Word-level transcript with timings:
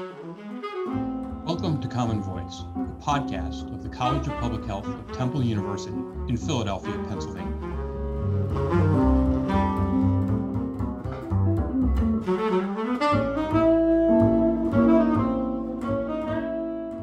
Welcome 0.00 1.78
to 1.82 1.86
Common 1.86 2.22
Voice, 2.22 2.60
a 2.74 3.04
podcast 3.04 3.70
of 3.70 3.82
the 3.82 3.90
College 3.90 4.26
of 4.28 4.40
Public 4.40 4.64
Health 4.64 4.86
of 4.86 5.12
Temple 5.12 5.42
University 5.42 5.92
in 6.26 6.38
Philadelphia, 6.38 6.94
Pennsylvania. 7.06 7.52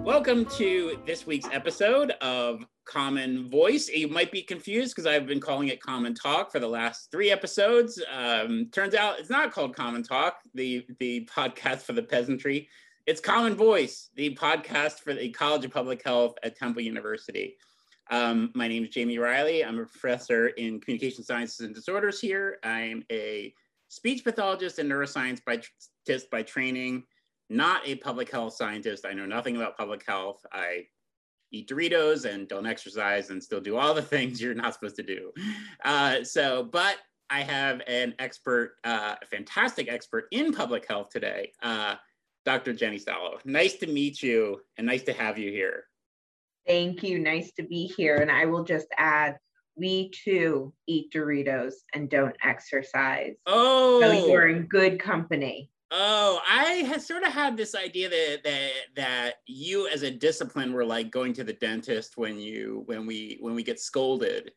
Welcome 0.04 0.46
to 0.56 1.00
this 1.06 1.28
week's 1.28 1.48
episode 1.52 2.12
of 2.22 2.66
Common 2.86 3.48
Voice. 3.52 3.90
You 3.90 4.08
might 4.08 4.32
be 4.32 4.42
confused 4.42 4.96
because 4.96 5.06
I've 5.06 5.28
been 5.28 5.40
calling 5.40 5.68
it 5.68 5.80
Common 5.80 6.16
Talk 6.16 6.52
for 6.52 6.58
the 6.58 6.68
last 6.68 7.12
three 7.12 7.30
episodes. 7.30 8.02
Um, 8.12 8.70
turns 8.72 8.96
out 8.96 9.20
it's 9.20 9.30
not 9.30 9.52
called 9.52 9.76
Common 9.76 10.02
Talk, 10.02 10.38
the, 10.56 10.84
the 11.00 11.30
podcast 11.32 11.82
for 11.82 11.94
the 11.94 12.02
peasantry. 12.02 12.68
It's 13.08 13.22
Common 13.22 13.56
Voice, 13.56 14.10
the 14.16 14.36
podcast 14.36 15.00
for 15.00 15.14
the 15.14 15.30
College 15.30 15.64
of 15.64 15.72
Public 15.72 16.04
Health 16.04 16.38
at 16.44 16.58
Temple 16.58 16.82
University. 16.82 17.56
Um, 18.12 18.52
my 18.54 18.68
name 18.68 18.84
is 18.84 18.90
Jamie 18.90 19.18
Reilly. 19.18 19.64
I'm 19.64 19.80
a 19.80 19.86
professor 19.86 20.50
in 20.50 20.82
communication 20.82 21.24
sciences 21.24 21.62
and 21.62 21.74
disorders 21.74 22.20
here. 22.20 22.58
I'm 22.64 23.06
a 23.10 23.54
speech 23.88 24.26
pathologist 24.26 24.80
and 24.80 24.92
neuroscience 24.92 25.40
by, 25.46 25.62
by 26.30 26.44
training 26.44 27.04
not 27.50 27.80
a 27.88 27.96
public 27.96 28.30
health 28.30 28.56
scientist. 28.56 29.06
I 29.06 29.14
know 29.14 29.26
nothing 29.26 29.56
about 29.56 29.78
public 29.78 30.04
health. 30.06 30.46
I 30.52 30.88
eat 31.54 31.70
Doritos 31.70 32.26
and 32.26 32.46
don't 32.50 32.68
exercise 32.68 33.30
and 33.30 33.42
still 33.42 33.62
do 33.62 33.78
all 33.78 33.94
the 33.94 34.02
things 34.02 34.42
you're 34.42 34.54
not 34.54 34.74
supposed 34.74 34.98
to 34.98 35.04
do. 35.04 35.32
Uh, 35.86 36.26
so, 36.26 36.62
but 36.62 36.98
I 37.30 37.40
have 37.44 37.82
an 37.88 38.16
expert, 38.20 38.74
uh, 38.84 39.16
a 39.22 39.26
fantastic 39.28 39.90
expert 39.90 40.26
in 40.32 40.54
public 40.54 40.86
health 40.86 41.08
today, 41.10 41.54
uh, 41.64 41.96
Dr. 42.48 42.74
Jeni 42.74 43.04
Stolow. 43.04 43.44
Nice 43.44 43.74
to 43.74 43.88
meet 43.88 44.24
you 44.24 44.62
and 44.78 44.88
nice 44.88 45.04
to 45.04 45.12
have 45.12 45.38
you 45.38 45.52
here. 45.52 45.84
Thank 46.66 47.04
you. 47.04 47.20
Nice 47.20 47.52
to 47.58 47.64
be 47.64 47.88
here. 47.88 48.16
And 48.16 48.32
I 48.32 48.46
will 48.46 48.64
just 48.64 48.88
add, 48.98 49.36
we 49.76 50.12
too 50.12 50.74
eat 50.88 51.12
Doritos 51.12 51.74
and 51.94 52.10
don't 52.10 52.38
exercise. 52.42 53.36
Oh, 53.48 54.00
so 54.00 54.28
you're 54.28 54.48
in 54.48 54.64
good 54.64 54.98
company. 54.98 55.70
Oh, 55.92 56.40
I 56.50 56.86
had 56.88 57.02
sort 57.02 57.24
of 57.24 57.34
had 57.34 57.58
this 57.58 57.76
idea 57.76 58.10
that 58.10 58.44
that 58.46 58.72
that 58.96 59.34
you 59.46 59.90
as 59.90 60.04
a 60.04 60.12
discipline 60.12 60.72
were 60.72 60.86
like 60.86 61.12
going 61.12 61.34
to 61.34 61.44
the 61.44 61.54
dentist 61.54 62.16
when 62.16 62.40
you 62.40 62.84
when 62.86 63.06
we 63.06 63.38
when 63.42 63.56
we 63.56 63.64
get 63.64 63.80
scolded 63.80 64.52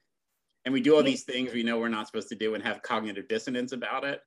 and 0.65 0.73
we 0.73 0.81
do 0.81 0.95
all 0.95 1.03
these 1.03 1.25
things 1.25 1.53
we 1.53 1.63
know 1.63 1.79
we're 1.79 1.89
not 1.89 2.07
supposed 2.07 2.29
to 2.29 2.35
do 2.35 2.55
and 2.55 2.65
have 2.65 2.83
cognitive 2.83 3.29
dissonance 3.29 3.73
about 3.73 4.05
it. 4.05 4.21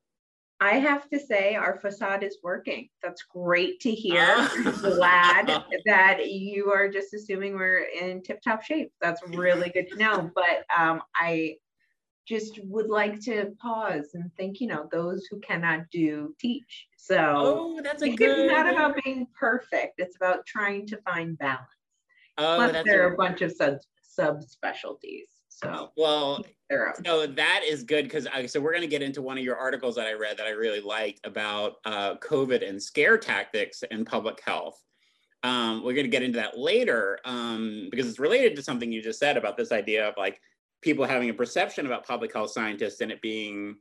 I 0.59 0.75
have 0.75 1.09
to 1.09 1.19
say 1.19 1.55
our 1.55 1.77
facade 1.79 2.23
is 2.23 2.37
working. 2.41 2.87
That's 3.01 3.23
great 3.23 3.79
to 3.81 3.91
hear. 3.91 4.49
Glad 4.79 5.63
that 5.85 6.29
you 6.29 6.71
are 6.71 6.89
just 6.89 7.13
assuming 7.13 7.55
we're 7.55 7.85
in 7.99 8.21
tip 8.21 8.41
top 8.41 8.63
shape. 8.63 8.91
That's 9.01 9.21
really 9.29 9.69
good 9.69 9.89
to 9.89 9.97
know. 9.97 10.31
But 10.33 10.63
um, 10.75 11.01
I 11.15 11.57
just 12.25 12.59
would 12.63 12.87
like 12.87 13.19
to 13.21 13.51
pause 13.59 14.11
and 14.13 14.31
think, 14.35 14.61
you 14.61 14.67
know, 14.67 14.87
those 14.91 15.25
who 15.29 15.39
cannot 15.39 15.81
do 15.91 16.33
teach. 16.39 16.87
So 16.95 17.17
oh, 17.17 17.81
that's 17.83 18.01
a 18.01 18.09
good. 18.09 18.39
It's 18.39 18.51
not 18.53 18.71
about 18.71 18.95
being 19.03 19.27
perfect. 19.37 19.95
It's 19.97 20.15
about 20.15 20.45
trying 20.45 20.87
to 20.87 20.97
find 20.97 21.37
balance. 21.37 21.67
Oh, 22.37 22.55
Plus, 22.55 22.85
there 22.85 23.05
are 23.05 23.13
a 23.13 23.17
bunch 23.17 23.41
of 23.41 23.51
sub 23.51 23.79
subspecialties. 24.17 25.32
So 25.55 25.91
well, 25.95 26.43
so 27.05 27.27
that 27.27 27.61
is 27.67 27.83
good 27.83 28.05
because 28.05 28.27
so 28.47 28.59
we're 28.59 28.71
going 28.71 28.81
to 28.81 28.87
get 28.87 29.01
into 29.01 29.21
one 29.21 29.37
of 29.37 29.43
your 29.43 29.55
articles 29.55 29.95
that 29.95 30.07
I 30.07 30.13
read 30.13 30.37
that 30.37 30.47
I 30.47 30.51
really 30.51 30.81
liked 30.81 31.25
about 31.25 31.75
uh, 31.85 32.15
COVID 32.15 32.67
and 32.67 32.81
scare 32.81 33.17
tactics 33.17 33.83
in 33.91 34.05
public 34.05 34.41
health. 34.45 34.81
Um, 35.43 35.83
we're 35.83 35.93
going 35.93 36.05
to 36.05 36.11
get 36.11 36.23
into 36.23 36.39
that 36.39 36.57
later 36.57 37.19
um, 37.25 37.89
because 37.91 38.07
it's 38.07 38.19
related 38.19 38.55
to 38.55 38.63
something 38.63 38.91
you 38.91 39.01
just 39.01 39.19
said 39.19 39.37
about 39.37 39.57
this 39.57 39.71
idea 39.71 40.07
of 40.07 40.15
like 40.17 40.39
people 40.81 41.05
having 41.05 41.29
a 41.29 41.33
perception 41.33 41.85
about 41.85 42.07
public 42.07 42.33
health 42.33 42.51
scientists 42.51 43.01
and 43.01 43.11
it 43.11 43.21
being 43.21 43.75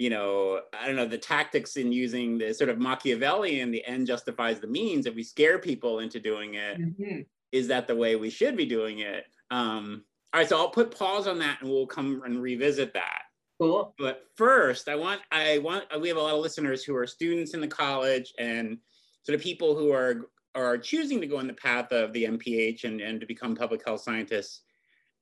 you 0.00 0.08
know, 0.08 0.62
I 0.72 0.86
don't 0.86 0.96
know, 0.96 1.04
the 1.04 1.18
tactics 1.18 1.76
in 1.76 1.92
using 1.92 2.38
the 2.38 2.54
sort 2.54 2.70
of 2.70 2.78
Machiavellian, 2.78 3.70
the 3.70 3.84
end 3.84 4.06
justifies 4.06 4.58
the 4.58 4.66
means, 4.66 5.04
if 5.04 5.14
we 5.14 5.22
scare 5.22 5.58
people 5.58 5.98
into 5.98 6.18
doing 6.18 6.54
it, 6.54 6.80
mm-hmm. 6.80 7.20
is 7.52 7.68
that 7.68 7.86
the 7.86 7.94
way 7.94 8.16
we 8.16 8.30
should 8.30 8.56
be 8.56 8.64
doing 8.64 9.00
it? 9.00 9.26
Um, 9.50 10.04
all 10.32 10.40
right, 10.40 10.48
so 10.48 10.58
I'll 10.58 10.70
put 10.70 10.96
pause 10.96 11.26
on 11.26 11.38
that 11.40 11.60
and 11.60 11.70
we'll 11.70 11.86
come 11.86 12.22
and 12.24 12.40
revisit 12.40 12.94
that. 12.94 13.22
Cool. 13.60 13.94
But 13.98 14.24
first, 14.36 14.88
I 14.88 14.94
want, 14.96 15.20
I 15.30 15.58
want, 15.58 15.84
we 16.00 16.08
have 16.08 16.16
a 16.16 16.22
lot 16.22 16.34
of 16.34 16.40
listeners 16.40 16.82
who 16.82 16.96
are 16.96 17.06
students 17.06 17.52
in 17.54 17.60
the 17.60 17.68
college 17.68 18.32
and 18.38 18.78
sort 19.22 19.36
of 19.36 19.42
people 19.42 19.76
who 19.76 19.92
are 19.92 20.30
are 20.56 20.76
choosing 20.76 21.20
to 21.20 21.28
go 21.28 21.38
in 21.38 21.46
the 21.46 21.52
path 21.52 21.92
of 21.92 22.12
the 22.12 22.24
MPH 22.24 22.82
and, 22.82 23.00
and 23.00 23.20
to 23.20 23.26
become 23.26 23.54
public 23.54 23.82
health 23.86 24.00
scientists 24.00 24.62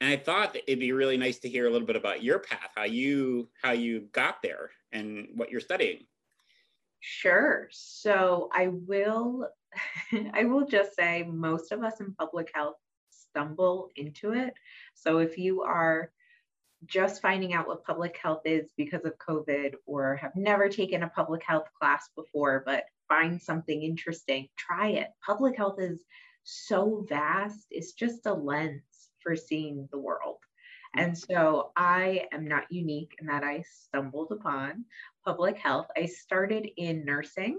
and 0.00 0.12
I 0.12 0.16
thought 0.16 0.52
that 0.52 0.62
it'd 0.66 0.78
be 0.78 0.92
really 0.92 1.16
nice 1.16 1.38
to 1.40 1.48
hear 1.48 1.66
a 1.66 1.70
little 1.70 1.86
bit 1.86 1.96
about 1.96 2.22
your 2.22 2.38
path, 2.38 2.70
how 2.76 2.84
you 2.84 3.48
how 3.62 3.72
you 3.72 4.02
got 4.12 4.36
there, 4.42 4.70
and 4.92 5.28
what 5.34 5.50
you're 5.50 5.60
studying. 5.60 6.06
Sure. 7.00 7.68
So 7.70 8.48
I 8.52 8.68
will 8.68 9.48
I 10.34 10.44
will 10.44 10.66
just 10.66 10.94
say 10.94 11.24
most 11.24 11.72
of 11.72 11.82
us 11.82 12.00
in 12.00 12.14
public 12.14 12.50
health 12.54 12.76
stumble 13.30 13.90
into 13.96 14.32
it. 14.32 14.54
So 14.94 15.18
if 15.18 15.38
you 15.38 15.62
are 15.62 16.10
just 16.86 17.20
finding 17.22 17.54
out 17.54 17.66
what 17.66 17.84
public 17.84 18.16
health 18.22 18.42
is 18.44 18.70
because 18.76 19.04
of 19.04 19.18
COVID 19.18 19.74
or 19.86 20.16
have 20.16 20.36
never 20.36 20.68
taken 20.68 21.02
a 21.02 21.08
public 21.08 21.42
health 21.44 21.66
class 21.78 22.08
before 22.14 22.62
but 22.64 22.84
find 23.08 23.40
something 23.40 23.82
interesting, 23.82 24.48
try 24.56 24.88
it. 24.90 25.08
Public 25.24 25.56
health 25.56 25.80
is 25.80 26.04
so 26.44 27.04
vast. 27.08 27.66
It's 27.70 27.92
just 27.92 28.26
a 28.26 28.32
lens 28.32 28.82
for 29.22 29.34
seeing 29.34 29.88
the 29.90 29.98
world. 29.98 30.38
And 30.96 31.16
so 31.16 31.70
I 31.76 32.26
am 32.32 32.48
not 32.48 32.70
unique 32.70 33.14
in 33.20 33.26
that 33.26 33.44
I 33.44 33.62
stumbled 33.62 34.32
upon 34.32 34.84
public 35.24 35.58
health. 35.58 35.86
I 35.96 36.06
started 36.06 36.70
in 36.76 37.04
nursing. 37.04 37.58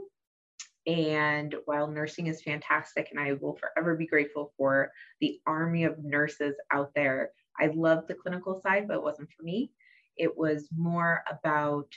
And 0.89 1.53
while 1.65 1.85
nursing 1.85 2.25
is 2.25 2.41
fantastic, 2.41 3.09
and 3.11 3.19
I 3.19 3.33
will 3.33 3.55
forever 3.57 3.95
be 3.95 4.07
grateful 4.07 4.53
for 4.57 4.91
the 5.21 5.39
army 5.45 5.83
of 5.83 6.03
nurses 6.03 6.55
out 6.71 6.89
there, 6.95 7.31
I 7.59 7.67
love 7.67 8.07
the 8.07 8.15
clinical 8.15 8.59
side, 8.61 8.87
but 8.87 8.95
it 8.95 9.03
wasn't 9.03 9.29
for 9.31 9.43
me. 9.43 9.71
It 10.17 10.35
was 10.35 10.67
more 10.75 11.23
about 11.29 11.87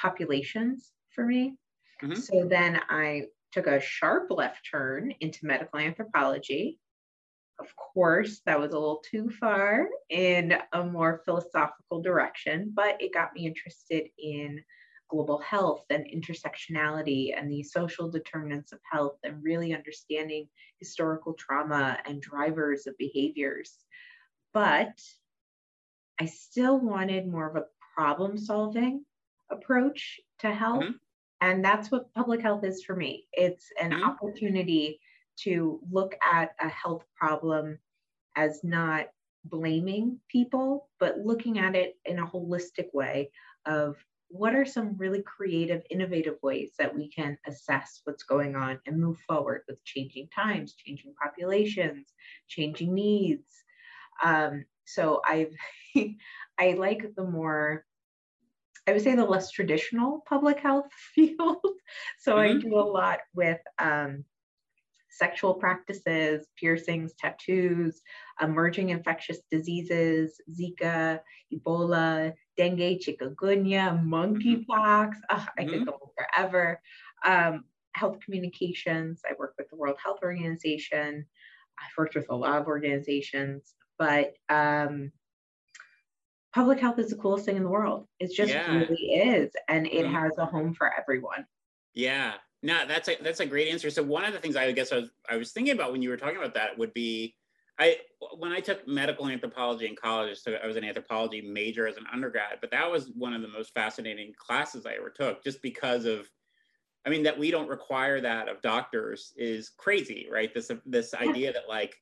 populations 0.00 0.92
for 1.10 1.26
me. 1.26 1.56
Mm-hmm. 2.02 2.14
So 2.14 2.46
then 2.48 2.80
I 2.88 3.24
took 3.52 3.66
a 3.66 3.80
sharp 3.80 4.30
left 4.30 4.66
turn 4.70 5.12
into 5.20 5.44
medical 5.44 5.78
anthropology 5.78 6.78
of 7.60 7.74
course, 7.76 8.40
that 8.46 8.58
was 8.58 8.72
a 8.72 8.78
little 8.78 9.02
too 9.10 9.30
far 9.30 9.88
in 10.10 10.54
a 10.72 10.84
more 10.84 11.22
philosophical 11.24 12.00
direction, 12.00 12.70
but 12.74 13.00
it 13.00 13.12
got 13.12 13.34
me 13.34 13.46
interested 13.46 14.08
in 14.18 14.62
global 15.08 15.38
health 15.38 15.84
and 15.90 16.06
intersectionality 16.06 17.30
and 17.36 17.50
the 17.50 17.62
social 17.62 18.10
determinants 18.10 18.72
of 18.72 18.78
health 18.90 19.18
and 19.24 19.42
really 19.42 19.74
understanding 19.74 20.46
historical 20.78 21.34
trauma 21.34 21.98
and 22.06 22.20
drivers 22.20 22.86
of 22.86 22.96
behaviors. 22.98 23.74
But 24.52 25.00
I 26.20 26.26
still 26.26 26.78
wanted 26.78 27.28
more 27.28 27.48
of 27.48 27.56
a 27.56 27.66
problem 27.94 28.38
solving 28.38 29.04
approach 29.50 30.20
to 30.40 30.52
health. 30.52 30.84
Mm-hmm. 30.84 30.92
And 31.40 31.64
that's 31.64 31.90
what 31.90 32.12
public 32.14 32.42
health 32.42 32.64
is 32.64 32.82
for 32.82 32.96
me. 32.96 33.26
It's 33.32 33.66
an 33.80 33.92
mm-hmm. 33.92 34.04
opportunity 34.04 35.00
to 35.44 35.80
look 35.90 36.16
at 36.20 36.50
a 36.60 36.68
health 36.68 37.04
problem 37.16 37.78
as 38.36 38.60
not 38.64 39.06
blaming 39.44 40.18
people, 40.28 40.88
but 40.98 41.18
looking 41.18 41.58
at 41.58 41.76
it 41.76 41.96
in 42.04 42.18
a 42.18 42.26
holistic 42.26 42.92
way 42.92 43.30
of 43.66 43.96
what 44.28 44.54
are 44.54 44.66
some 44.66 44.96
really 44.96 45.22
creative, 45.22 45.82
innovative 45.90 46.36
ways 46.42 46.72
that 46.78 46.94
we 46.94 47.08
can 47.08 47.38
assess 47.46 48.00
what's 48.04 48.22
going 48.22 48.56
on 48.56 48.78
and 48.86 49.00
move 49.00 49.18
forward 49.26 49.62
with 49.68 49.82
changing 49.84 50.28
times, 50.34 50.74
changing 50.74 51.14
populations, 51.20 52.12
changing 52.46 52.94
needs. 52.94 53.48
Um, 54.22 54.64
so 54.84 55.20
I've 55.26 55.54
I 56.58 56.72
like 56.72 57.14
the 57.16 57.24
more 57.24 57.84
I 58.86 58.92
would 58.92 59.02
say 59.02 59.14
the 59.14 59.24
less 59.24 59.50
traditional 59.50 60.22
public 60.26 60.60
health 60.60 60.90
field. 61.14 61.58
so 62.18 62.36
mm-hmm. 62.36 62.58
I 62.58 62.60
do 62.60 62.78
a 62.78 62.80
lot 62.80 63.20
with 63.34 63.60
um, 63.78 64.24
sexual 65.18 65.54
practices, 65.54 66.46
piercings, 66.56 67.12
tattoos, 67.18 68.00
emerging 68.40 68.90
infectious 68.90 69.40
diseases, 69.50 70.40
Zika, 70.50 71.20
Ebola, 71.52 72.32
dengue, 72.56 73.00
chikungunya, 73.00 74.00
monkeypox. 74.04 75.14
Oh, 75.30 75.46
I 75.58 75.62
mm-hmm. 75.62 75.70
could 75.70 75.86
go 75.86 76.12
forever. 76.16 76.80
Um, 77.24 77.64
health 77.94 78.18
communications. 78.24 79.22
I 79.28 79.34
work 79.38 79.54
with 79.58 79.68
the 79.70 79.76
World 79.76 79.96
Health 80.02 80.20
Organization. 80.22 81.26
I've 81.78 81.96
worked 81.96 82.14
with 82.14 82.30
a 82.30 82.36
lot 82.36 82.60
of 82.60 82.66
organizations, 82.66 83.74
but 83.98 84.34
um, 84.48 85.12
public 86.54 86.80
health 86.80 86.98
is 86.98 87.10
the 87.10 87.16
coolest 87.16 87.44
thing 87.44 87.56
in 87.56 87.64
the 87.64 87.68
world. 87.68 88.06
It 88.20 88.32
just 88.32 88.52
yeah. 88.52 88.72
really 88.72 89.12
is. 89.12 89.50
And 89.68 89.86
it 89.86 90.04
mm-hmm. 90.04 90.14
has 90.14 90.32
a 90.38 90.46
home 90.46 90.74
for 90.74 90.90
everyone. 90.96 91.44
Yeah, 91.94 92.34
no, 92.62 92.86
that's 92.86 93.08
a 93.08 93.16
that's 93.22 93.40
a 93.40 93.46
great 93.46 93.68
answer. 93.68 93.90
So 93.90 94.02
one 94.02 94.24
of 94.24 94.32
the 94.32 94.40
things 94.40 94.56
I 94.56 94.70
guess 94.72 94.92
I 94.92 94.96
was 94.96 95.10
I 95.28 95.36
was 95.36 95.52
thinking 95.52 95.74
about 95.74 95.92
when 95.92 96.02
you 96.02 96.10
were 96.10 96.16
talking 96.16 96.38
about 96.38 96.54
that 96.54 96.76
would 96.76 96.92
be 96.92 97.36
I 97.78 97.98
when 98.36 98.52
I 98.52 98.60
took 98.60 98.86
medical 98.88 99.28
anthropology 99.28 99.86
in 99.86 99.94
college, 99.94 100.38
so 100.38 100.56
I 100.62 100.66
was 100.66 100.76
an 100.76 100.84
anthropology 100.84 101.40
major 101.40 101.86
as 101.86 101.96
an 101.96 102.06
undergrad, 102.12 102.58
but 102.60 102.70
that 102.72 102.90
was 102.90 103.10
one 103.14 103.34
of 103.34 103.42
the 103.42 103.48
most 103.48 103.72
fascinating 103.72 104.32
classes 104.36 104.84
I 104.84 104.94
ever 104.94 105.10
took, 105.10 105.44
just 105.44 105.62
because 105.62 106.04
of, 106.04 106.28
I 107.06 107.10
mean, 107.10 107.22
that 107.22 107.38
we 107.38 107.52
don't 107.52 107.68
require 107.68 108.20
that 108.20 108.48
of 108.48 108.60
doctors 108.62 109.32
is 109.36 109.68
crazy, 109.68 110.26
right? 110.30 110.52
This 110.52 110.72
this 110.84 111.14
idea 111.14 111.52
that 111.52 111.68
like, 111.68 111.94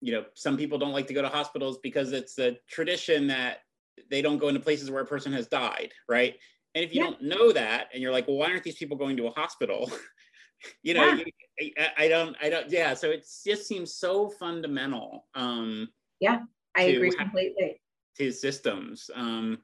you 0.00 0.12
know, 0.12 0.24
some 0.34 0.56
people 0.56 0.78
don't 0.78 0.92
like 0.92 1.08
to 1.08 1.14
go 1.14 1.22
to 1.22 1.28
hospitals 1.28 1.78
because 1.82 2.12
it's 2.12 2.38
a 2.38 2.56
tradition 2.68 3.26
that 3.26 3.62
they 4.08 4.22
don't 4.22 4.38
go 4.38 4.48
into 4.48 4.60
places 4.60 4.90
where 4.90 5.02
a 5.02 5.06
person 5.06 5.32
has 5.32 5.48
died, 5.48 5.92
right? 6.08 6.36
And 6.74 6.84
if 6.84 6.94
you 6.94 7.02
yeah. 7.02 7.10
don't 7.10 7.22
know 7.22 7.52
that, 7.52 7.88
and 7.92 8.02
you're 8.02 8.12
like, 8.12 8.26
well, 8.26 8.36
why 8.36 8.50
aren't 8.50 8.64
these 8.64 8.76
people 8.76 8.96
going 8.96 9.16
to 9.18 9.26
a 9.26 9.30
hospital? 9.30 9.90
you 10.82 10.94
know, 10.94 11.04
yeah. 11.04 11.24
you, 11.58 11.72
I, 11.78 12.04
I, 12.04 12.08
don't, 12.08 12.36
I 12.40 12.48
don't, 12.48 12.70
yeah. 12.70 12.94
So 12.94 13.10
it 13.10 13.26
just 13.44 13.66
seems 13.66 13.94
so 13.94 14.30
fundamental. 14.30 15.26
Um, 15.34 15.88
yeah, 16.20 16.40
I 16.76 16.84
agree 16.84 17.10
completely. 17.10 17.80
To 18.18 18.32
systems. 18.32 19.10
Um, 19.14 19.58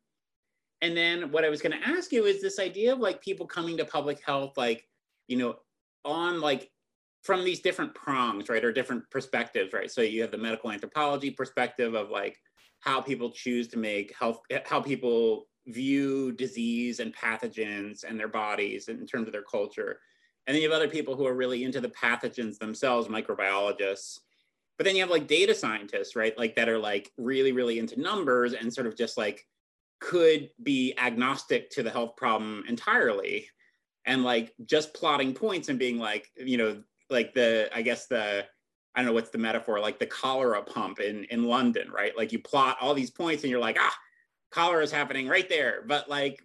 and 0.81 0.97
then 0.97 1.33
what 1.33 1.45
I 1.45 1.49
was 1.49 1.61
going 1.63 1.79
to 1.79 1.89
ask 1.89 2.13
you 2.13 2.25
is 2.25 2.41
this 2.41 2.59
idea 2.59 2.93
of 2.93 3.01
like 3.01 3.21
people 3.21 3.47
coming 3.47 3.77
to 3.79 3.85
public 3.85 4.23
health, 4.25 4.57
like, 4.57 4.87
you 5.27 5.37
know, 5.37 5.57
on 6.05 6.41
like 6.41 6.71
from 7.23 7.45
these 7.45 7.61
different 7.61 7.95
prongs, 7.95 8.49
right, 8.49 8.65
or 8.65 8.73
different 8.73 9.03
perspectives, 9.11 9.73
right? 9.73 9.91
So 9.91 10.03
you 10.03 10.23
have 10.23 10.31
the 10.31 10.39
medical 10.39 10.71
anthropology 10.71 11.31
perspective 11.31 11.95
of 11.95 12.11
like 12.11 12.39
how 12.81 13.01
people 13.01 13.31
choose 13.31 13.69
to 13.69 13.79
make 13.79 14.15
health, 14.19 14.41
how 14.65 14.81
people 14.81 15.48
view 15.69 16.33
disease 16.33 17.01
and 17.01 17.15
pathogens 17.15 18.05
and 18.05 18.19
their 18.19 18.29
bodies 18.29 18.89
in 18.89 19.07
terms 19.07 19.27
of 19.27 19.33
their 19.33 19.43
culture. 19.43 20.01
And 20.47 20.55
then 20.55 20.63
you 20.63 20.71
have 20.71 20.77
other 20.77 20.89
people 20.89 21.15
who 21.15 21.27
are 21.27 21.35
really 21.35 21.65
into 21.65 21.81
the 21.81 21.91
pathogens 21.91 22.59
themselves, 22.59 23.09
microbiologists. 23.09 24.21
But 24.77 24.85
then 24.85 24.95
you 24.97 25.03
have 25.03 25.11
like 25.11 25.27
data 25.27 25.55
scientists, 25.55 26.17
right? 26.17 26.37
Like 26.39 26.55
that 26.57 26.69
are 26.69 26.79
like 26.79 27.13
really, 27.19 27.53
really 27.53 27.79
into 27.79 28.01
numbers 28.01 28.55
and 28.55 28.73
sort 28.73 28.87
of 28.87 28.97
just 28.97 29.19
like 29.19 29.47
could 30.01 30.51
be 30.63 30.95
agnostic 30.97 31.71
to 31.71 31.83
the 31.83 31.91
health 31.91 32.17
problem 32.17 32.65
entirely 32.69 33.49
and 34.07 34.25
like 34.25 34.55
just 34.65 34.95
plotting 34.95 35.35
points 35.35 35.69
and 35.69 35.79
being 35.79 35.99
like, 35.99 36.31
you 36.37 36.57
know, 36.57 36.83
like 37.11 37.35
the, 37.35 37.69
I 37.75 37.83
guess 37.83 38.07
the, 38.07 38.47
I 38.95 39.01
don't 39.01 39.07
know 39.07 39.13
what's 39.13 39.31
the 39.31 39.39
metaphor, 39.39 39.81
like 39.81 39.99
the 39.99 40.07
cholera 40.07 40.63
pump 40.63 41.01
in, 41.01 41.25
in 41.25 41.45
London, 41.45 41.91
right? 41.91 42.17
Like 42.17 42.33
you 42.33 42.39
plot 42.39 42.79
all 42.81 42.95
these 42.95 43.11
points 43.11 43.43
and 43.43 43.51
you're 43.51 43.61
like, 43.61 43.77
ah, 43.79 43.97
cholera 44.51 44.83
is 44.83 44.93
happening 44.93 45.29
right 45.29 45.49
there. 45.49 45.85
But 45.87 46.09
like, 46.09 46.43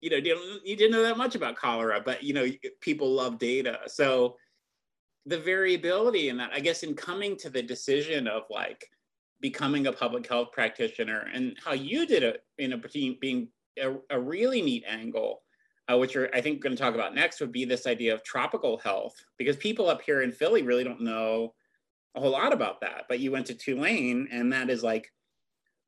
you 0.00 0.10
know, 0.10 0.16
you, 0.16 0.60
you 0.64 0.76
didn't 0.76 0.92
know 0.92 1.02
that 1.02 1.18
much 1.18 1.34
about 1.34 1.56
cholera, 1.56 2.00
but 2.04 2.22
you 2.22 2.32
know, 2.32 2.46
people 2.80 3.10
love 3.12 3.38
data. 3.38 3.80
So 3.86 4.36
the 5.26 5.38
variability 5.38 6.30
in 6.30 6.38
that, 6.38 6.50
I 6.54 6.60
guess, 6.60 6.82
in 6.82 6.94
coming 6.94 7.36
to 7.38 7.50
the 7.50 7.62
decision 7.62 8.26
of 8.26 8.44
like 8.50 8.86
becoming 9.40 9.86
a 9.86 9.92
public 9.92 10.26
health 10.26 10.52
practitioner 10.52 11.28
and 11.32 11.56
how 11.64 11.72
you 11.72 12.06
did 12.06 12.22
it 12.22 12.42
in 12.58 12.72
a 12.72 12.80
being 13.20 13.48
a, 13.78 13.96
a 14.10 14.18
really 14.18 14.62
neat 14.62 14.84
angle, 14.86 15.42
uh, 15.90 15.96
which 15.98 16.16
are, 16.16 16.30
I 16.34 16.40
think, 16.40 16.62
going 16.62 16.74
to 16.74 16.82
talk 16.82 16.94
about 16.94 17.14
next, 17.14 17.40
would 17.40 17.52
be 17.52 17.64
this 17.64 17.86
idea 17.86 18.14
of 18.14 18.22
tropical 18.22 18.78
health, 18.78 19.14
because 19.38 19.56
people 19.56 19.88
up 19.88 20.02
here 20.02 20.22
in 20.22 20.32
Philly 20.32 20.62
really 20.62 20.84
don't 20.84 21.00
know 21.02 21.54
a 22.14 22.20
whole 22.20 22.32
lot 22.32 22.52
about 22.52 22.80
that. 22.80 23.04
But 23.08 23.20
you 23.20 23.32
went 23.32 23.46
to 23.46 23.54
Tulane, 23.54 24.28
and 24.30 24.52
that 24.52 24.70
is 24.70 24.82
like 24.82 25.10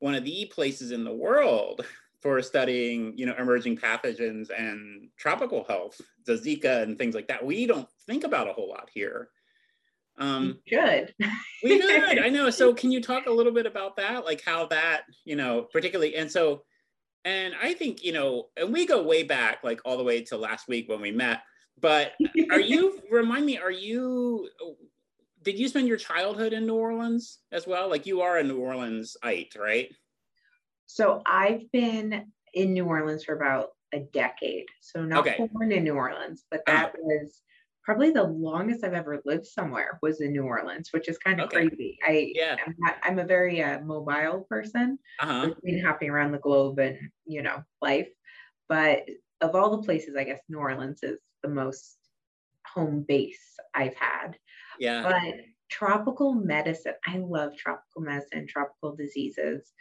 one 0.03 0.17
of 0.17 0.25
the 0.25 0.47
places 0.47 0.91
in 0.91 1.05
the 1.05 1.15
world 1.15 1.87
for 2.21 2.43
studying, 2.43 3.17
you 3.17 3.25
know, 3.25 3.37
emerging 3.39 3.77
pathogens 3.77 4.49
and 4.51 5.09
tropical 5.17 5.65
health, 5.69 6.01
the 6.27 6.33
Zika 6.33 6.83
and 6.83 6.99
things 6.99 7.15
like 7.15 7.29
that. 7.29 7.47
We 7.47 7.67
don't 7.67 7.89
think 8.05 8.25
about 8.25 8.49
a 8.49 8.53
whole 8.53 8.69
lot 8.69 8.91
here. 8.93 9.29
Um, 10.19 10.59
Good. 10.69 11.15
we 11.63 11.81
should. 11.83 12.19
I 12.19 12.31
know. 12.31 12.51
So, 12.51 12.75
can 12.75 12.91
you 12.91 13.01
talk 13.01 13.27
a 13.27 13.33
little 13.33 13.53
bit 13.53 13.65
about 13.65 13.95
that, 13.97 14.25
like 14.25 14.43
how 14.45 14.67
that, 14.67 15.03
you 15.25 15.37
know, 15.37 15.69
particularly, 15.73 16.17
and 16.17 16.31
so, 16.31 16.65
and 17.25 17.55
I 17.63 17.73
think, 17.73 18.03
you 18.03 18.13
know, 18.13 18.49
and 18.57 18.73
we 18.73 18.87
go 18.87 19.05
way 19.05 19.23
back, 19.23 19.63
like 19.63 19.81
all 19.85 19.97
the 19.97 20.03
way 20.03 20.21
to 20.25 20.37
last 20.37 20.67
week 20.67 20.89
when 20.89 21.01
we 21.01 21.13
met. 21.13 21.43
But 21.81 22.15
are 22.51 22.61
you? 22.61 23.01
remind 23.11 23.47
me, 23.47 23.57
are 23.57 23.71
you? 23.71 24.49
Did 25.43 25.59
you 25.59 25.69
spend 25.69 25.89
your 25.89 25.97
childhood 25.97 26.53
in 26.53 26.67
New 26.67 26.77
Orleans 26.77 27.39
as 27.51 27.67
well? 27.67 27.89
Like 27.89 28.07
you 28.07 28.21
are 28.23 28.39
a 28.39 28.43
New 28.43 28.61
Orleansite, 28.61 29.59
right? 29.59 29.91
So 30.87 31.23
I've 31.27 31.71
been 31.73 32.27
in 32.55 32.73
New 32.73 32.85
Orleans 32.85 33.25
for 33.25 33.35
about 33.35 33.71
a 33.93 34.01
decade. 34.01 34.67
So 34.81 35.05
not 35.05 35.27
okay. 35.27 35.49
born 35.53 35.73
in 35.73 35.85
New 35.85 35.95
Orleans, 35.95 36.45
but 36.51 36.63
that 36.67 36.87
uh-huh. 36.87 36.99
was 36.99 37.43
probably 37.85 38.11
the 38.11 38.23
longest 38.23 38.85
I've 38.85 38.95
ever 38.95 39.21
lived 39.25 39.47
somewhere 39.47 39.99
was 40.03 40.21
in 40.21 40.33
New 40.33 40.45
Orleans, 40.45 40.91
which 40.93 41.09
is 41.09 41.19
kind 41.19 41.41
of 41.41 41.47
okay. 41.47 41.69
crazy. 41.69 41.99
I 42.07 42.33
yeah. 42.35 42.57
I'm, 42.65 42.75
not, 42.79 42.97
I'm 43.03 43.19
a 43.19 43.25
very 43.25 43.63
uh, 43.63 43.81
mobile 43.81 44.47
person. 44.49 44.99
Uh-huh. 45.21 45.51
Been 45.63 45.85
hopping 45.85 46.11
around 46.11 46.33
the 46.33 46.39
globe 46.39 46.79
and 46.79 46.99
you 47.27 47.43
know 47.43 47.63
life, 47.81 48.09
but 48.69 49.09
of 49.41 49.55
all 49.55 49.77
the 49.77 49.83
places, 49.83 50.15
I 50.17 50.25
guess 50.25 50.41
New 50.49 50.59
Orleans 50.59 51.01
is 51.03 51.19
the 51.43 51.49
most 51.49 51.97
home 52.67 53.05
base 53.07 53.57
I've 53.75 53.97
had. 53.97 54.37
Yeah. 54.79 55.03
But 55.03 55.35
tropical 55.71 56.35
medicine, 56.35 56.95
I 57.07 57.19
love 57.19 57.57
tropical 57.57 58.03
medicine, 58.03 58.47
tropical 58.49 58.95
diseases, 58.95 59.73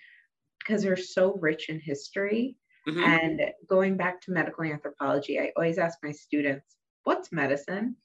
because 0.59 0.83
they're 0.83 0.95
so 0.95 1.37
rich 1.41 1.69
in 1.69 1.79
history. 1.79 2.55
Mm-hmm. 2.87 3.03
And 3.03 3.41
going 3.69 3.97
back 3.97 4.21
to 4.21 4.31
medical 4.31 4.63
anthropology, 4.63 5.39
I 5.39 5.51
always 5.55 5.77
ask 5.77 5.99
my 6.03 6.11
students, 6.11 6.75
what's 7.03 7.31
medicine? 7.31 7.95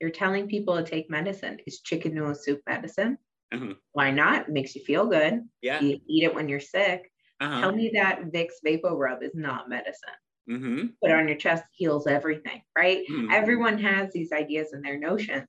You're 0.00 0.10
telling 0.10 0.48
people 0.48 0.76
to 0.76 0.82
take 0.82 1.08
medicine. 1.08 1.58
Is 1.66 1.80
chicken 1.80 2.14
noodle 2.14 2.34
soup 2.34 2.60
medicine? 2.68 3.16
Mm-hmm. 3.54 3.72
Why 3.92 4.10
not? 4.10 4.48
It 4.48 4.52
makes 4.52 4.74
you 4.74 4.82
feel 4.84 5.06
good. 5.06 5.40
Yeah. 5.60 5.80
You 5.80 6.00
eat 6.08 6.24
it 6.24 6.34
when 6.34 6.48
you're 6.48 6.60
sick. 6.60 7.10
Uh-huh. 7.40 7.60
Tell 7.60 7.72
me 7.72 7.90
that 7.94 8.32
Vicks 8.32 8.60
VapoRub 8.66 9.22
is 9.22 9.34
not 9.34 9.68
medicine 9.68 10.14
mm-hmm. 10.48 10.86
put 11.02 11.12
on 11.12 11.28
your 11.28 11.36
chest 11.36 11.64
heals 11.72 12.06
everything, 12.06 12.62
right? 12.76 13.02
Mm-hmm. 13.10 13.30
Everyone 13.30 13.78
has 13.78 14.12
these 14.12 14.32
ideas 14.32 14.72
and 14.72 14.84
their 14.84 14.98
notions. 14.98 15.48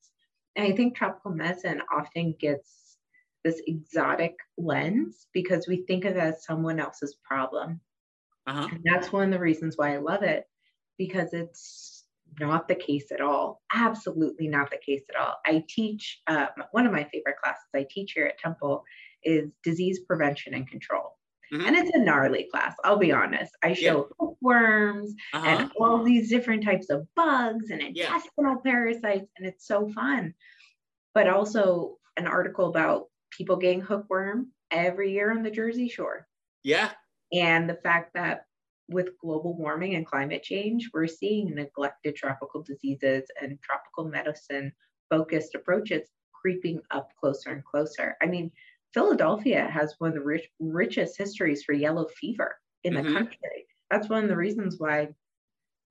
And 0.55 0.65
I 0.65 0.75
think 0.75 0.95
tropical 0.95 1.31
medicine 1.31 1.81
often 1.91 2.35
gets 2.39 2.97
this 3.43 3.61
exotic 3.67 4.35
lens 4.57 5.27
because 5.33 5.67
we 5.67 5.83
think 5.85 6.05
of 6.05 6.15
it 6.15 6.19
as 6.19 6.45
someone 6.45 6.79
else's 6.79 7.15
problem. 7.23 7.81
Uh-huh. 8.47 8.67
And 8.71 8.81
that's 8.83 9.11
one 9.11 9.25
of 9.25 9.31
the 9.31 9.39
reasons 9.39 9.77
why 9.77 9.93
I 9.93 9.97
love 9.97 10.23
it 10.23 10.45
because 10.97 11.33
it's 11.33 12.05
not 12.39 12.67
the 12.67 12.75
case 12.75 13.11
at 13.11 13.21
all. 13.21 13.61
Absolutely 13.73 14.47
not 14.47 14.69
the 14.71 14.77
case 14.77 15.03
at 15.09 15.19
all. 15.19 15.35
I 15.45 15.63
teach 15.67 16.21
uh, 16.27 16.47
one 16.71 16.85
of 16.85 16.91
my 16.91 17.03
favorite 17.05 17.37
classes 17.43 17.63
I 17.75 17.85
teach 17.89 18.13
here 18.13 18.25
at 18.25 18.39
Temple 18.39 18.83
is 19.23 19.49
disease 19.63 19.99
prevention 19.99 20.53
and 20.53 20.67
control. 20.67 21.17
Mm-hmm. 21.51 21.65
And 21.65 21.75
it's 21.75 21.91
a 21.93 21.99
gnarly 21.99 22.47
class, 22.51 22.75
I'll 22.83 22.97
be 22.97 23.11
honest. 23.11 23.55
I 23.63 23.73
show 23.73 24.07
yeah. 24.09 24.15
hookworms 24.19 25.13
uh-huh. 25.33 25.45
and 25.45 25.71
all 25.79 26.03
these 26.03 26.29
different 26.29 26.63
types 26.63 26.89
of 26.89 27.07
bugs 27.15 27.69
and 27.69 27.81
intestinal 27.81 28.61
yeah. 28.63 28.71
parasites, 28.71 29.31
and 29.37 29.47
it's 29.47 29.67
so 29.67 29.89
fun. 29.89 30.33
But 31.13 31.27
also 31.27 31.97
an 32.17 32.27
article 32.27 32.67
about 32.67 33.07
people 33.29 33.55
getting 33.55 33.81
hookworm 33.81 34.51
every 34.71 35.11
year 35.11 35.31
on 35.31 35.43
the 35.43 35.51
Jersey 35.51 35.87
Shore. 35.87 36.27
Yeah. 36.63 36.91
And 37.31 37.69
the 37.69 37.79
fact 37.83 38.13
that 38.13 38.45
with 38.89 39.17
global 39.19 39.55
warming 39.55 39.95
and 39.95 40.05
climate 40.05 40.43
change, 40.43 40.89
we're 40.93 41.07
seeing 41.07 41.53
neglected 41.53 42.15
tropical 42.15 42.61
diseases 42.61 43.23
and 43.41 43.59
tropical 43.61 44.05
medicine 44.05 44.71
focused 45.09 45.55
approaches 45.55 46.09
creeping 46.33 46.81
up 46.91 47.09
closer 47.19 47.51
and 47.51 47.63
closer. 47.63 48.15
I 48.21 48.25
mean, 48.25 48.51
Philadelphia 48.93 49.67
has 49.71 49.95
one 49.97 50.09
of 50.09 50.15
the 50.15 50.21
rich, 50.21 50.47
richest 50.59 51.17
histories 51.17 51.63
for 51.63 51.73
yellow 51.73 52.07
fever 52.19 52.55
in 52.83 52.93
mm-hmm. 52.93 53.07
the 53.07 53.13
country. 53.13 53.65
That's 53.89 54.09
one 54.09 54.23
of 54.23 54.29
the 54.29 54.37
reasons 54.37 54.75
why 54.77 55.09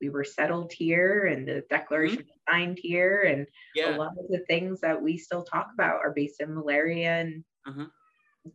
we 0.01 0.09
were 0.09 0.25
settled 0.25 0.73
here 0.73 1.27
and 1.27 1.47
the 1.47 1.65
declaration 1.71 2.19
mm-hmm. 2.19 2.53
signed 2.53 2.79
here. 2.81 3.23
And 3.23 3.47
yeah. 3.75 3.97
a 3.97 3.99
lot 3.99 4.13
of 4.19 4.29
the 4.29 4.45
things 4.49 4.81
that 4.81 5.01
we 5.01 5.17
still 5.17 5.45
talk 5.45 5.69
about 5.75 6.01
are 6.01 6.13
based 6.15 6.41
in 6.41 6.55
malaria 6.55 7.21
and 7.21 7.45
uh-huh. 7.67 7.87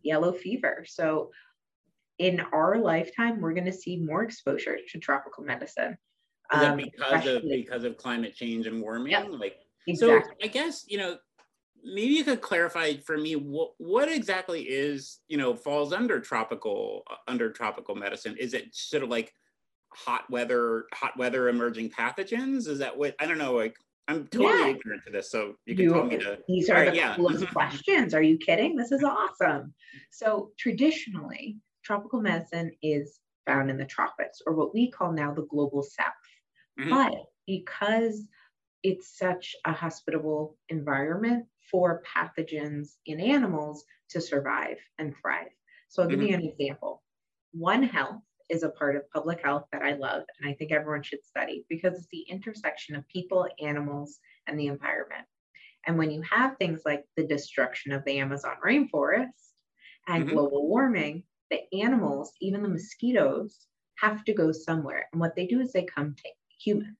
yellow 0.03 0.33
fever. 0.33 0.85
So 0.87 1.31
in 2.19 2.41
our 2.51 2.77
lifetime, 2.77 3.39
we're 3.39 3.53
going 3.53 3.65
to 3.65 3.73
see 3.73 3.97
more 3.97 4.23
exposure 4.23 4.77
to 4.91 4.99
tropical 4.99 5.43
medicine. 5.43 5.97
Is 6.53 6.63
um, 6.63 6.77
because 6.77 7.27
of 7.27 7.43
because 7.43 7.83
of 7.83 7.97
climate 7.97 8.33
change 8.33 8.67
and 8.67 8.81
warming? 8.81 9.11
Yep. 9.11 9.27
Like 9.31 9.57
exactly. 9.85 10.21
so 10.21 10.31
I 10.43 10.47
guess, 10.47 10.85
you 10.87 10.97
know, 10.97 11.17
maybe 11.87 12.13
you 12.13 12.23
could 12.23 12.41
clarify 12.41 12.93
for 12.97 13.17
me 13.17 13.35
what 13.35 13.71
what 13.77 14.09
exactly 14.09 14.61
is 14.61 15.19
you 15.27 15.37
know 15.37 15.55
falls 15.55 15.93
under 15.93 16.19
tropical 16.19 17.03
under 17.27 17.51
tropical 17.51 17.95
medicine 17.95 18.35
is 18.39 18.53
it 18.53 18.73
sort 18.73 19.03
of 19.03 19.09
like 19.09 19.33
hot 19.93 20.29
weather 20.29 20.85
hot 20.93 21.17
weather 21.17 21.49
emerging 21.49 21.89
pathogens 21.89 22.67
is 22.67 22.79
that 22.79 22.97
what 22.97 23.15
i 23.19 23.25
don't 23.25 23.37
know 23.37 23.53
like 23.53 23.75
i'm 24.07 24.27
totally 24.27 24.59
yeah. 24.59 24.75
ignorant 24.75 25.01
to 25.05 25.11
this 25.11 25.31
so 25.31 25.55
you 25.65 25.75
can 25.75 25.85
you, 25.85 25.93
tell 25.93 26.03
me 26.05 26.17
to 26.17 26.37
these 26.47 26.69
are 26.69 26.75
right, 26.75 26.91
the 26.91 26.97
yeah. 26.97 27.15
coolest 27.15 27.47
questions 27.53 28.13
are 28.13 28.21
you 28.21 28.37
kidding 28.37 28.75
this 28.75 28.91
is 28.91 29.03
awesome 29.03 29.73
so 30.11 30.51
traditionally 30.57 31.57
tropical 31.83 32.21
medicine 32.21 32.71
is 32.81 33.19
found 33.45 33.69
in 33.69 33.77
the 33.77 33.85
tropics 33.85 34.41
or 34.45 34.53
what 34.53 34.73
we 34.73 34.91
call 34.91 35.11
now 35.13 35.33
the 35.33 35.47
global 35.49 35.81
south 35.81 36.07
mm-hmm. 36.79 36.89
but 36.89 37.13
because 37.45 38.27
it's 38.83 39.17
such 39.17 39.55
a 39.65 39.71
hospitable 39.71 40.57
environment 40.69 41.45
for 41.71 42.01
pathogens 42.15 42.95
in 43.05 43.19
animals 43.19 43.83
to 44.09 44.21
survive 44.21 44.77
and 44.99 45.13
thrive. 45.21 45.47
So 45.89 46.01
I'll 46.01 46.09
give 46.09 46.19
mm-hmm. 46.19 46.29
you 46.29 46.35
an 46.35 46.45
example. 46.45 47.03
One 47.51 47.83
Health 47.83 48.21
is 48.49 48.63
a 48.63 48.69
part 48.69 48.95
of 48.95 49.09
public 49.11 49.41
health 49.43 49.65
that 49.71 49.81
I 49.81 49.93
love 49.93 50.23
and 50.39 50.49
I 50.49 50.53
think 50.53 50.71
everyone 50.71 51.03
should 51.03 51.25
study 51.25 51.65
because 51.69 51.95
it's 51.95 52.07
the 52.11 52.25
intersection 52.29 52.95
of 52.95 53.07
people, 53.07 53.47
animals, 53.61 54.19
and 54.47 54.57
the 54.57 54.67
environment. 54.67 55.25
And 55.85 55.97
when 55.97 56.11
you 56.11 56.21
have 56.29 56.57
things 56.57 56.81
like 56.85 57.03
the 57.15 57.25
destruction 57.25 57.91
of 57.91 58.03
the 58.05 58.19
Amazon 58.19 58.55
rainforest 58.65 59.27
and 60.07 60.25
mm-hmm. 60.25 60.33
global 60.33 60.67
warming, 60.67 61.23
the 61.49 61.61
animals, 61.73 62.33
even 62.41 62.61
the 62.61 62.69
mosquitoes, 62.69 63.57
have 63.99 64.23
to 64.25 64.33
go 64.33 64.51
somewhere. 64.51 65.07
And 65.11 65.19
what 65.19 65.35
they 65.35 65.47
do 65.47 65.59
is 65.59 65.71
they 65.71 65.85
come 65.85 66.15
to 66.15 66.29
humans. 66.59 66.97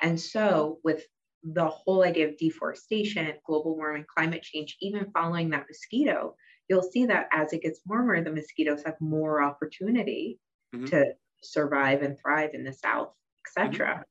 And 0.00 0.20
so, 0.20 0.78
with 0.84 1.04
the 1.52 1.68
whole 1.68 2.02
idea 2.02 2.28
of 2.28 2.36
deforestation, 2.36 3.32
global 3.46 3.76
warming, 3.76 4.04
climate 4.12 4.42
change, 4.42 4.76
even 4.80 5.10
following 5.12 5.50
that 5.50 5.66
mosquito, 5.68 6.34
you'll 6.68 6.82
see 6.82 7.06
that 7.06 7.28
as 7.32 7.52
it 7.52 7.62
gets 7.62 7.80
warmer, 7.86 8.22
the 8.22 8.32
mosquitoes 8.32 8.82
have 8.84 9.00
more 9.00 9.42
opportunity 9.42 10.38
mm-hmm. 10.74 10.86
to 10.86 11.12
survive 11.42 12.02
and 12.02 12.18
thrive 12.18 12.50
in 12.54 12.64
the 12.64 12.72
south, 12.72 13.12
etc. 13.46 13.86
Mm-hmm 13.86 14.02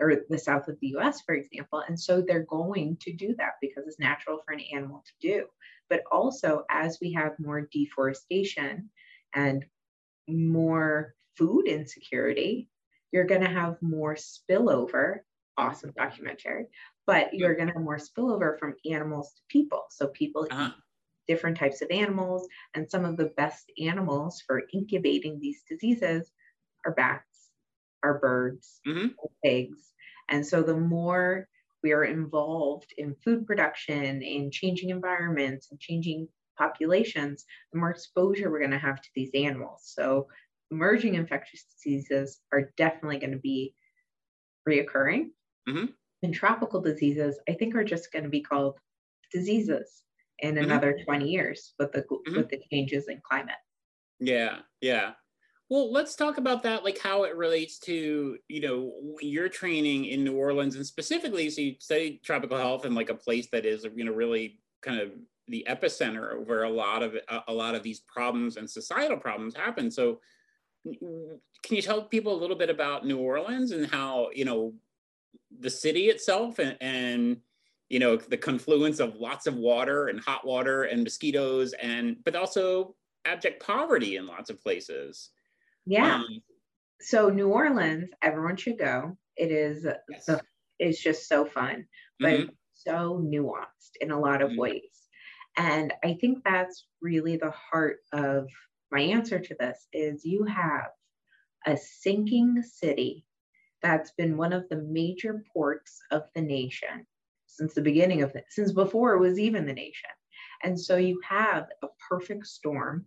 or 0.00 0.14
the 0.28 0.38
south 0.38 0.68
of 0.68 0.78
the 0.80 0.94
US, 0.96 1.20
for 1.20 1.34
example. 1.34 1.82
And 1.86 1.98
so 1.98 2.20
they're 2.20 2.44
going 2.44 2.96
to 3.02 3.12
do 3.12 3.34
that 3.38 3.52
because 3.60 3.84
it's 3.86 4.00
natural 4.00 4.40
for 4.44 4.52
an 4.52 4.60
animal 4.72 5.04
to 5.06 5.28
do. 5.28 5.46
But 5.88 6.02
also, 6.10 6.64
as 6.70 6.98
we 7.00 7.12
have 7.12 7.38
more 7.38 7.68
deforestation 7.72 8.90
and 9.34 9.64
more 10.26 11.14
food 11.36 11.66
insecurity, 11.66 12.68
you're 13.12 13.26
going 13.26 13.42
to 13.42 13.50
have 13.50 13.76
more 13.80 14.16
spillover. 14.16 15.18
Awesome 15.56 15.92
documentary, 15.96 16.66
but 17.06 17.32
you're 17.32 17.54
going 17.54 17.68
to 17.68 17.74
have 17.74 17.82
more 17.82 17.98
spillover 17.98 18.58
from 18.58 18.74
animals 18.90 19.32
to 19.34 19.42
people. 19.48 19.84
So 19.90 20.08
people 20.08 20.46
uh-huh. 20.50 20.68
eat 20.68 20.74
different 21.28 21.56
types 21.56 21.80
of 21.80 21.90
animals, 21.90 22.48
and 22.74 22.90
some 22.90 23.04
of 23.04 23.16
the 23.16 23.32
best 23.36 23.70
animals 23.80 24.42
for 24.46 24.62
incubating 24.72 25.38
these 25.38 25.62
diseases 25.68 26.30
are 26.84 26.92
bats 26.92 27.24
are 28.04 28.18
birds, 28.18 28.80
mm-hmm. 28.86 29.08
pigs. 29.44 29.90
And 30.28 30.46
so 30.46 30.62
the 30.62 30.76
more 30.76 31.48
we 31.82 31.92
are 31.92 32.04
involved 32.04 32.94
in 32.96 33.16
food 33.24 33.46
production, 33.46 34.22
in 34.22 34.50
changing 34.50 34.90
environments 34.90 35.68
and 35.70 35.80
changing 35.80 36.28
populations, 36.56 37.44
the 37.72 37.78
more 37.78 37.90
exposure 37.90 38.50
we're 38.50 38.60
going 38.60 38.70
to 38.70 38.78
have 38.78 39.00
to 39.02 39.08
these 39.14 39.30
animals. 39.34 39.82
So 39.84 40.28
emerging 40.70 41.14
infectious 41.14 41.64
diseases 41.64 42.40
are 42.52 42.70
definitely 42.76 43.18
going 43.18 43.32
to 43.32 43.38
be 43.38 43.74
reoccurring. 44.68 45.30
Mm-hmm. 45.68 45.86
And 46.22 46.34
tropical 46.34 46.80
diseases, 46.80 47.38
I 47.48 47.52
think, 47.52 47.74
are 47.74 47.84
just 47.84 48.12
going 48.12 48.24
to 48.24 48.30
be 48.30 48.40
called 48.40 48.78
diseases 49.32 50.02
in 50.38 50.54
mm-hmm. 50.54 50.64
another 50.64 50.98
20 51.04 51.28
years 51.28 51.74
with 51.78 51.92
the 51.92 52.02
mm-hmm. 52.02 52.36
with 52.36 52.48
the 52.48 52.60
changes 52.70 53.08
in 53.08 53.20
climate. 53.28 53.54
Yeah, 54.20 54.58
yeah. 54.80 55.12
Well, 55.70 55.90
let's 55.90 56.14
talk 56.14 56.38
about 56.38 56.62
that, 56.64 56.84
like 56.84 56.98
how 56.98 57.24
it 57.24 57.36
relates 57.36 57.78
to 57.80 58.36
you 58.48 58.60
know 58.60 58.92
your 59.20 59.48
training 59.48 60.06
in 60.06 60.24
New 60.24 60.36
Orleans, 60.36 60.76
and 60.76 60.86
specifically, 60.86 61.50
so 61.50 61.62
you 61.62 61.74
study 61.78 62.20
tropical 62.24 62.58
health 62.58 62.84
in 62.84 62.94
like 62.94 63.10
a 63.10 63.14
place 63.14 63.48
that 63.52 63.64
is 63.64 63.86
you 63.94 64.04
know 64.04 64.12
really 64.12 64.60
kind 64.82 65.00
of 65.00 65.10
the 65.48 65.66
epicenter 65.68 66.44
where 66.46 66.64
a 66.64 66.70
lot 66.70 67.02
of 67.02 67.16
a 67.48 67.52
lot 67.52 67.74
of 67.74 67.82
these 67.82 68.00
problems 68.00 68.56
and 68.56 68.68
societal 68.68 69.16
problems 69.16 69.54
happen. 69.54 69.90
So, 69.90 70.20
can 70.84 71.76
you 71.76 71.82
tell 71.82 72.02
people 72.02 72.34
a 72.34 72.40
little 72.40 72.56
bit 72.56 72.70
about 72.70 73.06
New 73.06 73.18
Orleans 73.18 73.72
and 73.72 73.86
how 73.86 74.28
you 74.34 74.44
know 74.44 74.74
the 75.60 75.70
city 75.70 76.06
itself 76.08 76.58
and, 76.58 76.76
and 76.80 77.36
you 77.88 77.98
know 77.98 78.16
the 78.16 78.36
confluence 78.36 79.00
of 79.00 79.16
lots 79.16 79.46
of 79.46 79.56
water 79.56 80.08
and 80.08 80.20
hot 80.20 80.46
water 80.46 80.84
and 80.84 81.04
mosquitoes 81.04 81.72
and 81.74 82.16
but 82.24 82.34
also 82.34 82.94
abject 83.24 83.64
poverty 83.64 84.16
in 84.16 84.26
lots 84.26 84.50
of 84.50 84.62
places 84.62 85.30
yeah. 85.86 86.16
Um, 86.16 86.42
so 87.00 87.28
New 87.28 87.48
Orleans, 87.48 88.10
everyone 88.22 88.56
should 88.56 88.78
go. 88.78 89.16
It 89.36 89.50
is 89.50 89.86
yes. 90.08 90.24
the 90.26 90.40
it's 90.78 91.02
just 91.02 91.28
so 91.28 91.44
fun, 91.44 91.86
but 92.18 92.40
mm-hmm. 92.40 92.48
so 92.74 93.22
nuanced 93.24 93.96
in 94.00 94.10
a 94.10 94.18
lot 94.18 94.42
of 94.42 94.50
mm-hmm. 94.50 94.60
ways. 94.60 95.08
And 95.56 95.92
I 96.02 96.16
think 96.20 96.38
that's 96.44 96.86
really 97.00 97.36
the 97.36 97.52
heart 97.52 97.98
of 98.12 98.48
my 98.90 99.00
answer 99.00 99.38
to 99.38 99.56
this 99.58 99.86
is 99.92 100.24
you 100.24 100.44
have 100.44 100.88
a 101.66 101.76
sinking 101.76 102.62
city 102.62 103.24
that's 103.84 104.12
been 104.12 104.38
one 104.38 104.54
of 104.54 104.68
the 104.70 104.76
major 104.76 105.44
ports 105.52 106.00
of 106.10 106.22
the 106.34 106.40
nation 106.40 107.06
since 107.46 107.74
the 107.74 107.82
beginning 107.82 108.22
of 108.22 108.34
it, 108.34 108.46
since 108.48 108.72
before 108.72 109.12
it 109.12 109.20
was 109.20 109.38
even 109.38 109.66
the 109.66 109.72
nation. 109.74 110.10
And 110.62 110.80
so 110.80 110.96
you 110.96 111.20
have 111.28 111.66
a 111.82 111.88
perfect 112.08 112.46
storm 112.46 113.04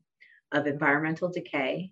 of 0.51 0.67
environmental 0.67 1.29
decay 1.29 1.91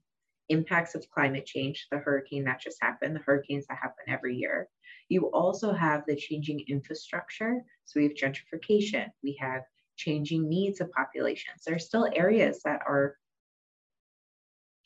impacts 0.50 0.94
of 0.94 1.10
climate 1.10 1.48
change, 1.48 1.88
the 1.92 1.98
hurricane 1.98 2.44
that 2.44 2.62
just 2.62 2.78
happened, 2.80 3.16
the 3.16 3.22
hurricanes 3.26 3.66
that 3.68 3.80
happen 3.82 4.06
every 4.08 4.36
year. 4.36 4.70
You 5.10 5.32
also 5.32 5.74
have 5.74 6.04
the 6.08 6.16
changing 6.16 6.64
infrastructure. 6.68 7.64
So 7.86 8.00
we 8.00 8.04
have 8.04 8.14
gentrification, 8.14 9.08
we 9.24 9.36
have 9.42 9.64
changing 9.98 10.48
needs 10.48 10.80
of 10.80 10.92
populations. 10.92 11.64
There 11.66 11.76
are 11.76 11.80
still 11.80 12.08
areas 12.14 12.62
that 12.64 12.82
are 12.88 13.18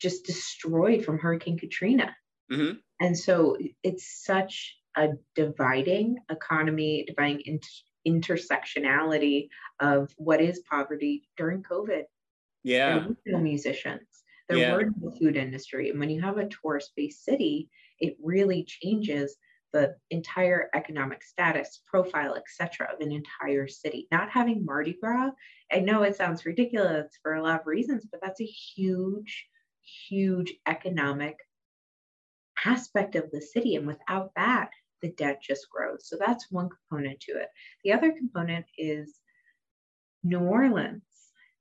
just 0.00 0.24
destroyed 0.24 1.04
from 1.04 1.18
Hurricane 1.18 1.58
Katrina. 1.58 2.16
Mm-hmm. 2.50 2.78
And 3.00 3.16
so 3.16 3.56
it's 3.82 4.24
such 4.24 4.76
a 4.96 5.08
dividing 5.34 6.18
economy, 6.30 7.04
dividing 7.06 7.42
inter- 7.46 7.68
intersectionality 8.06 9.48
of 9.80 10.12
what 10.16 10.40
is 10.40 10.62
poverty 10.70 11.28
during 11.36 11.62
COVID. 11.62 12.04
Yeah. 12.62 13.06
Musicians 13.24 14.20
there 14.50 14.58
yeah. 14.58 14.74
were 14.74 14.90
no 15.00 15.10
food 15.12 15.36
industry. 15.36 15.90
And 15.90 16.00
when 16.00 16.10
you 16.10 16.20
have 16.22 16.38
a 16.38 16.48
tourist-based 16.48 17.24
city, 17.24 17.68
it 18.00 18.16
really 18.22 18.64
changes 18.66 19.36
the 19.72 19.94
entire 20.10 20.68
economic 20.74 21.22
status, 21.22 21.80
profile, 21.86 22.34
etc., 22.34 22.88
of 22.92 23.00
an 23.00 23.12
entire 23.12 23.68
city. 23.68 24.08
Not 24.10 24.28
having 24.28 24.64
Mardi 24.64 24.96
Gras, 25.00 25.30
I 25.72 25.78
know 25.78 26.02
it 26.02 26.16
sounds 26.16 26.44
ridiculous 26.44 27.16
for 27.22 27.34
a 27.34 27.42
lot 27.42 27.60
of 27.60 27.66
reasons, 27.66 28.06
but 28.10 28.20
that's 28.20 28.40
a 28.40 28.44
huge, 28.44 29.46
huge 30.08 30.52
economic 30.66 31.36
aspect 32.64 33.14
of 33.16 33.30
the 33.30 33.40
city. 33.40 33.76
And 33.76 33.86
without 33.86 34.32
that, 34.36 34.70
the 35.02 35.12
debt 35.12 35.40
just 35.42 35.68
grows. 35.70 36.08
So 36.08 36.16
that's 36.18 36.50
one 36.50 36.68
component 36.68 37.20
to 37.20 37.32
it. 37.32 37.48
The 37.84 37.92
other 37.92 38.12
component 38.12 38.66
is 38.76 39.14
New 40.22 40.40
Orleans 40.40 41.02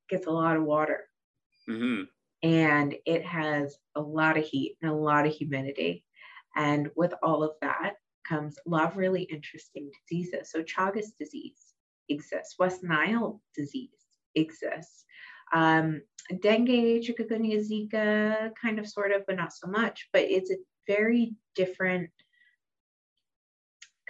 gets 0.10 0.27
a 0.27 0.32
lot 0.32 0.58
of 0.58 0.63
water. 0.63 1.06
Mm-hmm 1.70 2.03
and 2.44 2.96
it 3.06 3.25
has 3.25 3.77
a 3.96 4.01
lot 4.01 4.38
of 4.38 4.46
heat 4.46 4.77
and 4.82 4.91
a 4.91 4.96
lot 4.96 5.25
of 5.25 5.34
humidity. 5.34 6.06
And 6.56 6.89
with 6.96 7.13
all 7.22 7.44
of 7.44 7.51
that 7.62 7.96
comes 8.27 8.58
a 8.58 8.70
lot 8.70 8.91
of 8.91 8.98
really 8.98 9.24
interesting 9.24 9.91
diseases. 10.08 10.51
So 10.51 10.63
Chagas 10.63 11.08
disease 11.20 11.74
exists, 12.08 12.56
West 12.58 12.84
Nile 12.84 13.41
disease 13.56 13.89
exists. 14.36 15.06
Um, 15.53 16.01
dengue, 16.41 17.01
chikungunya, 17.01 17.60
Zika, 17.60 18.51
kind 18.62 18.79
of 18.79 18.88
sort 18.88 19.12
of, 19.12 19.25
but 19.25 19.36
not 19.36 19.53
so 19.53 19.68
much. 19.68 20.10
But 20.13 20.24
it's 20.24 20.51
a 20.51 20.58
very 20.89 21.36
different 21.55 22.10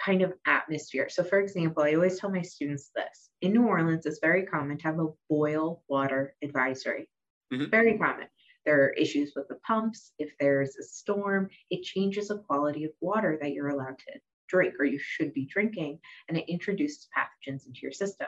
kind 0.03 0.21
of 0.21 0.33
atmosphere. 0.47 1.09
So, 1.09 1.23
for 1.23 1.39
example, 1.41 1.83
I 1.83 1.93
always 1.93 2.17
tell 2.17 2.31
my 2.31 2.41
students 2.41 2.89
this 2.95 3.29
in 3.41 3.51
New 3.51 3.67
Orleans, 3.67 4.05
it's 4.05 4.19
very 4.21 4.45
common 4.45 4.77
to 4.77 4.83
have 4.83 4.99
a 4.99 5.07
boil 5.29 5.83
water 5.89 6.35
advisory. 6.41 7.09
Mm-hmm. 7.53 7.69
Very 7.69 7.97
common. 7.97 8.27
There 8.65 8.83
are 8.83 8.89
issues 8.91 9.33
with 9.35 9.47
the 9.49 9.59
pumps. 9.67 10.13
If 10.19 10.31
there's 10.39 10.77
a 10.77 10.83
storm, 10.83 11.49
it 11.69 11.83
changes 11.83 12.29
the 12.29 12.37
quality 12.37 12.85
of 12.85 12.91
water 13.01 13.37
that 13.41 13.51
you're 13.51 13.69
allowed 13.69 13.97
to 13.99 14.19
drink 14.47 14.75
or 14.79 14.85
you 14.85 14.99
should 14.99 15.33
be 15.33 15.45
drinking, 15.45 15.99
and 16.27 16.37
it 16.37 16.49
introduces 16.49 17.07
pathogens 17.15 17.67
into 17.67 17.79
your 17.81 17.91
system. 17.91 18.27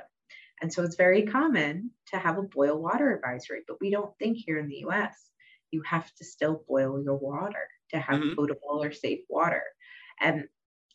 And 0.61 0.71
so 0.71 0.83
it's 0.83 0.95
very 0.95 1.23
common 1.23 1.91
to 2.07 2.17
have 2.17 2.37
a 2.37 2.43
boil 2.43 2.79
water 2.79 3.15
advisory, 3.15 3.61
but 3.67 3.77
we 3.81 3.89
don't 3.89 4.15
think 4.19 4.37
here 4.37 4.59
in 4.59 4.67
the 4.67 4.85
US 4.87 5.15
you 5.71 5.81
have 5.83 6.13
to 6.15 6.25
still 6.25 6.63
boil 6.67 7.01
your 7.01 7.15
water 7.15 7.67
to 7.91 7.99
have 7.99 8.19
mm-hmm. 8.19 8.35
potable 8.35 8.83
or 8.83 8.91
safe 8.91 9.21
water. 9.29 9.63
And 10.19 10.45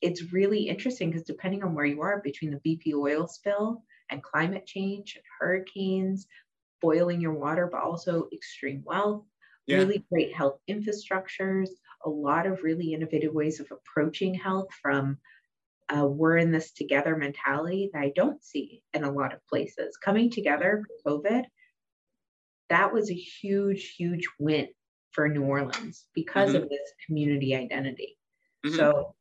it's 0.02 0.32
really 0.32 0.68
interesting 0.68 1.10
because 1.10 1.26
depending 1.26 1.62
on 1.62 1.74
where 1.74 1.86
you 1.86 2.02
are 2.02 2.20
between 2.22 2.50
the 2.50 2.58
BP 2.58 2.94
oil 2.94 3.26
spill 3.26 3.82
and 4.10 4.22
climate 4.22 4.66
change 4.66 5.16
and 5.16 5.24
hurricanes, 5.40 6.26
boiling 6.82 7.20
your 7.20 7.32
water, 7.32 7.68
but 7.70 7.82
also 7.82 8.28
extreme 8.32 8.82
wealth, 8.84 9.24
yeah. 9.66 9.78
really 9.78 10.04
great 10.12 10.34
health 10.34 10.60
infrastructures, 10.68 11.68
a 12.04 12.10
lot 12.10 12.46
of 12.46 12.62
really 12.62 12.92
innovative 12.92 13.32
ways 13.32 13.60
of 13.60 13.66
approaching 13.70 14.34
health 14.34 14.68
from 14.82 15.18
uh, 15.88 16.06
we're 16.06 16.36
in 16.36 16.50
this 16.50 16.72
together 16.72 17.16
mentality 17.16 17.90
that 17.92 18.02
I 18.02 18.12
don't 18.14 18.42
see 18.42 18.82
in 18.92 19.04
a 19.04 19.10
lot 19.10 19.32
of 19.32 19.46
places. 19.46 19.96
Coming 19.96 20.30
together 20.30 20.82
for 21.04 21.20
COVID, 21.20 21.44
that 22.70 22.92
was 22.92 23.10
a 23.10 23.14
huge, 23.14 23.94
huge 23.96 24.26
win 24.38 24.68
for 25.16 25.28
New 25.28 25.42
Orleans 25.42 26.04
because 26.14 26.50
mm-hmm. 26.50 26.62
of 26.62 26.68
this 26.68 26.92
community 27.04 27.56
identity. 27.56 28.16
Mm-hmm. 28.64 28.76
So 28.76 29.14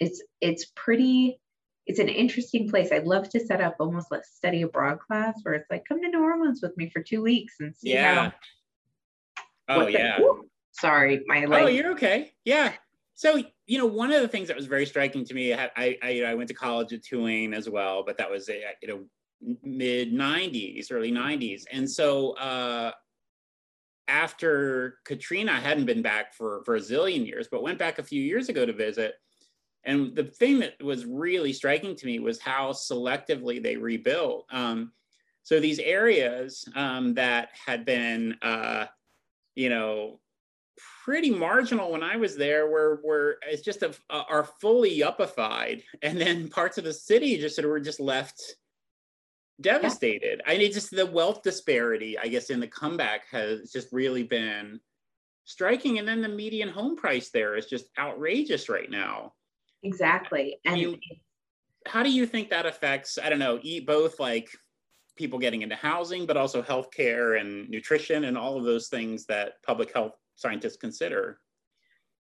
it's 0.00 0.22
it's 0.40 0.66
pretty 0.74 1.40
it's 1.86 2.00
an 2.00 2.08
interesting 2.08 2.68
place. 2.68 2.92
I'd 2.92 3.06
love 3.06 3.30
to 3.30 3.40
set 3.40 3.62
up 3.62 3.76
almost 3.80 4.10
like 4.10 4.24
study 4.24 4.60
abroad 4.60 4.98
class 4.98 5.38
where 5.42 5.54
it's 5.54 5.70
like, 5.70 5.86
come 5.88 6.02
to 6.02 6.08
New 6.08 6.22
Orleans 6.22 6.60
with 6.62 6.76
me 6.76 6.90
for 6.90 7.00
two 7.00 7.22
weeks 7.22 7.54
and 7.60 7.74
see 7.74 7.94
yeah. 7.94 8.32
how. 9.68 9.80
Oh 9.84 9.86
yeah. 9.86 10.18
The, 10.18 10.42
sorry, 10.72 11.22
my 11.26 11.44
Oh, 11.44 11.66
you're 11.68 11.92
okay. 11.92 12.32
Yeah. 12.44 12.72
So 13.14 13.42
you 13.66 13.78
know, 13.78 13.86
one 13.86 14.12
of 14.12 14.20
the 14.20 14.28
things 14.28 14.48
that 14.48 14.56
was 14.56 14.66
very 14.66 14.84
striking 14.84 15.24
to 15.24 15.34
me, 15.34 15.54
I 15.54 15.70
I, 15.76 15.98
I, 16.02 16.22
I 16.26 16.34
went 16.34 16.48
to 16.48 16.54
college 16.54 16.92
at 16.92 17.04
Tulane 17.04 17.54
as 17.54 17.70
well, 17.70 18.02
but 18.04 18.18
that 18.18 18.30
was 18.30 18.48
a, 18.48 18.62
you 18.82 18.88
know 18.88 19.04
mid 19.62 20.12
'90s, 20.12 20.88
early 20.90 21.12
'90s, 21.12 21.62
and 21.72 21.88
so 21.90 22.32
uh, 22.32 22.92
after 24.08 24.98
Katrina, 25.04 25.52
I 25.52 25.60
hadn't 25.60 25.86
been 25.86 26.02
back 26.02 26.34
for 26.34 26.62
for 26.64 26.76
a 26.76 26.80
zillion 26.80 27.26
years, 27.26 27.48
but 27.50 27.62
went 27.62 27.78
back 27.78 27.98
a 27.98 28.02
few 28.04 28.22
years 28.22 28.48
ago 28.48 28.66
to 28.66 28.72
visit. 28.72 29.14
And 29.84 30.14
the 30.16 30.24
thing 30.24 30.58
that 30.58 30.82
was 30.82 31.06
really 31.06 31.52
striking 31.52 31.94
to 31.94 32.06
me 32.06 32.18
was 32.18 32.40
how 32.40 32.72
selectively 32.72 33.62
they 33.62 33.76
rebuilt. 33.76 34.46
Um, 34.50 34.92
so 35.44 35.60
these 35.60 35.78
areas 35.78 36.68
um, 36.74 37.14
that 37.14 37.50
had 37.66 37.84
been, 37.84 38.36
uh, 38.42 38.86
you 39.54 39.70
know, 39.70 40.20
pretty 41.04 41.30
marginal 41.30 41.90
when 41.90 42.02
I 42.02 42.16
was 42.16 42.36
there 42.36 42.66
were 42.68 43.00
were 43.02 43.38
it's 43.46 43.62
just 43.62 43.82
a, 43.82 43.94
are 44.10 44.48
fully 44.60 44.98
yupified, 44.98 45.82
and 46.02 46.20
then 46.20 46.48
parts 46.48 46.78
of 46.78 46.84
the 46.84 46.92
city 46.92 47.38
just 47.38 47.56
sort 47.56 47.64
of 47.64 47.70
were 47.70 47.80
just 47.80 48.00
left 48.00 48.56
devastated. 49.60 50.42
Yeah. 50.46 50.52
I 50.52 50.58
mean, 50.58 50.72
just 50.72 50.90
the 50.90 51.06
wealth 51.06 51.42
disparity, 51.42 52.18
I 52.18 52.28
guess, 52.28 52.50
in 52.50 52.60
the 52.60 52.66
comeback 52.66 53.22
has 53.30 53.70
just 53.70 53.88
really 53.92 54.22
been 54.22 54.80
striking, 55.44 55.98
and 55.98 56.06
then 56.06 56.22
the 56.22 56.28
median 56.28 56.68
home 56.68 56.96
price 56.96 57.30
there 57.30 57.56
is 57.56 57.66
just 57.66 57.86
outrageous 57.98 58.68
right 58.68 58.90
now. 58.90 59.34
Exactly, 59.82 60.58
and. 60.64 60.98
How 61.86 62.02
do 62.02 62.10
you 62.10 62.26
think 62.26 62.50
that 62.50 62.66
affects? 62.66 63.18
I 63.22 63.30
don't 63.30 63.38
know, 63.38 63.60
eat 63.62 63.86
both 63.86 64.20
like 64.20 64.50
people 65.16 65.38
getting 65.38 65.62
into 65.62 65.76
housing, 65.76 66.26
but 66.26 66.36
also 66.36 66.60
healthcare 66.60 67.40
and 67.40 67.66
nutrition 67.70 68.24
and 68.24 68.36
all 68.36 68.58
of 68.58 68.64
those 68.64 68.88
things 68.88 69.24
that 69.26 69.54
public 69.64 69.94
health 69.94 70.12
scientists 70.34 70.76
consider? 70.76 71.40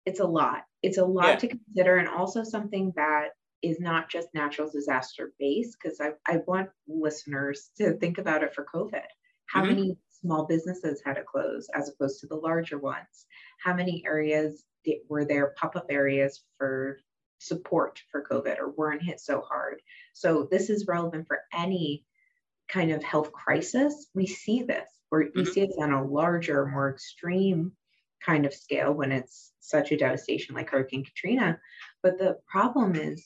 It's 0.05 0.19
a 0.19 0.25
lot. 0.25 0.65
It's 0.83 0.99
a 0.99 1.05
lot 1.05 1.27
yeah. 1.27 1.35
to 1.37 1.47
consider, 1.47 1.97
and 1.97 2.07
also 2.09 2.43
something 2.43 2.93
that 2.95 3.29
is 3.61 3.79
not 3.79 4.09
just 4.09 4.33
natural 4.33 4.69
disaster 4.69 5.33
based, 5.39 5.77
because 5.81 5.99
I, 5.99 6.11
I 6.27 6.41
want 6.47 6.69
listeners 6.87 7.69
to 7.77 7.93
think 7.93 8.17
about 8.17 8.43
it 8.43 8.53
for 8.53 8.65
COVID. 8.73 9.01
How 9.47 9.61
mm-hmm. 9.61 9.69
many 9.69 9.97
small 10.21 10.45
businesses 10.45 11.01
had 11.03 11.15
to 11.15 11.23
close 11.23 11.67
as 11.73 11.89
opposed 11.89 12.21
to 12.21 12.27
the 12.27 12.35
larger 12.35 12.77
ones? 12.77 13.25
How 13.63 13.73
many 13.73 14.03
areas 14.05 14.63
did, 14.85 14.99
were 15.09 15.25
there 15.25 15.53
pop 15.57 15.75
up 15.75 15.87
areas 15.89 16.41
for 16.57 16.99
support 17.39 18.01
for 18.11 18.25
COVID 18.29 18.59
or 18.59 18.71
weren't 18.71 19.03
hit 19.03 19.19
so 19.19 19.41
hard? 19.41 19.81
So, 20.13 20.47
this 20.49 20.69
is 20.69 20.87
relevant 20.87 21.27
for 21.27 21.41
any 21.53 22.05
kind 22.69 22.91
of 22.91 23.03
health 23.03 23.31
crisis. 23.31 24.07
We 24.13 24.27
see 24.27 24.63
this, 24.63 24.87
or 25.11 25.23
mm-hmm. 25.23 25.39
we 25.39 25.45
see 25.45 25.61
it 25.61 25.71
on 25.79 25.91
a 25.91 26.05
larger, 26.05 26.65
more 26.65 26.91
extreme 26.91 27.73
kind 28.25 28.45
of 28.45 28.53
scale 28.53 28.93
when 28.93 29.11
it's 29.11 29.51
such 29.59 29.91
a 29.91 29.97
devastation 29.97 30.55
like 30.55 30.69
Hurricane 30.69 31.05
Katrina. 31.05 31.59
But 32.03 32.17
the 32.17 32.37
problem 32.47 32.95
is, 32.95 33.25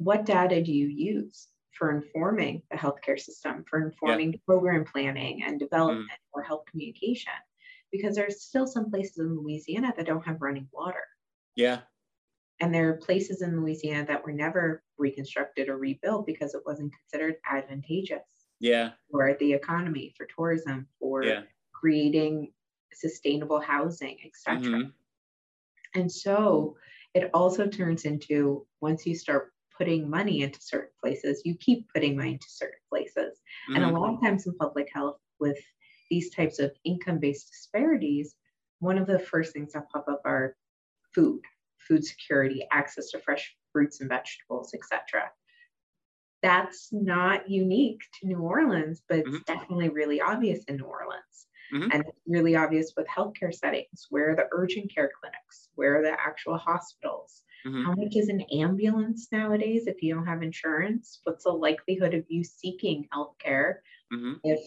what 0.00 0.24
data 0.24 0.62
do 0.62 0.72
you 0.72 0.86
use 0.86 1.48
for 1.72 1.90
informing 1.90 2.62
the 2.70 2.76
healthcare 2.76 3.20
system, 3.20 3.64
for 3.68 3.82
informing 3.82 4.32
yeah. 4.32 4.38
program 4.46 4.84
planning 4.84 5.42
and 5.42 5.60
development 5.60 6.08
mm. 6.10 6.32
or 6.32 6.42
health 6.42 6.64
communication? 6.70 7.32
Because 7.92 8.16
there's 8.16 8.42
still 8.42 8.66
some 8.66 8.90
places 8.90 9.18
in 9.18 9.36
Louisiana 9.36 9.92
that 9.96 10.06
don't 10.06 10.26
have 10.26 10.40
running 10.40 10.68
water. 10.72 11.04
Yeah. 11.54 11.80
And 12.60 12.74
there 12.74 12.88
are 12.88 12.94
places 12.94 13.42
in 13.42 13.60
Louisiana 13.60 14.06
that 14.06 14.24
were 14.24 14.32
never 14.32 14.82
reconstructed 14.96 15.68
or 15.68 15.76
rebuilt 15.76 16.26
because 16.26 16.54
it 16.54 16.62
wasn't 16.64 16.94
considered 16.94 17.36
advantageous. 17.50 18.22
Yeah. 18.58 18.92
For 19.10 19.36
the 19.38 19.52
economy, 19.52 20.14
for 20.16 20.26
tourism, 20.34 20.86
for 20.98 21.24
yeah. 21.24 21.42
creating 21.72 22.52
sustainable 22.94 23.60
housing, 23.60 24.16
etc. 24.24 24.62
Mm-hmm. 24.62 24.88
And 25.94 26.10
so 26.10 26.76
it 27.12 27.30
also 27.34 27.66
turns 27.66 28.04
into 28.04 28.66
once 28.80 29.04
you 29.04 29.14
start 29.14 29.52
putting 29.80 30.10
money 30.10 30.42
into 30.42 30.60
certain 30.60 30.90
places, 31.02 31.40
you 31.46 31.54
keep 31.54 31.88
putting 31.94 32.14
money 32.14 32.32
into 32.32 32.50
certain 32.50 32.78
places. 32.90 33.40
Mm-hmm. 33.70 33.76
And 33.76 33.84
a 33.84 33.98
lot 33.98 34.12
of 34.12 34.20
times 34.20 34.46
in 34.46 34.54
public 34.56 34.88
health, 34.92 35.16
with 35.40 35.56
these 36.10 36.28
types 36.34 36.58
of 36.58 36.70
income 36.84 37.18
based 37.18 37.48
disparities, 37.50 38.36
one 38.80 38.98
of 38.98 39.06
the 39.06 39.18
first 39.18 39.54
things 39.54 39.72
that 39.72 39.88
pop 39.90 40.04
up 40.06 40.20
are 40.26 40.54
food, 41.14 41.40
food 41.78 42.04
security, 42.04 42.66
access 42.70 43.08
to 43.10 43.20
fresh 43.20 43.56
fruits 43.72 44.02
and 44.02 44.10
vegetables, 44.10 44.74
etc. 44.74 45.30
That's 46.42 46.90
not 46.92 47.48
unique 47.48 48.02
to 48.20 48.26
New 48.26 48.40
Orleans, 48.40 49.02
but 49.08 49.20
it's 49.20 49.28
mm-hmm. 49.28 49.52
definitely 49.52 49.88
really 49.88 50.20
obvious 50.20 50.62
in 50.64 50.76
New 50.76 50.84
Orleans. 50.84 51.46
Mm-hmm. 51.72 51.90
And 51.92 52.04
it's 52.06 52.18
really 52.26 52.54
obvious 52.54 52.92
with 52.98 53.06
healthcare 53.06 53.54
settings. 53.54 54.08
Where 54.10 54.32
are 54.32 54.36
the 54.36 54.48
urgent 54.52 54.92
care 54.94 55.10
clinics? 55.18 55.68
Where 55.74 56.00
are 56.00 56.02
the 56.02 56.12
actual 56.12 56.58
hospitals? 56.58 57.44
Mm-hmm. 57.66 57.84
How 57.84 57.94
much 57.94 58.16
is 58.16 58.28
an 58.28 58.42
ambulance 58.52 59.28
nowadays 59.32 59.86
if 59.86 60.02
you 60.02 60.14
don't 60.14 60.26
have 60.26 60.42
insurance? 60.42 61.20
What's 61.24 61.44
the 61.44 61.50
likelihood 61.50 62.14
of 62.14 62.24
you 62.28 62.42
seeking 62.44 63.06
healthcare 63.14 63.76
mm-hmm. 64.12 64.34
if 64.44 64.60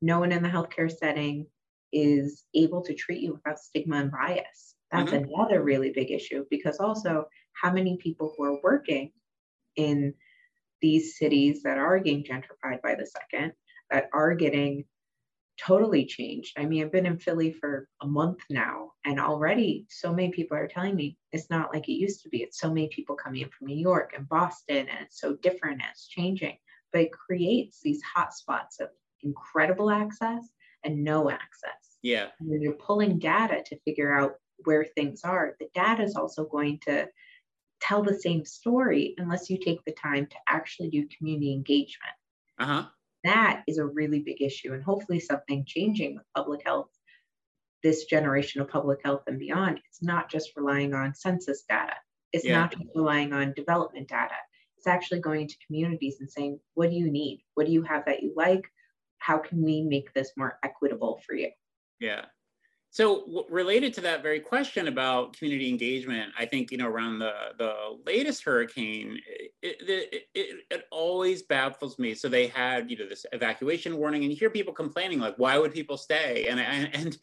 no 0.00 0.20
one 0.20 0.32
in 0.32 0.42
the 0.42 0.48
healthcare 0.48 0.90
setting 0.90 1.46
is 1.92 2.44
able 2.54 2.82
to 2.82 2.94
treat 2.94 3.20
you 3.20 3.34
without 3.34 3.58
stigma 3.58 3.96
and 3.96 4.10
bias? 4.10 4.74
That's 4.92 5.10
mm-hmm. 5.10 5.32
another 5.32 5.62
really 5.62 5.90
big 5.90 6.10
issue 6.10 6.44
because 6.50 6.78
also 6.78 7.26
how 7.52 7.72
many 7.72 7.96
people 7.96 8.34
who 8.36 8.44
are 8.44 8.62
working 8.62 9.12
in 9.76 10.14
these 10.80 11.18
cities 11.18 11.62
that 11.62 11.78
are 11.78 11.98
getting 11.98 12.24
gentrified 12.24 12.82
by 12.82 12.94
the 12.94 13.06
second, 13.06 13.52
that 13.90 14.08
are 14.12 14.34
getting 14.34 14.84
totally 15.58 16.04
changed. 16.04 16.58
I 16.58 16.64
mean, 16.64 16.82
I've 16.82 16.92
been 16.92 17.06
in 17.06 17.18
Philly 17.18 17.52
for 17.52 17.88
a 18.00 18.06
month 18.06 18.40
now, 18.50 18.92
and 19.04 19.20
already 19.20 19.86
so 19.88 20.12
many 20.12 20.30
people 20.30 20.56
are 20.56 20.68
telling 20.68 20.96
me 20.96 21.16
it's 21.32 21.50
not 21.50 21.72
like 21.72 21.88
it 21.88 21.92
used 21.92 22.22
to 22.22 22.28
be. 22.28 22.42
It's 22.42 22.60
so 22.60 22.68
many 22.68 22.88
people 22.88 23.16
coming 23.16 23.42
in 23.42 23.48
from 23.50 23.68
New 23.68 23.76
York 23.76 24.12
and 24.16 24.28
Boston, 24.28 24.88
and 24.88 24.98
it's 25.02 25.20
so 25.20 25.34
different 25.36 25.80
and 25.80 25.90
it's 25.90 26.08
changing. 26.08 26.56
But 26.92 27.02
it 27.02 27.12
creates 27.12 27.80
these 27.82 28.02
hot 28.02 28.32
spots 28.34 28.80
of 28.80 28.88
incredible 29.22 29.90
access 29.90 30.48
and 30.84 31.02
no 31.02 31.30
access. 31.30 31.98
Yeah. 32.02 32.28
And 32.38 32.48
when 32.48 32.62
you're 32.62 32.74
pulling 32.74 33.18
data 33.18 33.62
to 33.66 33.80
figure 33.80 34.16
out 34.16 34.34
where 34.64 34.84
things 34.84 35.22
are, 35.24 35.56
the 35.58 35.68
data 35.74 36.02
is 36.02 36.16
also 36.16 36.44
going 36.44 36.80
to 36.86 37.08
tell 37.80 38.02
the 38.02 38.18
same 38.18 38.44
story 38.44 39.14
unless 39.18 39.50
you 39.50 39.58
take 39.58 39.84
the 39.84 39.92
time 39.92 40.26
to 40.26 40.36
actually 40.48 40.88
do 40.88 41.08
community 41.18 41.52
engagement. 41.52 42.14
Uh-huh 42.58 42.86
that 43.26 43.62
is 43.66 43.78
a 43.78 43.86
really 43.86 44.20
big 44.20 44.40
issue 44.40 44.72
and 44.72 44.82
hopefully 44.82 45.20
something 45.20 45.64
changing 45.66 46.14
with 46.14 46.24
public 46.34 46.62
health 46.64 46.88
this 47.82 48.04
generation 48.06 48.60
of 48.60 48.68
public 48.68 48.98
health 49.04 49.22
and 49.28 49.38
beyond. 49.38 49.78
It's 49.88 50.02
not 50.02 50.28
just 50.30 50.56
relying 50.56 50.92
on 50.92 51.14
census 51.14 51.62
data. 51.68 51.92
It's 52.32 52.44
yeah. 52.44 52.60
not 52.60 52.72
just 52.72 52.84
relying 52.96 53.32
on 53.32 53.52
development 53.54 54.08
data. 54.08 54.34
It's 54.76 54.88
actually 54.88 55.20
going 55.20 55.46
to 55.46 55.54
communities 55.66 56.16
and 56.20 56.28
saying 56.28 56.58
what 56.74 56.90
do 56.90 56.96
you 56.96 57.10
need? 57.10 57.42
What 57.54 57.66
do 57.66 57.72
you 57.72 57.82
have 57.82 58.04
that 58.06 58.22
you 58.22 58.32
like? 58.34 58.64
How 59.18 59.38
can 59.38 59.62
we 59.62 59.82
make 59.82 60.12
this 60.14 60.32
more 60.36 60.58
equitable 60.64 61.20
for 61.24 61.34
you? 61.34 61.50
Yeah 62.00 62.24
so 62.96 63.44
related 63.50 63.92
to 63.92 64.00
that 64.00 64.22
very 64.22 64.40
question 64.40 64.88
about 64.88 65.36
community 65.36 65.68
engagement, 65.68 66.32
I 66.38 66.46
think 66.46 66.70
you 66.70 66.78
know 66.78 66.88
around 66.88 67.18
the 67.18 67.30
the 67.58 67.98
latest 68.06 68.42
hurricane, 68.42 69.20
it, 69.60 69.76
it, 69.86 70.26
it, 70.34 70.56
it, 70.70 70.84
always 70.90 71.42
baffles 71.42 71.98
me. 71.98 72.14
So 72.14 72.30
they 72.30 72.46
had 72.46 72.90
you 72.90 72.96
know 72.96 73.06
this 73.06 73.26
evacuation 73.32 73.98
warning, 73.98 74.22
and 74.22 74.32
you 74.32 74.38
hear 74.38 74.48
people 74.48 74.72
complaining 74.72 75.18
like, 75.20 75.36
why 75.36 75.58
would 75.58 75.74
people 75.74 75.98
stay? 75.98 76.46
And 76.48 76.58
and, 76.58 76.88
and 76.94 77.18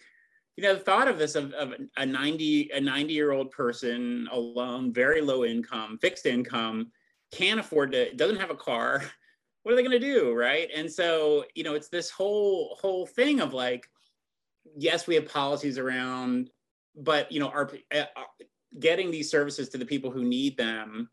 you 0.57 0.63
know 0.63 0.75
the 0.75 0.79
thought 0.79 1.07
of 1.07 1.17
this 1.17 1.33
of, 1.33 1.53
of 1.53 1.73
a 1.97 2.05
90 2.05 2.69
a 2.71 2.79
90 2.79 3.11
year 3.11 3.31
old 3.31 3.49
person 3.49 4.27
alone, 4.31 4.93
very 4.93 5.21
low 5.21 5.43
income, 5.43 5.97
fixed 5.99 6.27
income, 6.27 6.91
can't 7.31 7.59
afford 7.59 7.93
to, 7.93 8.13
doesn't 8.13 8.39
have 8.39 8.51
a 8.51 8.55
car. 8.55 9.01
What 9.63 9.71
are 9.71 9.75
they 9.77 9.83
going 9.83 9.97
to 9.97 10.13
do, 10.13 10.33
right? 10.33 10.69
And 10.75 10.91
so 10.91 11.45
you 11.55 11.63
know 11.63 11.73
it's 11.73 11.87
this 11.87 12.11
whole 12.11 12.77
whole 12.79 13.07
thing 13.07 13.39
of 13.39 13.53
like 13.53 13.87
yes, 14.77 15.07
we 15.07 15.15
have 15.15 15.27
policies 15.27 15.77
around, 15.77 16.49
but 16.95 17.31
you 17.31 17.39
know, 17.39 17.49
are 17.49 17.71
uh, 17.93 18.05
getting 18.79 19.11
these 19.11 19.29
services 19.29 19.69
to 19.69 19.77
the 19.77 19.85
people 19.85 20.11
who 20.11 20.23
need 20.23 20.57
them. 20.57 21.09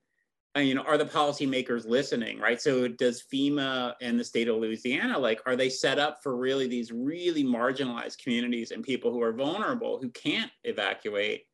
And, 0.57 0.67
you 0.67 0.75
know, 0.75 0.83
are 0.83 0.99
the 0.99 1.05
policymakers 1.05 1.87
listening, 1.87 2.41
right? 2.41 2.61
So 2.61 2.89
does 2.89 3.23
FEMA 3.33 3.95
and 4.01 4.19
the 4.19 4.25
state 4.25 4.49
of 4.49 4.57
Louisiana, 4.57 5.17
like, 5.17 5.41
are 5.47 5.55
they 5.55 5.69
set 5.69 6.01
up 6.01 6.25
for 6.25 6.37
really 6.37 6.67
these 6.67 6.91
really 6.91 7.45
marginalized 7.45 8.19
communities 8.19 8.73
and 8.73 8.83
people 8.83 9.13
who 9.13 9.23
are 9.23 9.33
vulnerable, 9.33 10.01
who 10.03 10.11
can't 10.11 10.51
evacuate? 10.65 11.45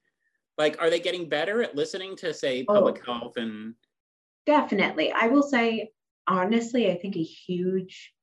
Like, 0.56 0.80
are 0.80 0.88
they 0.88 0.98
getting 0.98 1.28
better 1.28 1.62
at 1.62 1.76
listening 1.76 2.16
to, 2.16 2.32
say, 2.32 2.64
public 2.64 3.02
oh, 3.06 3.12
health 3.12 3.36
and? 3.36 3.74
Definitely. 4.46 5.12
I 5.12 5.26
will 5.26 5.42
say, 5.42 5.90
honestly, 6.26 6.90
I 6.90 6.96
think 6.96 7.16
a 7.16 7.22
huge 7.22 8.14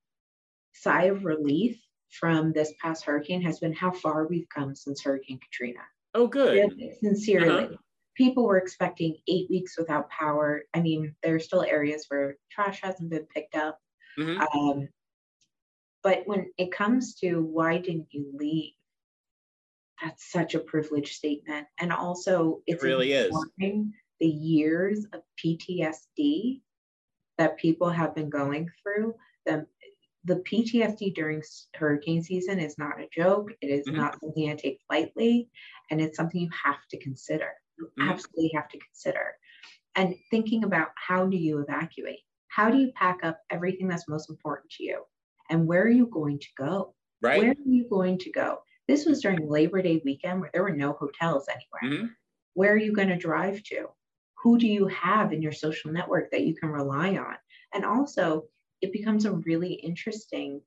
sigh 0.73 1.03
of 1.03 1.23
relief 1.23 1.79
from 2.19 2.53
this 2.53 2.73
past 2.81 3.05
hurricane 3.05 3.41
has 3.41 3.59
been 3.59 3.73
how 3.73 3.91
far 3.91 4.27
we've 4.27 4.47
come 4.49 4.75
since 4.75 5.03
Hurricane 5.03 5.39
Katrina. 5.39 5.79
Oh, 6.13 6.27
good. 6.27 6.71
Sincerely. 7.01 7.65
Uh-huh. 7.65 7.75
people 8.15 8.45
were 8.45 8.57
expecting 8.57 9.17
eight 9.27 9.49
weeks 9.49 9.75
without 9.75 10.07
power. 10.11 10.61
I 10.75 10.81
mean, 10.81 11.15
there 11.23 11.33
are 11.33 11.39
still 11.39 11.63
areas 11.63 12.05
where 12.09 12.37
trash 12.51 12.79
hasn't 12.83 13.09
been 13.09 13.25
picked 13.25 13.55
up. 13.55 13.79
Mhm. 14.19 14.39
Um, 14.55 14.89
but 16.03 16.27
when 16.27 16.51
it 16.57 16.71
comes 16.71 17.15
to 17.15 17.41
why 17.41 17.79
didn't 17.79 18.07
you 18.11 18.29
leave? 18.35 18.73
That's 20.03 20.31
such 20.31 20.53
a 20.53 20.59
privileged 20.59 21.15
statement. 21.15 21.67
And 21.79 21.91
also, 21.91 22.61
it's 22.67 22.83
really 22.83 23.13
is. 23.13 23.33
the 24.19 24.27
years 24.27 25.05
of 25.11 25.21
PTSD 25.43 26.61
that 27.39 27.57
people 27.57 27.89
have 27.89 28.13
been 28.13 28.29
going 28.29 28.69
through. 28.83 29.15
The, 29.45 29.65
the 30.25 30.37
PTSD 30.37 31.13
during 31.13 31.41
hurricane 31.75 32.23
season 32.23 32.59
is 32.59 32.77
not 32.77 32.99
a 33.01 33.07
joke. 33.11 33.51
It 33.61 33.67
is 33.67 33.87
Mhm. 33.87 33.97
not 33.97 34.19
something 34.19 34.47
to 34.49 34.55
take 34.55 34.79
lightly. 34.89 35.49
And 35.91 36.01
it's 36.01 36.17
something 36.17 36.41
you 36.41 36.49
have 36.63 36.87
to 36.89 36.97
consider. 36.99 37.51
You 37.77 37.91
Mhm. 37.97 38.09
absolutely 38.09 38.51
have 38.55 38.69
to 38.69 38.79
consider. 38.79 39.37
And 39.95 40.15
thinking 40.31 40.63
about 40.63 40.89
how 40.95 41.27
do 41.27 41.37
you 41.37 41.59
evacuate? 41.59 42.21
How 42.49 42.69
do 42.71 42.77
you 42.77 42.91
pack 42.93 43.19
up 43.23 43.39
everything 43.49 43.87
that's 43.87 44.07
most 44.09 44.29
important 44.29 44.71
to 44.73 44.83
you? 44.83 45.05
And 45.49 45.67
where 45.67 45.83
are 45.83 45.89
you 45.89 46.07
going 46.07 46.39
to 46.39 46.47
go? 46.57 46.95
Right. 47.21 47.39
Where 47.39 47.51
are 47.51 47.55
you 47.65 47.87
going 47.89 48.17
to 48.19 48.31
go? 48.31 48.63
This 48.87 49.05
was 49.05 49.21
during 49.21 49.47
Labor 49.49 49.81
Day 49.81 50.01
weekend 50.05 50.41
where 50.41 50.49
there 50.53 50.63
were 50.63 50.75
no 50.75 50.93
hotels 50.93 51.47
anywhere. 51.49 51.83
Mhm. 51.83 52.15
Where 52.53 52.73
are 52.73 52.77
you 52.77 52.93
going 52.93 53.09
to 53.09 53.17
drive 53.17 53.63
to? 53.63 53.89
Who 54.43 54.57
do 54.57 54.67
you 54.67 54.87
have 54.87 55.33
in 55.33 55.41
your 55.41 55.51
social 55.51 55.91
network 55.91 56.31
that 56.31 56.43
you 56.43 56.55
can 56.55 56.69
rely 56.69 57.15
on? 57.17 57.37
And 57.73 57.85
also, 57.85 58.49
it 58.83 58.93
becomes 58.93 59.25
a 59.25 59.33
really 59.33 59.73
interesting 59.75 60.61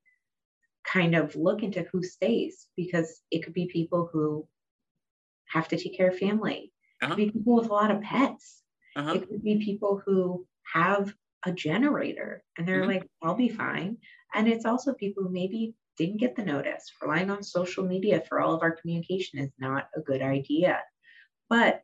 kind 0.84 1.14
of 1.16 1.36
look 1.36 1.62
into 1.62 1.82
who 1.84 2.02
stays 2.02 2.68
because 2.76 3.22
it 3.30 3.42
could 3.44 3.54
be 3.54 3.68
people 3.68 4.08
who 4.12 4.48
have 5.46 5.68
to 5.68 5.76
take 5.78 5.96
care 5.96 6.08
of 6.08 6.18
family. 6.18 6.72
It 7.00 7.00
Uh-huh. 7.00 7.16
could 7.16 7.26
be 7.26 7.30
people 7.30 7.56
with 7.56 7.68
a 7.68 7.72
lot 7.72 7.90
of 7.90 8.02
pets. 8.02 8.62
Uh-huh. 8.96 9.16
It 9.16 9.28
could 9.28 9.42
be 9.42 9.64
people 9.64 10.02
who 10.04 10.46
have 10.72 11.14
a 11.44 11.52
generator 11.52 12.42
and 12.56 12.66
they're 12.66 12.86
Mhm. 12.86 12.86
like, 12.86 13.06
I'll 13.22 13.34
be 13.36 13.48
fine. 13.48 13.98
And 14.34 14.48
it's 14.48 14.64
also 14.64 14.94
people 14.94 15.22
who 15.22 15.30
maybe 15.30 15.74
didn't 15.96 16.18
get 16.18 16.36
the 16.36 16.44
notice. 16.44 16.92
Relying 17.00 17.30
on 17.30 17.42
social 17.42 17.84
media 17.86 18.22
for 18.28 18.40
all 18.40 18.54
of 18.54 18.62
our 18.62 18.72
communication 18.76 19.38
is 19.38 19.52
not 19.58 19.88
a 19.96 20.00
good 20.00 20.22
idea. 20.22 20.82
But 21.48 21.82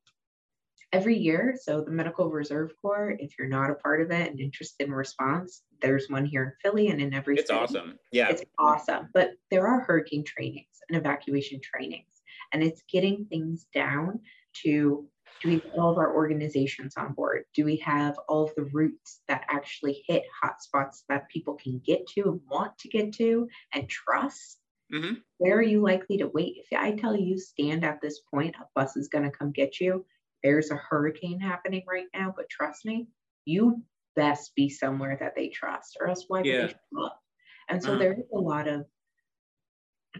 every 0.92 1.16
year, 1.16 1.57
so 1.61 1.81
the 1.81 1.90
Medical 1.90 2.31
Reserve 2.31 2.72
Corps, 2.81 3.16
if 3.18 3.38
you're 3.38 3.48
not 3.48 3.70
a 3.70 3.74
part 3.74 4.00
of 4.02 4.11
it 4.11 4.31
and 4.31 4.40
interested 4.40 4.87
in 4.87 4.92
response, 4.92 5.62
there's 5.81 6.09
one 6.09 6.24
here 6.24 6.44
in 6.44 6.52
Philly 6.62 6.88
and 6.88 7.00
in 7.00 7.14
every 7.14 7.37
state. 7.37 7.42
It's 7.42 7.50
city. 7.50 7.61
awesome. 7.61 7.98
Yeah. 8.12 8.28
It's 8.31 8.44
awesome. 8.59 9.09
But 9.14 9.31
there 9.50 9.66
are 9.66 9.81
hurricane 9.81 10.24
trainings 10.24 10.81
and 10.88 10.98
evacuation 10.98 11.61
trainings, 11.62 12.22
and 12.52 12.62
it's 12.62 12.83
getting 12.90 13.24
things 13.26 13.66
down 13.74 14.20
to 14.64 15.09
do 15.40 15.48
we 15.48 15.55
have 15.55 15.72
all 15.76 15.90
of 15.90 15.98
our 15.98 16.14
organizations 16.14 16.94
on 16.96 17.14
board? 17.14 17.44
Do 17.52 17.64
we 17.64 17.76
have 17.78 18.16
all 18.28 18.44
of 18.44 18.55
the 18.55 18.62
routes 18.72 19.22
that 19.26 19.44
actually 19.48 20.05
hit 20.07 20.22
hotspots 20.42 21.02
that 21.09 21.28
people 21.31 21.55
can 21.55 21.81
get 21.85 22.07
to 22.14 22.22
and 22.28 22.40
want 22.48 22.78
to 22.78 22.88
get 22.88 23.12
to 23.14 23.48
and 23.74 23.88
trust? 23.88 24.61
Mhm. 24.92 25.22
Where 25.38 25.57
are 25.57 25.62
you 25.62 25.81
likely 25.81 26.18
to 26.18 26.28
wait? 26.28 26.59
If 26.59 26.78
I 26.78 26.92
tell 26.92 27.16
you 27.16 27.38
stand 27.38 27.85
at 27.85 28.00
this 28.00 28.20
point, 28.20 28.55
a 28.55 28.68
bus 28.76 28.96
is 28.96 29.09
going 29.09 29.24
to 29.24 29.37
come 29.37 29.50
get 29.50 29.81
you. 29.81 30.07
There's 30.42 30.70
a 30.70 30.76
hurricane 30.76 31.40
happening 31.40 31.85
right 31.88 32.07
now, 32.14 32.33
but 32.37 32.48
trust 32.50 32.85
me, 32.85 33.09
you 33.44 33.83
best 34.16 34.55
be 34.55 34.68
somewhere 34.68 35.16
that 35.20 35.35
they 35.35 35.48
trust, 35.48 35.96
or 36.00 36.09
else 36.09 36.24
why 36.28 36.40
would 36.42 36.48
Yeah. 36.48 36.66
they 36.66 36.68
show 36.68 37.05
up? 37.05 37.22
And 37.68 37.83
so 37.83 37.90
Uh-huh. 37.92 37.98
there 37.98 38.12
is 38.14 38.26
a 38.33 38.38
lot 38.38 38.68
of 38.68 38.87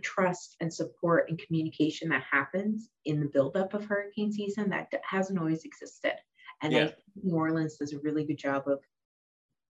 trust 0.01 0.57
and 0.61 0.73
support 0.73 1.29
and 1.29 1.39
communication 1.39 2.09
that 2.09 2.23
happens 2.23 2.89
in 3.05 3.21
the 3.21 3.29
buildup 3.29 3.75
of 3.75 3.85
hurricane 3.85 4.33
season 4.33 4.71
that 4.71 4.89
hasn't 5.05 5.39
always 5.39 5.65
existed. 5.65 6.15
And 6.63 6.75
I 6.75 6.87
think 6.87 6.97
New 7.23 7.35
Orleans 7.35 7.77
does 7.77 7.93
a 7.93 7.99
really 7.99 8.25
good 8.25 8.39
job 8.39 8.69
of 8.69 8.81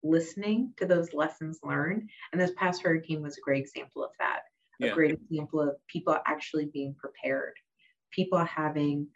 listening 0.03 0.73
to 0.79 0.87
those 0.87 1.13
lessons 1.13 1.61
learned. 1.63 2.09
And 2.33 2.41
this 2.41 2.53
past 2.57 2.83
hurricane 2.83 3.23
was 3.23 3.37
a 3.37 3.41
great 3.43 3.61
example 3.63 4.05
of 4.05 4.13
that. 4.19 4.43
A 4.83 4.87
Yeah. 4.87 4.95
great 4.95 5.13
example 5.13 5.61
of 5.61 5.77
people 5.87 6.17
actually 6.27 6.67
being 6.67 6.95
prepared, 6.95 7.55
people 8.11 8.39
having 8.39 9.09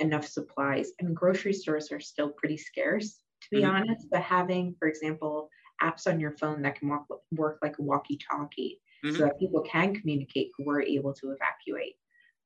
enough 0.00 0.26
supplies. 0.26 0.92
I 1.00 1.04
mean, 1.04 1.14
grocery 1.14 1.52
stores 1.52 1.90
are 1.92 2.00
still 2.00 2.30
pretty 2.32 2.56
scarce, 2.56 3.22
to 3.42 3.48
be 3.50 3.64
Mhm. 3.64 3.64
honest, 3.64 4.08
but 4.10 4.22
having, 4.22 4.74
for 4.78 4.88
example, 4.88 5.48
apps 5.82 6.10
on 6.10 6.20
your 6.20 6.36
phone 6.38 6.62
that 6.62 6.76
can 6.76 6.88
walk, 6.88 7.06
work 7.32 7.58
like 7.62 7.78
a 7.78 7.82
walkie 7.82 8.18
talkie 8.30 8.80
Mhm. 9.02 9.20
so 9.20 9.24
that 9.24 9.38
people 9.38 9.62
can 9.62 9.94
communicate 9.94 10.50
who 10.56 10.68
are 10.70 10.82
able 10.82 11.14
to 11.14 11.30
evacuate. 11.32 11.94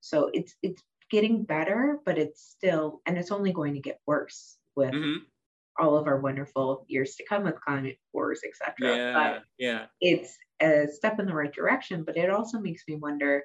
So 0.00 0.30
it's 0.34 0.56
it's 0.62 0.82
getting 1.10 1.44
better, 1.44 2.00
but 2.04 2.18
it's 2.18 2.42
still 2.42 3.00
and 3.06 3.18
it's 3.18 3.30
only 3.32 3.52
going 3.52 3.74
to 3.74 3.80
get 3.80 4.00
worse 4.06 4.58
with 4.76 4.94
Mhm. 4.94 5.30
all 5.78 5.96
of 5.96 6.06
our 6.06 6.20
wonderful 6.20 6.84
years 6.88 7.14
to 7.16 7.24
come 7.26 7.44
with 7.44 7.60
climate 7.60 7.98
wars, 8.12 8.40
etc. 8.46 8.74
Yeah. 8.78 9.02
But 9.14 9.42
Yeah. 9.58 9.88
it's 10.00 10.38
a 10.62 10.88
step 10.88 11.20
in 11.20 11.26
the 11.26 11.34
right 11.34 11.52
direction, 11.52 12.04
but 12.04 12.16
it 12.16 12.30
also 12.30 12.60
makes 12.60 12.84
me 12.88 12.96
wonder, 12.96 13.44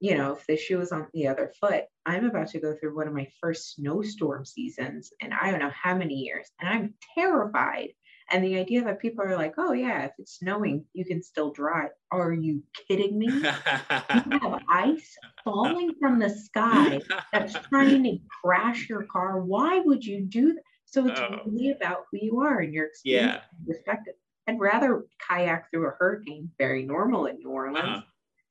you 0.00 0.16
know, 0.16 0.32
if 0.34 0.46
the 0.46 0.56
shoe 0.56 0.80
is 0.80 0.92
on 0.92 1.06
the 1.12 1.26
other 1.28 1.52
foot, 1.60 1.84
I'm 2.06 2.24
about 2.24 2.48
to 2.50 2.60
go 2.60 2.74
through 2.74 2.94
one 2.96 3.08
of 3.08 3.14
my 3.14 3.28
first 3.40 3.74
snowstorm 3.74 4.44
seasons 4.44 5.12
and 5.20 5.32
I 5.34 5.50
don't 5.50 5.60
know 5.60 5.72
how 5.74 5.94
many 5.96 6.14
years, 6.14 6.48
and 6.60 6.68
I'm 6.68 6.94
terrified. 7.14 7.90
And 8.30 8.44
the 8.44 8.58
idea 8.58 8.84
that 8.84 9.00
people 9.00 9.24
are 9.24 9.36
like, 9.36 9.54
oh, 9.56 9.72
yeah, 9.72 10.04
if 10.04 10.12
it's 10.18 10.38
snowing, 10.38 10.84
you 10.92 11.06
can 11.06 11.22
still 11.22 11.50
drive. 11.50 11.90
Are 12.10 12.30
you 12.32 12.62
kidding 12.86 13.18
me? 13.18 13.26
You 13.32 13.40
have 13.40 14.60
ice 14.68 15.16
falling 15.44 15.94
from 15.98 16.18
the 16.18 16.28
sky 16.28 17.00
that's 17.32 17.54
trying 17.70 18.02
to 18.04 18.18
crash 18.44 18.86
your 18.86 19.04
car. 19.04 19.40
Why 19.40 19.78
would 19.80 20.04
you 20.04 20.20
do 20.20 20.52
that? 20.54 20.62
So 20.84 21.06
it's 21.08 21.18
Oh. 21.18 21.40
really 21.46 21.70
about 21.70 22.04
who 22.12 22.18
you 22.20 22.40
are 22.40 22.60
and 22.60 22.72
your 22.74 22.86
experience 22.86 23.32
yeah. 23.34 23.40
and 23.58 23.66
perspective. 23.66 24.14
I'd 24.46 24.60
rather 24.60 25.04
kayak 25.26 25.70
through 25.70 25.86
a 25.88 25.92
hurricane, 25.98 26.50
very 26.58 26.82
normal 26.84 27.26
in 27.26 27.38
New 27.38 27.48
Orleans, 27.50 27.78
Uh-huh. 27.78 28.00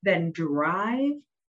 than 0.02 0.32
drive 0.32 1.12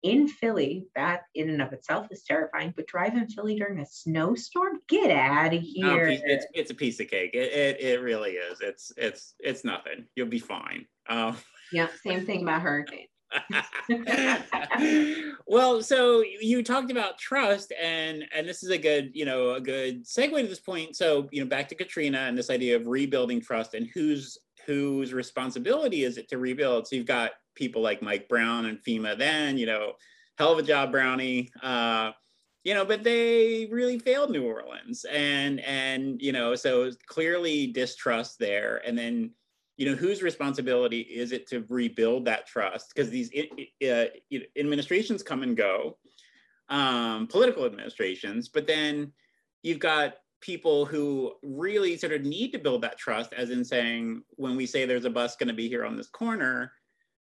in 0.04 0.28
Philly. 0.28 0.88
That 0.96 1.22
in 1.36 1.50
and 1.50 1.62
of 1.62 1.74
itself 1.74 2.08
is 2.12 2.24
terrifying. 2.24 2.74
But 2.76 2.88
drive 2.88 3.16
in 3.16 3.28
Philly 3.28 3.56
during 3.56 3.80
a 3.80 3.86
snowstorm? 3.86 4.80
Get 4.88 5.12
out 5.12 5.54
of 5.54 5.62
here. 5.62 6.10
piece- 6.10 6.22
it's 6.24 6.46
it's 6.54 6.72
a 6.72 6.76
piece 6.76 7.00
of 7.00 7.08
cake. 7.08 7.32
It, 7.34 7.52
it 7.52 7.82
it 7.82 8.02
really 8.02 8.32
is. 8.32 8.60
It's 8.62 8.92
it's 8.98 9.36
it's 9.40 9.64
nothing. 9.64 10.06
You'll 10.16 10.28
be 10.28 10.40
fine. 10.40 10.86
Um, 11.08 11.38
yeah, 11.72 11.88
same 12.04 12.26
thing 12.26 12.44
about 12.44 12.62
hurricane. 12.62 13.08
well, 15.48 15.84
so 15.84 16.24
you 16.42 16.64
talked 16.64 16.92
about 16.92 17.20
trust, 17.20 17.72
and 17.80 18.24
and 18.34 18.48
this 18.48 18.64
is 18.64 18.72
a 18.72 18.78
good 18.78 19.12
you 19.14 19.26
know 19.26 19.52
a 19.52 19.62
good 19.62 20.06
segue 20.06 20.42
to 20.42 20.48
this 20.48 20.60
point. 20.60 20.96
So 20.96 21.28
you 21.32 21.42
know 21.42 21.48
back 21.48 21.68
to 21.70 21.76
Katrina 21.76 22.20
and 22.20 22.38
this 22.38 22.50
idea 22.50 22.76
of 22.76 22.88
rebuilding 22.88 23.42
trust 23.42 23.76
and 23.76 23.88
whose 23.94 24.38
whose 24.66 25.14
responsibility 25.14 26.04
is 26.04 26.18
it 26.18 26.30
to 26.30 26.38
rebuild. 26.38 26.88
So 26.88 26.96
you've 26.96 27.06
got 27.06 27.32
people 27.60 27.84
like 27.84 28.02
Mike 28.02 28.28
Brown 28.28 28.66
and 28.66 28.80
FEMA. 28.80 29.18
Then 29.18 29.58
you 29.60 29.68
know, 29.68 29.94
hell 30.38 30.54
of 30.54 30.60
a 30.60 30.64
job, 30.64 30.92
Brownie. 30.92 31.52
Uh, 31.62 32.12
you 32.64 32.74
know, 32.74 32.86
but 32.86 33.04
they 33.04 33.68
really 33.72 34.00
failed 34.00 34.32
New 34.32 34.46
Orleans, 34.46 35.06
and 35.06 35.60
and 35.60 36.20
you 36.22 36.32
know, 36.32 36.56
so 36.56 36.90
clearly 37.06 37.68
distrust 37.68 38.40
there, 38.40 38.82
and 38.86 38.98
then 38.98 39.32
you 39.80 39.90
know 39.90 39.96
whose 39.96 40.22
responsibility 40.22 41.00
is 41.00 41.32
it 41.32 41.48
to 41.48 41.66
rebuild 41.70 42.26
that 42.26 42.46
trust 42.46 42.92
because 42.94 43.10
these 43.10 43.32
uh, 43.82 44.06
administrations 44.58 45.24
come 45.24 45.42
and 45.42 45.56
go 45.56 45.98
um, 46.68 47.26
political 47.28 47.66
administrations 47.66 48.50
but 48.50 48.68
then 48.68 49.12
you've 49.64 49.80
got 49.80 50.16
people 50.42 50.86
who 50.86 51.32
really 51.42 51.96
sort 51.96 52.12
of 52.12 52.24
need 52.24 52.52
to 52.52 52.60
build 52.60 52.82
that 52.82 52.98
trust 52.98 53.32
as 53.34 53.52
in 53.52 53.64
saying 53.64 54.22
when 54.32 54.58
we 54.58 54.66
say 54.66 54.86
there's 54.86 55.06
a 55.06 55.10
bus 55.10 55.38
going 55.38 55.48
to 55.48 55.54
be 55.54 55.70
here 55.70 55.86
on 55.86 55.96
this 55.96 56.10
corner 56.10 56.74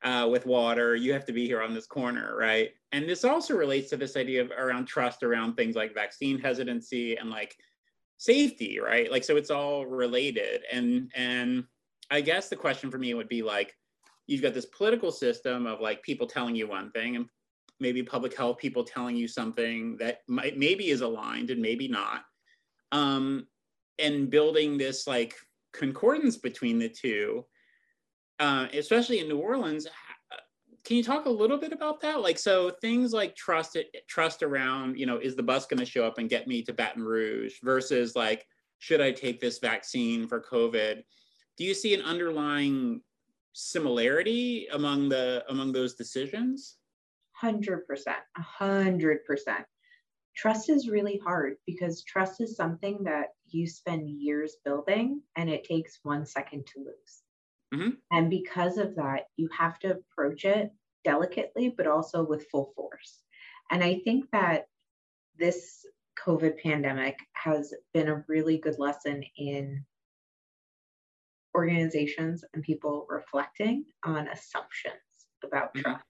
uh, 0.04 0.28
with 0.30 0.46
water 0.46 0.94
you 0.94 1.12
have 1.12 1.24
to 1.26 1.32
be 1.32 1.46
here 1.46 1.62
on 1.62 1.74
this 1.74 1.86
corner 1.86 2.36
right? 2.36 2.70
And 2.92 3.08
this 3.08 3.24
also 3.24 3.54
relates 3.54 3.90
to 3.90 3.96
this 3.96 4.16
idea 4.16 4.42
of 4.42 4.50
around 4.52 4.86
trust 4.86 5.22
around 5.22 5.54
things 5.54 5.76
like 5.76 5.94
vaccine 5.94 6.38
hesitancy 6.38 7.16
and 7.16 7.30
like 7.30 7.56
safety 8.18 8.78
right? 8.80 9.10
Like 9.10 9.24
so 9.24 9.36
it's 9.36 9.50
all 9.50 9.86
related. 9.86 10.62
And 10.72 11.10
and 11.14 11.64
I 12.10 12.20
guess 12.20 12.48
the 12.48 12.56
question 12.56 12.90
for 12.90 12.98
me 12.98 13.14
would 13.14 13.28
be 13.28 13.42
like, 13.42 13.76
you've 14.26 14.42
got 14.42 14.54
this 14.54 14.66
political 14.66 15.10
system 15.10 15.66
of 15.66 15.80
like 15.80 16.02
people 16.02 16.26
telling 16.26 16.54
you 16.54 16.68
one 16.68 16.90
thing 16.92 17.16
and 17.16 17.26
maybe 17.80 18.02
public 18.02 18.36
health 18.36 18.58
people 18.58 18.84
telling 18.84 19.16
you 19.16 19.28
something 19.28 19.96
that 19.98 20.20
might 20.28 20.58
maybe 20.58 20.88
is 20.88 21.00
aligned 21.00 21.50
and 21.50 21.60
maybe 21.60 21.88
not. 21.88 22.22
Um, 22.92 23.46
and 23.98 24.30
building 24.30 24.78
this 24.78 25.06
like 25.06 25.34
concordance 25.72 26.36
between 26.36 26.78
the 26.78 26.88
two, 26.88 27.44
uh, 28.38 28.66
especially 28.72 29.20
in 29.20 29.28
New 29.28 29.38
Orleans. 29.38 29.86
Can 30.84 30.96
you 30.96 31.02
talk 31.02 31.26
a 31.26 31.30
little 31.30 31.58
bit 31.58 31.72
about 31.72 32.00
that? 32.00 32.22
Like, 32.22 32.38
so 32.38 32.70
things 32.80 33.12
like 33.12 33.36
trust, 33.36 33.76
trust 34.06 34.42
around, 34.42 34.98
you 34.98 35.04
know, 35.04 35.18
is 35.18 35.36
the 35.36 35.42
bus 35.42 35.66
going 35.66 35.80
to 35.80 35.86
show 35.86 36.06
up 36.06 36.18
and 36.18 36.30
get 36.30 36.46
me 36.46 36.62
to 36.62 36.72
Baton 36.72 37.02
Rouge 37.02 37.54
versus 37.62 38.16
like, 38.16 38.46
should 38.78 39.00
I 39.00 39.10
take 39.12 39.40
this 39.40 39.58
vaccine 39.58 40.26
for 40.26 40.40
COVID? 40.40 41.02
do 41.58 41.64
you 41.64 41.74
see 41.74 41.92
an 41.92 42.02
underlying 42.02 43.02
similarity 43.52 44.68
among 44.72 45.08
the 45.08 45.44
among 45.48 45.72
those 45.72 45.94
decisions? 45.94 46.76
Hundred 47.32 47.86
percent, 47.86 48.18
hundred 48.36 49.24
percent. 49.24 49.64
trust 50.36 50.70
is 50.70 50.88
really 50.88 51.20
hard 51.24 51.56
because 51.66 52.04
trust 52.04 52.40
is 52.40 52.54
something 52.54 53.02
that 53.02 53.30
you 53.48 53.66
spend 53.66 54.08
years 54.08 54.56
building 54.64 55.20
and 55.36 55.50
it 55.50 55.64
takes 55.64 55.98
one 56.04 56.24
second 56.24 56.64
to 56.66 56.78
lose. 56.78 57.22
Mm-hmm. 57.74 57.90
And 58.10 58.30
because 58.30 58.78
of 58.78 58.96
that, 58.96 59.24
you 59.36 59.48
have 59.56 59.78
to 59.80 59.98
approach 59.98 60.44
it 60.44 60.70
delicately, 61.04 61.74
but 61.76 61.86
also 61.86 62.24
with 62.24 62.48
full 62.50 62.72
force. 62.74 63.22
And 63.70 63.84
I 63.84 64.00
think 64.04 64.24
that 64.32 64.66
this 65.38 65.84
COVID 66.24 66.60
pandemic 66.62 67.16
has 67.34 67.72
been 67.92 68.08
a 68.08 68.24
really 68.28 68.58
good 68.58 68.78
lesson 68.78 69.22
in 69.36 69.84
organizations 71.54 72.44
and 72.54 72.62
people 72.62 73.06
reflecting 73.08 73.84
on 74.04 74.28
assumptions 74.28 74.94
about 75.44 75.74
mm-hmm. 75.74 75.82
trust. 75.82 76.04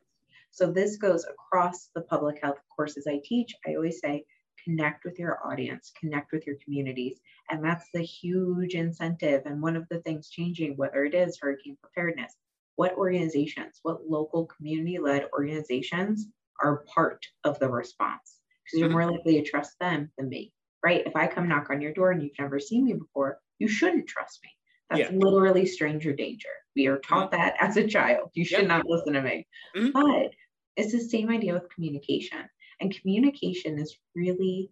So 0.51 0.73
this 0.73 0.97
goes 0.97 1.25
across 1.25 1.91
the 1.95 2.03
public 2.03 2.41
health 2.43 2.59
courses 2.75 3.07
I 3.07 3.21
teach. 3.25 3.55
I 3.67 3.75
always 3.75 4.01
say, 4.01 4.25
connect 4.69 5.05
with 5.05 5.19
your 5.19 5.39
audience, 5.47 5.93
connect 5.99 6.33
with 6.33 6.47
your 6.47 6.57
communities. 6.63 7.21
And 7.51 7.65
that's 7.65 7.87
the 7.95 8.03
huge 8.03 8.75
incentive. 8.75 9.43
And 9.47 9.63
one 9.63 9.77
of 9.77 9.87
the 9.91 10.01
things 10.01 10.29
changing, 10.29 10.77
whether 10.77 11.05
it 11.05 11.15
is 11.15 11.39
hurricane 11.41 11.79
preparedness, 11.83 12.35
what 12.77 12.95
organizations, 12.97 13.81
what 13.83 14.09
local 14.09 14.47
community 14.47 14.99
led 14.99 15.27
organizations 15.33 16.27
are 16.63 16.85
part 16.95 17.25
of 17.45 17.59
the 17.59 17.69
response? 17.69 18.41
Because 18.65 18.81
you're 18.81 18.91
more 18.91 19.11
likely 19.11 19.41
to 19.41 19.49
trust 19.49 19.73
them 19.81 20.11
than 20.19 20.29
me, 20.29 20.53
right? 20.85 21.07
If 21.07 21.17
I 21.17 21.27
come 21.27 21.49
knock 21.49 21.69
on 21.71 21.81
your 21.81 21.95
door 21.95 22.11
and 22.11 22.23
you've 22.23 22.39
never 22.39 22.61
seen 22.61 22.85
me 22.85 22.93
before, 22.93 23.39
you 23.59 23.69
shouldn't 23.69 24.07
trust 24.07 24.41
me. 24.45 24.51
That's 24.91 25.11
yeah. 25.11 25.19
literally 25.19 25.65
stranger 25.65 26.13
danger. 26.13 26.49
We 26.77 26.87
are 26.87 26.99
taught 26.99 27.33
mm-hmm. 27.33 27.41
that 27.41 27.57
as 27.61 27.77
a 27.79 27.87
child. 27.87 28.31
You 28.35 28.45
should 28.45 28.61
yep. 28.61 28.69
not 28.69 28.87
listen 28.87 29.15
to 29.15 29.23
me. 29.23 29.47
Mm-hmm. 29.77 29.91
But 29.93 30.33
it's 30.77 30.93
the 30.93 31.01
same 31.01 31.31
idea 31.31 31.55
with 31.55 31.71
communication. 31.75 32.49
And 32.81 32.95
communication 32.95 33.79
is 33.79 33.97
really, 34.15 34.71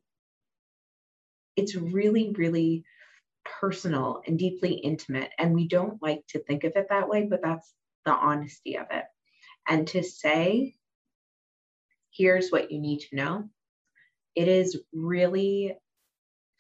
it's 1.57 1.75
really, 1.75 2.35
really 2.37 2.85
personal 3.45 4.23
and 4.27 4.39
deeply 4.39 4.75
intimate. 4.75 5.31
And 5.39 5.55
we 5.55 5.69
don't 5.69 6.03
like 6.03 6.27
to 6.29 6.39
think 6.41 6.65
of 6.65 6.73
it 6.77 6.87
that 6.91 7.09
way, 7.09 7.25
but 7.25 7.43
that's 7.43 7.73
the 8.05 8.13
honesty 8.13 8.77
of 8.79 8.87
it. 8.91 9.05
And 9.69 9.87
to 9.89 10.03
say, 10.03 10.75
here's 12.11 12.51
what 12.51 12.71
you 12.71 12.81
need 12.81 13.01
to 13.01 13.17
know, 13.17 13.49
it 14.35 14.49
is 14.49 14.81
really 14.93 15.77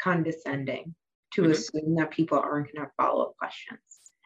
condescending 0.00 0.94
to 1.34 1.42
mm-hmm. 1.42 1.52
assume 1.52 1.94
that 1.96 2.10
people 2.10 2.38
aren't 2.38 2.66
going 2.66 2.76
to 2.76 2.80
have 2.80 2.90
follow 2.96 3.24
up 3.24 3.36
questions 3.38 3.80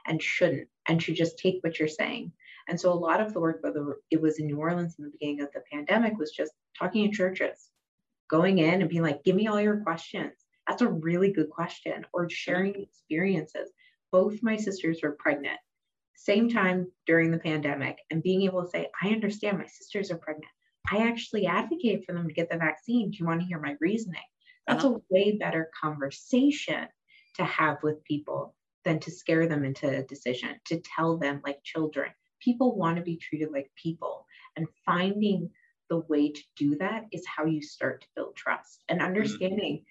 and 0.07 0.23
shouldn't 0.23 0.69
and 0.87 1.03
should 1.03 1.17
just 1.17 1.39
take 1.39 1.63
what 1.63 1.79
you're 1.79 1.89
saying. 1.89 2.33
And 2.69 2.81
so 2.81 2.93
a 2.93 2.95
lot 2.95 3.21
of 3.21 3.33
the 3.33 3.41
work, 3.41 3.59
whether 3.63 3.97
it 4.11 4.21
was 4.21 4.39
in 4.39 4.47
New 4.47 4.59
Orleans 4.59 4.95
in 4.99 5.05
the 5.05 5.11
beginning 5.11 5.43
of 5.43 5.53
the 5.53 5.63
pandemic, 5.73 6.17
was 6.19 6.31
just 6.31 6.53
talking 6.81 7.11
to 7.11 7.17
churches, 7.17 7.69
going 8.29 8.59
in 8.59 8.81
and 8.81 8.89
being 8.89 9.03
like, 9.03 9.23
give 9.25 9.37
me 9.37 9.47
all 9.47 9.61
your 9.61 9.81
questions. 9.81 10.33
That's 10.67 10.83
a 10.83 10.89
really 10.89 11.33
good 11.33 11.51
question. 11.51 12.07
Or 12.13 12.31
sharing 12.31 12.75
experiences. 12.83 13.71
Both 14.13 14.43
my 14.43 14.57
sisters 14.57 15.01
were 15.03 15.17
pregnant, 15.19 15.59
same 16.17 16.49
time 16.49 16.91
during 17.07 17.31
the 17.31 17.39
pandemic, 17.39 17.99
and 18.11 18.23
being 18.23 18.43
able 18.43 18.65
to 18.65 18.71
say, 18.71 18.89
I 19.03 19.09
understand 19.11 19.59
my 19.59 19.67
sisters 19.67 20.11
are 20.11 20.19
pregnant. 20.19 20.51
I 20.91 21.07
actually 21.07 21.47
advocate 21.47 22.05
for 22.05 22.13
them 22.13 22.27
to 22.27 22.35
get 22.35 22.51
the 22.51 22.57
vaccine. 22.57 23.11
Do 23.11 23.19
you 23.19 23.27
want 23.27 23.41
to 23.41 23.47
hear 23.47 23.61
my 23.61 23.77
reasoning? 23.81 24.21
That's 24.67 24.85
uh-huh. 24.85 24.97
a 24.97 25.15
way 25.15 25.37
better 25.37 25.71
conversation 25.81 26.89
to 27.37 27.45
have 27.45 27.79
with 27.83 28.03
people 28.05 28.55
than 28.85 28.99
to 29.01 29.11
scare 29.11 29.47
them 29.47 29.65
into 29.65 29.89
a 29.89 30.03
decision, 30.03 30.57
to 30.67 30.81
tell 30.81 31.17
them 31.17 31.41
like 31.45 31.63
children. 31.63 32.11
People 32.41 32.77
want 32.77 32.97
to 32.97 33.03
be 33.03 33.17
treated 33.17 33.51
like 33.53 33.71
people. 33.81 34.27
And 34.57 34.67
finding 34.85 35.51
the 35.91 35.99
way 36.09 36.31
to 36.31 36.43
do 36.57 36.77
that 36.77 37.05
is 37.13 37.27
how 37.27 37.45
you 37.45 37.61
start 37.61 38.01
to 38.03 38.07
build 38.17 38.37
trust 38.37 38.83
and 38.89 39.01
mm-hmm. 39.01 39.09
understanding 39.09 39.75
mm-hmm. 39.75 39.85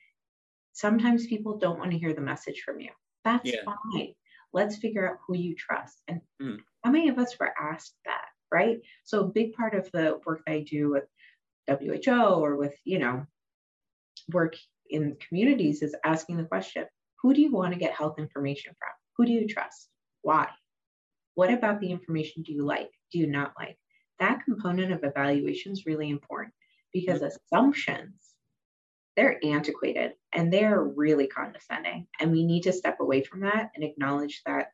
sometimes 0.73 1.27
people 1.27 1.57
don't 1.57 1.77
want 1.77 1.91
to 1.91 1.99
hear 1.99 2.13
the 2.13 2.21
message 2.21 2.61
from 2.65 2.79
you. 2.79 2.89
That's 3.25 3.51
yeah. 3.51 3.61
fine. 3.65 4.13
Let's 4.53 4.77
figure 4.77 5.07
out 5.07 5.17
who 5.27 5.37
you 5.37 5.55
trust. 5.55 6.01
And 6.07 6.21
mm. 6.41 6.57
how 6.83 6.89
many 6.89 7.09
of 7.09 7.19
us 7.19 7.35
were 7.39 7.53
asked 7.61 7.93
that, 8.05 8.25
right? 8.51 8.79
So 9.03 9.21
a 9.21 9.27
big 9.27 9.53
part 9.53 9.75
of 9.75 9.91
the 9.91 10.19
work 10.25 10.41
I 10.47 10.65
do 10.67 10.89
with 10.89 11.03
WHO 11.67 12.11
or 12.11 12.55
with, 12.55 12.73
you 12.83 12.97
know, 12.97 13.27
work 14.31 14.55
in 14.89 15.17
communities 15.27 15.83
is 15.83 15.95
asking 16.03 16.37
the 16.37 16.45
question 16.45 16.85
who 17.21 17.33
do 17.33 17.41
you 17.41 17.51
want 17.51 17.73
to 17.73 17.79
get 17.79 17.93
health 17.93 18.17
information 18.17 18.73
from? 18.79 18.89
Who 19.17 19.25
do 19.25 19.33
you 19.33 19.47
trust? 19.47 19.89
Why? 20.21 20.47
What 21.35 21.53
about 21.53 21.81
the 21.81 21.91
information 21.91 22.43
do 22.43 22.53
you 22.53 22.65
like? 22.65 22.89
Do 23.11 23.19
you 23.19 23.27
not 23.27 23.53
like? 23.59 23.77
That 24.19 24.43
component 24.45 24.91
of 24.91 25.03
evaluation 25.03 25.71
is 25.71 25.85
really 25.85 26.09
important 26.09 26.53
because 26.93 27.21
mm-hmm. 27.21 27.27
assumptions, 27.27 28.13
they're 29.15 29.39
antiquated 29.43 30.13
and 30.33 30.51
they're 30.51 30.83
really 30.83 31.27
condescending. 31.27 32.07
And 32.19 32.31
we 32.31 32.45
need 32.45 32.63
to 32.63 32.73
step 32.73 32.99
away 32.99 33.23
from 33.23 33.41
that 33.41 33.71
and 33.75 33.83
acknowledge 33.83 34.41
that 34.45 34.71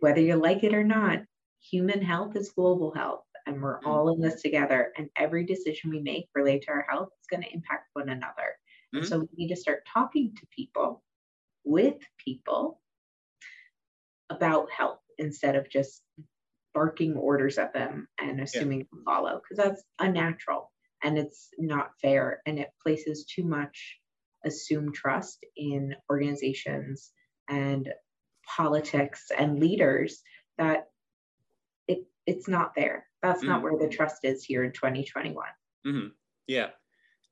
whether 0.00 0.20
you 0.20 0.36
like 0.36 0.64
it 0.64 0.74
or 0.74 0.84
not, 0.84 1.22
human 1.60 2.02
health 2.02 2.36
is 2.36 2.50
global 2.50 2.92
health 2.92 3.24
and 3.46 3.62
we're 3.62 3.78
mm-hmm. 3.78 3.88
all 3.88 4.14
in 4.14 4.20
this 4.20 4.42
together. 4.42 4.92
And 4.96 5.08
every 5.16 5.44
decision 5.44 5.90
we 5.90 6.00
make 6.00 6.28
related 6.34 6.62
to 6.62 6.72
our 6.72 6.86
health 6.88 7.08
is 7.20 7.26
going 7.28 7.42
to 7.42 7.52
impact 7.52 7.88
one 7.92 8.08
another. 8.08 8.56
Mm-hmm. 8.94 9.04
So 9.04 9.20
we 9.20 9.28
need 9.36 9.48
to 9.48 9.60
start 9.60 9.86
talking 9.92 10.34
to 10.36 10.46
people 10.54 11.02
with 11.64 11.96
people 12.24 12.80
about 14.30 14.70
health 14.70 15.00
instead 15.18 15.56
of 15.56 15.70
just 15.70 16.02
barking 16.76 17.14
orders 17.16 17.56
at 17.56 17.72
them 17.72 18.06
and 18.20 18.38
assuming 18.38 18.80
yeah. 18.80 19.00
follow 19.06 19.40
because 19.40 19.64
that's 19.64 19.82
unnatural 19.98 20.70
and 21.02 21.16
it's 21.16 21.48
not 21.56 21.92
fair 22.02 22.42
and 22.44 22.58
it 22.58 22.68
places 22.82 23.24
too 23.24 23.44
much 23.44 23.96
assumed 24.44 24.94
trust 24.94 25.38
in 25.56 25.96
organizations 26.10 27.12
and 27.48 27.88
politics 28.46 29.30
and 29.36 29.58
leaders 29.58 30.20
that 30.58 30.88
it 31.88 32.04
it's 32.26 32.46
not 32.46 32.72
there 32.76 33.06
that's 33.22 33.40
mm-hmm. 33.40 33.52
not 33.52 33.62
where 33.62 33.78
the 33.78 33.88
trust 33.88 34.18
is 34.22 34.44
here 34.44 34.62
in 34.62 34.70
2021 34.70 35.46
mm-hmm. 35.86 36.08
yeah 36.46 36.68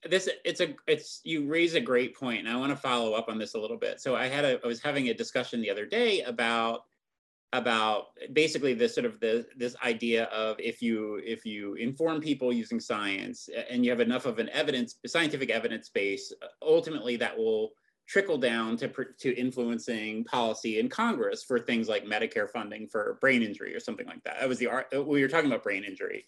this 0.09 0.27
it's 0.47 0.63
a 0.63 0.75
it's 0.87 1.21
you 1.23 1.47
raise 1.47 1.75
a 1.75 1.81
great 1.81 2.17
point 2.17 2.41
and 2.41 2.49
i 2.49 2.57
want 2.57 2.71
to 2.71 2.77
follow 2.77 3.13
up 3.13 3.29
on 3.29 3.39
this 3.39 3.53
a 3.53 3.61
little 3.61 3.77
bit 3.77 4.01
so 4.01 4.17
i 4.17 4.27
had 4.27 4.47
a 4.47 4.59
i 4.65 4.67
was 4.67 4.81
having 4.81 5.11
a 5.11 5.15
discussion 5.15 5.61
the 5.61 5.71
other 5.71 5.85
day 5.85 6.23
about 6.23 6.85
about 7.55 8.07
basically 8.33 8.75
this 8.75 8.93
sort 8.95 9.07
of 9.07 9.21
the 9.21 9.47
this 9.57 9.77
idea 9.85 10.25
of 10.25 10.57
if 10.59 10.83
you 10.83 11.21
if 11.25 11.47
you 11.47 11.75
inform 11.75 12.21
people 12.21 12.53
using 12.53 12.81
science 12.81 13.49
and 13.71 13.85
you 13.85 13.91
have 13.93 14.01
enough 14.01 14.27
of 14.27 14.41
an 14.41 14.49
evidence 14.49 14.97
scientific 15.07 15.51
evidence 15.51 15.89
base 15.89 16.33
ultimately 16.61 17.15
that 17.17 17.39
will 17.39 17.71
trickle 18.09 18.37
down 18.37 18.77
to 18.77 18.91
to 19.21 19.33
influencing 19.39 20.25
policy 20.25 20.81
in 20.81 20.89
congress 20.89 21.45
for 21.45 21.61
things 21.61 21.89
like 21.89 22.05
medicare 22.05 22.51
funding 22.51 22.89
for 22.89 23.19
brain 23.21 23.41
injury 23.41 23.73
or 23.73 23.81
something 23.81 24.07
like 24.07 24.23
that 24.25 24.41
that 24.41 24.49
was 24.49 24.59
the 24.59 24.67
art 24.67 24.87
we 25.07 25.23
were 25.23 25.29
talking 25.29 25.49
about 25.49 25.63
brain 25.63 25.85
injury 25.85 26.25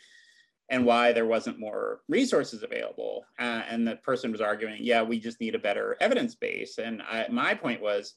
and 0.68 0.84
why 0.84 1.12
there 1.12 1.26
wasn't 1.26 1.60
more 1.60 2.00
resources 2.08 2.64
available. 2.64 3.24
Uh, 3.38 3.62
and 3.68 3.86
the 3.86 3.94
person 3.94 4.32
was 4.32 4.40
arguing, 4.40 4.78
yeah, 4.80 5.00
we 5.00 5.20
just 5.20 5.40
need 5.40 5.54
a 5.54 5.60
better 5.60 5.96
evidence 6.00 6.34
base. 6.34 6.78
And 6.78 7.02
I, 7.02 7.28
my 7.30 7.54
point 7.54 7.80
was, 7.80 8.14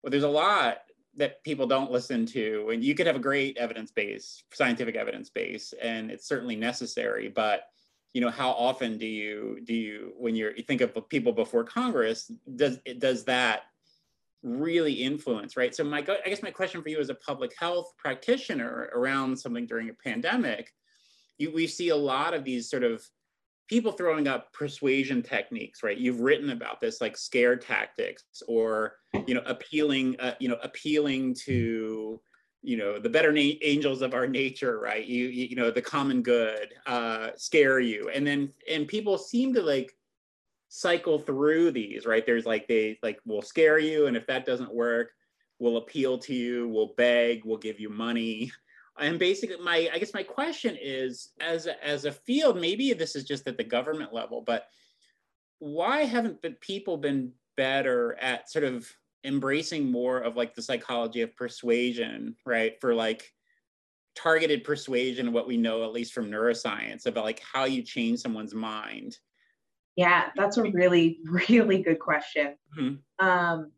well, 0.00 0.12
there's 0.12 0.22
a 0.22 0.28
lot 0.28 0.76
that 1.16 1.42
people 1.44 1.66
don't 1.66 1.90
listen 1.90 2.24
to, 2.24 2.70
and 2.72 2.84
you 2.84 2.94
could 2.94 3.06
have 3.06 3.16
a 3.16 3.20
great 3.20 3.56
evidence 3.56 3.90
base, 3.90 4.44
scientific 4.52 4.94
evidence 4.94 5.30
base, 5.30 5.74
and 5.80 6.10
it's 6.10 6.26
certainly 6.26 6.56
necessary. 6.56 7.28
But 7.28 7.64
you 8.12 8.20
know, 8.20 8.30
how 8.30 8.50
often 8.50 8.98
do 8.98 9.06
you 9.06 9.60
do 9.64 9.74
you 9.74 10.12
when 10.16 10.34
you're 10.34 10.56
you 10.56 10.62
think 10.62 10.80
of 10.80 10.96
people 11.08 11.32
before 11.32 11.64
Congress, 11.64 12.30
does 12.56 12.78
does 12.98 13.24
that 13.24 13.62
really 14.42 14.94
influence, 14.94 15.56
right? 15.56 15.74
So 15.74 15.84
my 15.84 15.98
I 15.98 16.28
guess 16.28 16.42
my 16.42 16.50
question 16.50 16.82
for 16.82 16.88
you 16.88 16.98
as 16.98 17.10
a 17.10 17.14
public 17.14 17.52
health 17.58 17.92
practitioner 17.98 18.90
around 18.94 19.38
something 19.38 19.66
during 19.66 19.90
a 19.90 19.94
pandemic 19.94 20.72
you, 21.40 21.50
we 21.52 21.66
see 21.66 21.88
a 21.88 21.96
lot 21.96 22.34
of 22.34 22.44
these 22.44 22.70
sort 22.70 22.84
of 22.84 23.02
people 23.70 23.92
throwing 23.92 24.26
up 24.26 24.52
persuasion 24.52 25.22
techniques 25.22 25.84
right? 25.84 25.96
You've 25.96 26.20
written 26.20 26.50
about 26.50 26.80
this 26.80 27.00
like 27.00 27.16
scare 27.16 27.54
tactics 27.54 28.24
or 28.48 28.96
you 29.26 29.34
know 29.34 29.42
appealing 29.46 30.16
uh, 30.18 30.34
you 30.40 30.48
know 30.48 30.58
appealing 30.64 31.34
to 31.46 32.20
you 32.62 32.76
know 32.76 32.98
the 32.98 33.08
better 33.08 33.32
na- 33.32 33.58
angels 33.62 34.02
of 34.02 34.12
our 34.12 34.26
nature 34.26 34.80
right? 34.80 35.06
You 35.06 35.26
you 35.26 35.54
know 35.54 35.70
the 35.70 35.80
common 35.80 36.20
good 36.20 36.74
uh 36.86 37.28
scare 37.36 37.78
you. 37.78 38.10
And 38.12 38.26
then 38.26 38.52
and 38.68 38.88
people 38.88 39.16
seem 39.16 39.54
to 39.54 39.62
like 39.62 39.92
cycle 40.68 41.20
through 41.20 41.70
these 41.70 42.06
right? 42.06 42.26
There's 42.26 42.46
like 42.46 42.66
they 42.66 42.98
like 43.04 43.20
will 43.24 43.42
scare 43.42 43.78
you 43.78 44.08
and 44.08 44.16
if 44.16 44.26
that 44.26 44.44
doesn't 44.44 44.74
work 44.74 45.12
we'll 45.60 45.76
appeal 45.76 46.16
to 46.16 46.34
you 46.34 46.66
we'll 46.68 46.94
beg 46.96 47.42
we'll 47.44 47.58
give 47.58 47.78
you 47.78 47.90
money 47.90 48.50
and 48.98 49.18
basically 49.18 49.56
my 49.62 49.88
i 49.92 49.98
guess 49.98 50.14
my 50.14 50.22
question 50.22 50.76
is 50.80 51.30
as 51.40 51.66
a, 51.66 51.84
as 51.86 52.04
a 52.04 52.12
field 52.12 52.60
maybe 52.60 52.92
this 52.92 53.14
is 53.14 53.24
just 53.24 53.46
at 53.46 53.56
the 53.56 53.64
government 53.64 54.12
level 54.12 54.42
but 54.42 54.66
why 55.58 56.02
haven't 56.02 56.40
the 56.42 56.50
people 56.60 56.96
been 56.96 57.32
better 57.56 58.16
at 58.20 58.50
sort 58.50 58.64
of 58.64 58.88
embracing 59.24 59.90
more 59.90 60.18
of 60.18 60.36
like 60.36 60.54
the 60.54 60.62
psychology 60.62 61.20
of 61.20 61.36
persuasion 61.36 62.34
right 62.46 62.80
for 62.80 62.94
like 62.94 63.32
targeted 64.16 64.64
persuasion 64.64 65.32
what 65.32 65.46
we 65.46 65.56
know 65.56 65.84
at 65.84 65.92
least 65.92 66.12
from 66.12 66.30
neuroscience 66.30 67.06
about 67.06 67.24
like 67.24 67.40
how 67.40 67.64
you 67.64 67.82
change 67.82 68.18
someone's 68.18 68.54
mind 68.54 69.18
Yeah, 69.96 70.28
that's 70.36 70.56
a 70.56 70.62
really, 70.62 71.18
really 71.48 71.82
good 71.82 71.98
question. 71.98 72.56
Mm-hmm. 72.78 73.26
Um, 73.26 73.72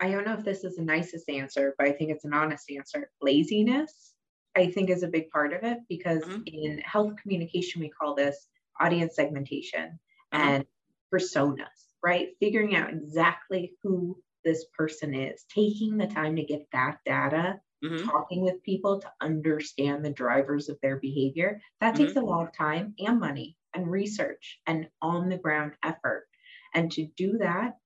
I 0.00 0.10
don't 0.10 0.24
know 0.24 0.34
if 0.34 0.44
this 0.44 0.64
is 0.64 0.76
the 0.76 0.82
nicest 0.82 1.28
answer, 1.28 1.74
but 1.78 1.86
I 1.86 1.92
think 1.92 2.10
it's 2.10 2.24
an 2.24 2.32
honest 2.32 2.70
answer. 2.70 3.10
Laziness, 3.20 4.14
I 4.56 4.70
think, 4.70 4.88
is 4.88 5.02
a 5.02 5.08
big 5.08 5.28
part 5.30 5.52
of 5.52 5.62
it 5.62 5.78
because 5.88 6.22
mm-hmm. 6.22 6.42
in 6.46 6.78
health 6.78 7.14
communication, 7.20 7.80
we 7.80 7.90
call 7.90 8.14
this 8.14 8.48
audience 8.80 9.14
segmentation 9.14 9.98
mm-hmm. 10.32 10.48
and 10.48 10.64
personas, 11.12 11.66
right? 12.02 12.28
Figuring 12.40 12.74
out 12.74 12.90
exactly 12.90 13.74
who 13.82 14.16
this 14.42 14.64
person 14.76 15.14
is, 15.14 15.44
taking 15.54 15.98
the 15.98 16.06
time 16.06 16.36
to 16.36 16.44
get 16.44 16.66
that 16.72 16.98
data, 17.04 17.60
mm-hmm. 17.84 18.08
talking 18.08 18.40
with 18.42 18.62
people 18.62 19.00
to 19.00 19.12
understand 19.20 20.02
the 20.02 20.10
drivers 20.10 20.70
of 20.70 20.78
their 20.82 20.96
behavior. 20.96 21.60
That 21.80 21.94
takes 21.94 22.12
mm-hmm. 22.12 22.26
a 22.26 22.30
lot 22.30 22.46
of 22.46 22.56
time 22.56 22.94
and 22.98 23.20
money 23.20 23.56
and 23.74 23.90
research 23.90 24.60
and 24.66 24.88
on 25.02 25.28
the 25.28 25.36
ground 25.36 25.72
effort. 25.82 26.26
And 26.74 26.90
to 26.92 27.06
do 27.16 27.38
that, 27.38 27.76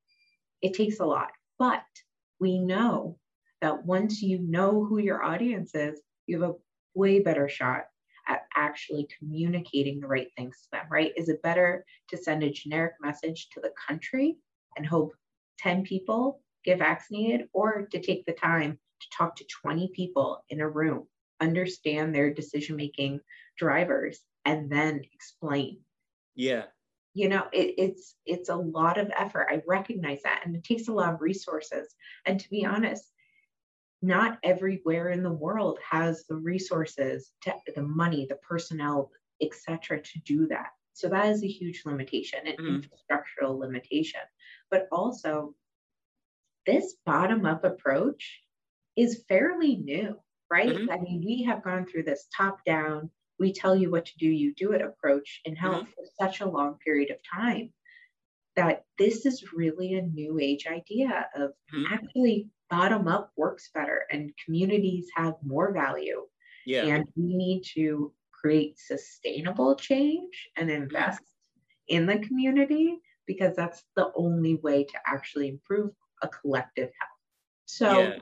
it 0.62 0.74
takes 0.74 1.00
a 1.00 1.06
lot. 1.06 1.30
But 1.58 1.82
we 2.44 2.58
know 2.58 3.16
that 3.62 3.86
once 3.86 4.20
you 4.20 4.38
know 4.38 4.84
who 4.84 4.98
your 4.98 5.22
audience 5.22 5.74
is, 5.74 5.98
you 6.26 6.42
have 6.42 6.50
a 6.50 6.54
way 6.94 7.18
better 7.18 7.48
shot 7.48 7.84
at 8.28 8.42
actually 8.54 9.08
communicating 9.18 9.98
the 9.98 10.06
right 10.06 10.28
things 10.36 10.58
to 10.60 10.68
them, 10.72 10.84
right? 10.90 11.12
Is 11.16 11.30
it 11.30 11.40
better 11.40 11.86
to 12.10 12.18
send 12.18 12.42
a 12.42 12.52
generic 12.52 12.92
message 13.00 13.48
to 13.52 13.60
the 13.60 13.72
country 13.88 14.36
and 14.76 14.84
hope 14.84 15.14
10 15.60 15.84
people 15.84 16.42
get 16.66 16.80
vaccinated 16.80 17.48
or 17.54 17.88
to 17.90 17.98
take 17.98 18.26
the 18.26 18.34
time 18.34 18.78
to 19.00 19.06
talk 19.16 19.36
to 19.36 19.46
20 19.62 19.90
people 19.94 20.44
in 20.50 20.60
a 20.60 20.68
room, 20.68 21.06
understand 21.40 22.14
their 22.14 22.30
decision 22.30 22.76
making 22.76 23.20
drivers, 23.56 24.20
and 24.44 24.70
then 24.70 25.00
explain? 25.14 25.78
Yeah 26.34 26.64
you 27.14 27.28
know 27.28 27.44
it, 27.52 27.74
it's 27.78 28.16
it's 28.26 28.48
a 28.48 28.56
lot 28.56 28.98
of 28.98 29.10
effort. 29.16 29.46
I 29.50 29.62
recognize 29.66 30.22
that 30.24 30.42
and 30.44 30.54
it 30.54 30.64
takes 30.64 30.88
a 30.88 30.92
lot 30.92 31.14
of 31.14 31.20
resources. 31.20 31.94
And 32.26 32.38
to 32.40 32.50
be 32.50 32.64
honest 32.64 33.10
not 34.02 34.38
everywhere 34.42 35.08
in 35.08 35.22
the 35.22 35.32
world 35.32 35.78
has 35.90 36.26
the 36.28 36.36
resources 36.36 37.32
to 37.40 37.54
the 37.74 37.82
money 37.82 38.26
the 38.28 38.36
personnel 38.36 39.10
etc 39.40 40.00
to 40.02 40.18
do 40.20 40.46
that. 40.48 40.68
So 40.92 41.08
that 41.08 41.26
is 41.26 41.42
a 41.42 41.48
huge 41.48 41.82
limitation 41.86 42.40
an 42.46 42.56
mm-hmm. 42.56 42.76
infrastructural 42.76 43.58
limitation. 43.58 44.20
But 44.70 44.88
also 44.92 45.54
this 46.66 46.96
bottom 47.06 47.46
up 47.46 47.64
approach 47.64 48.40
is 48.96 49.24
fairly 49.28 49.76
new 49.76 50.16
right? 50.50 50.68
Mm-hmm. 50.68 50.90
i 50.90 50.98
mean 50.98 51.22
we 51.24 51.42
have 51.44 51.64
gone 51.64 51.86
through 51.86 52.04
this 52.04 52.26
top 52.36 52.64
down 52.64 53.10
we 53.38 53.52
tell 53.52 53.76
you 53.76 53.90
what 53.90 54.06
to 54.06 54.18
do, 54.18 54.26
you 54.26 54.54
do 54.54 54.72
it 54.72 54.82
approach 54.82 55.40
in 55.44 55.56
health 55.56 55.82
mm-hmm. 55.82 56.04
for 56.04 56.04
such 56.20 56.40
a 56.40 56.48
long 56.48 56.78
period 56.84 57.10
of 57.10 57.16
time 57.32 57.72
that 58.56 58.84
this 58.98 59.26
is 59.26 59.52
really 59.52 59.94
a 59.94 60.02
new 60.02 60.38
age 60.40 60.66
idea 60.68 61.26
of 61.34 61.50
mm-hmm. 61.74 61.92
actually 61.92 62.48
bottom 62.70 63.08
up 63.08 63.32
works 63.36 63.70
better 63.74 64.04
and 64.10 64.32
communities 64.44 65.08
have 65.14 65.34
more 65.44 65.72
value. 65.72 66.22
Yeah. 66.66 66.86
And 66.86 67.04
we 67.16 67.34
need 67.36 67.62
to 67.74 68.12
create 68.32 68.78
sustainable 68.78 69.74
change 69.74 70.48
and 70.56 70.70
mm-hmm. 70.70 70.82
invest 70.82 71.20
mm-hmm. 71.20 71.96
in 71.96 72.06
the 72.06 72.18
community 72.26 72.98
because 73.26 73.56
that's 73.56 73.82
the 73.96 74.12
only 74.14 74.56
way 74.56 74.84
to 74.84 74.98
actually 75.06 75.48
improve 75.48 75.90
a 76.22 76.28
collective 76.28 76.90
health. 76.98 77.10
So 77.66 77.98
yeah 78.00 78.18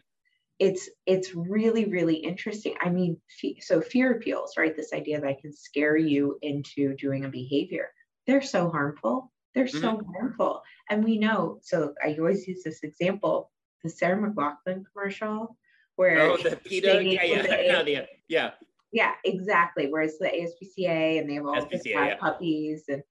it's 0.59 0.89
it's 1.07 1.35
really 1.35 1.87
really 1.87 2.17
interesting. 2.17 2.75
I 2.81 2.91
mean 2.91 3.19
so 3.61 3.81
fear 3.81 4.13
appeals 4.13 4.55
right? 4.57 4.77
This 4.77 4.93
idea 4.93 5.21
that 5.21 5.27
i 5.27 5.37
can 5.41 5.53
scare 5.53 5.97
you 5.97 6.39
into 6.43 6.95
doing 6.97 7.25
a 7.25 7.29
behavior. 7.29 7.89
They're 8.27 8.43
so 8.43 8.71
harmful. 8.71 9.33
They're 9.55 9.65
mm-hmm. 9.65 9.81
so 9.81 10.01
harmful. 10.15 10.63
And 10.89 11.05
we 11.05 11.19
know 11.19 11.59
so 11.63 11.95
i 12.05 12.15
always 12.19 12.47
use 12.47 12.63
this 12.65 12.83
example 12.83 13.51
the 13.83 13.91
sarah 13.91 14.21
McLachlan 14.21 14.85
commercial 14.93 15.57
where 15.97 16.21
oh 16.21 16.37
the 16.37 16.57
PETA, 16.57 17.05
yeah 17.05 17.23
yeah, 17.25 17.83
yeah 17.85 18.05
yeah. 18.29 18.51
Yeah 18.93 19.13
exactly 19.25 19.89
whereas 19.91 20.19
the 20.19 20.27
aspca 20.27 21.19
and 21.19 21.29
they 21.29 21.35
have 21.35 21.47
all 21.47 21.67
these 21.71 21.83
yeah. 21.85 22.17
puppies 22.17 22.85
and 22.89 23.03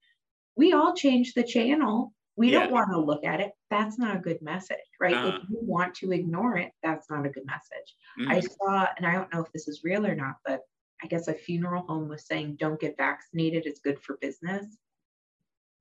we 0.56 0.72
all 0.72 0.94
change 0.94 1.34
the 1.34 1.42
channel 1.42 2.12
we 2.36 2.50
yeah. 2.50 2.60
don't 2.60 2.72
want 2.72 2.90
to 2.90 2.98
look 2.98 3.24
at 3.24 3.40
it. 3.40 3.52
That's 3.70 3.98
not 3.98 4.16
a 4.16 4.20
good 4.20 4.40
message, 4.40 4.78
right? 5.00 5.14
Uh, 5.14 5.28
if 5.28 5.50
you 5.50 5.58
want 5.60 5.94
to 5.96 6.12
ignore 6.12 6.56
it, 6.56 6.72
that's 6.82 7.10
not 7.10 7.26
a 7.26 7.30
good 7.30 7.44
message. 7.46 7.94
Mm-hmm. 8.18 8.30
I 8.30 8.40
saw, 8.40 8.86
and 8.96 9.06
I 9.06 9.12
don't 9.12 9.32
know 9.32 9.42
if 9.42 9.52
this 9.52 9.68
is 9.68 9.84
real 9.84 10.06
or 10.06 10.14
not, 10.14 10.36
but 10.46 10.60
I 11.02 11.08
guess 11.08 11.28
a 11.28 11.34
funeral 11.34 11.84
home 11.86 12.08
was 12.08 12.26
saying, 12.26 12.56
don't 12.58 12.80
get 12.80 12.96
vaccinated, 12.96 13.66
it's 13.66 13.80
good 13.80 14.00
for 14.00 14.16
business. 14.20 14.66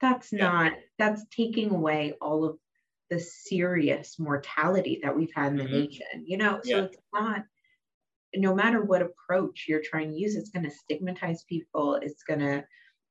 That's 0.01 0.33
yeah. 0.33 0.39
not, 0.39 0.73
that's 0.97 1.23
taking 1.29 1.71
away 1.71 2.15
all 2.19 2.43
of 2.43 2.57
the 3.09 3.19
serious 3.19 4.17
mortality 4.19 4.99
that 5.03 5.15
we've 5.15 5.33
had 5.35 5.51
in 5.51 5.57
the 5.57 5.63
mm-hmm. 5.63 5.73
nation, 5.73 6.25
you 6.25 6.37
know? 6.37 6.59
So 6.63 6.69
yeah. 6.69 6.83
it's 6.83 6.97
not, 7.13 7.43
no 8.33 8.55
matter 8.55 8.81
what 8.81 9.01
approach 9.01 9.65
you're 9.67 9.83
trying 9.83 10.11
to 10.11 10.17
use, 10.17 10.35
it's 10.35 10.49
going 10.49 10.63
to 10.63 10.71
stigmatize 10.71 11.43
people. 11.43 11.95
It's 11.95 12.23
going 12.23 12.39
to 12.39 12.63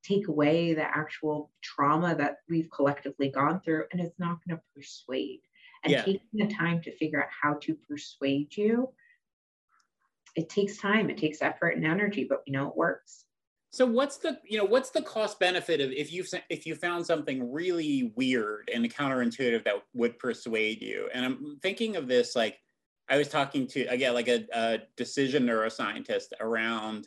take 0.03 0.29
away 0.29 0.75
the 0.75 0.83
actual 0.83 1.51
trauma 1.63 2.15
that 2.15 2.37
we've 2.49 2.71
collectively 2.71 3.29
gone 3.29 3.61
through 3.61 3.85
and 3.93 4.01
it's 4.01 4.19
not 4.19 4.39
going 4.47 4.57
to 4.57 4.63
persuade. 4.75 5.41
And 5.85 5.93
yeah. 5.93 6.03
taking 6.03 6.21
the 6.35 6.47
time 6.47 6.83
to 6.83 6.97
figure 6.97 7.23
out 7.23 7.31
how 7.43 7.55
to 7.63 7.75
persuade 7.89 8.55
you 8.57 8.91
it 10.37 10.49
takes 10.49 10.79
time 10.79 11.11
it 11.11 11.19
takes 11.19 11.43
effort 11.43 11.71
and 11.71 11.87
energy 11.87 12.27
but 12.29 12.43
we 12.47 12.53
know 12.53 12.69
it 12.69 12.77
works. 12.77 13.25
So 13.73 13.87
what's 13.87 14.17
the 14.17 14.39
you 14.45 14.59
know 14.59 14.65
what's 14.65 14.91
the 14.91 15.03
cost 15.03 15.39
benefit 15.39 15.81
of 15.81 15.93
if 15.93 16.13
you 16.13 16.25
if 16.49 16.67
you 16.67 16.75
found 16.75 17.07
something 17.07 17.53
really 17.53 18.13
weird 18.17 18.69
and 18.73 18.93
counterintuitive 18.93 19.65
that 19.65 19.75
would 19.95 20.19
persuade 20.19 20.83
you? 20.83 21.09
And 21.15 21.25
i'm 21.25 21.59
thinking 21.63 21.97
of 21.97 22.09
this 22.09 22.35
like 22.35 22.59
i 23.09 23.17
was 23.17 23.29
talking 23.29 23.67
to 23.69 23.83
again 23.85 24.15
like 24.15 24.29
a, 24.29 24.45
a 24.53 24.79
decision 24.97 25.47
neuroscientist 25.47 26.29
around 26.41 27.07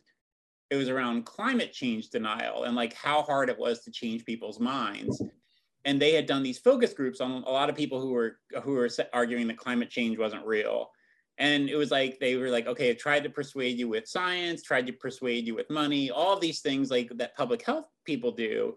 it 0.69 0.75
was 0.75 0.89
around 0.89 1.25
climate 1.25 1.71
change 1.71 2.09
denial 2.09 2.63
and 2.63 2.75
like 2.75 2.93
how 2.93 3.21
hard 3.21 3.49
it 3.49 3.57
was 3.57 3.81
to 3.81 3.91
change 3.91 4.25
people's 4.25 4.59
minds. 4.59 5.21
And 5.85 6.01
they 6.01 6.13
had 6.13 6.25
done 6.25 6.43
these 6.43 6.59
focus 6.59 6.93
groups 6.93 7.19
on 7.19 7.43
a 7.43 7.49
lot 7.49 7.69
of 7.69 7.75
people 7.75 7.99
who 7.99 8.11
were 8.11 8.37
who 8.63 8.71
were 8.71 8.89
arguing 9.13 9.47
that 9.47 9.57
climate 9.57 9.89
change 9.89 10.17
wasn't 10.17 10.45
real. 10.45 10.89
And 11.37 11.69
it 11.69 11.75
was 11.75 11.91
like 11.91 12.19
they 12.19 12.35
were 12.35 12.49
like 12.49 12.67
okay 12.67 12.91
i 12.91 12.93
tried 12.93 13.23
to 13.23 13.29
persuade 13.29 13.77
you 13.77 13.89
with 13.89 14.07
science 14.07 14.61
tried 14.61 14.85
to 14.87 14.93
persuade 14.93 15.47
you 15.47 15.55
with 15.55 15.69
money 15.69 16.11
all 16.11 16.37
these 16.37 16.61
things 16.61 16.91
like 16.91 17.09
that 17.15 17.35
public 17.35 17.63
health 17.63 17.87
people 18.05 18.31
do. 18.31 18.75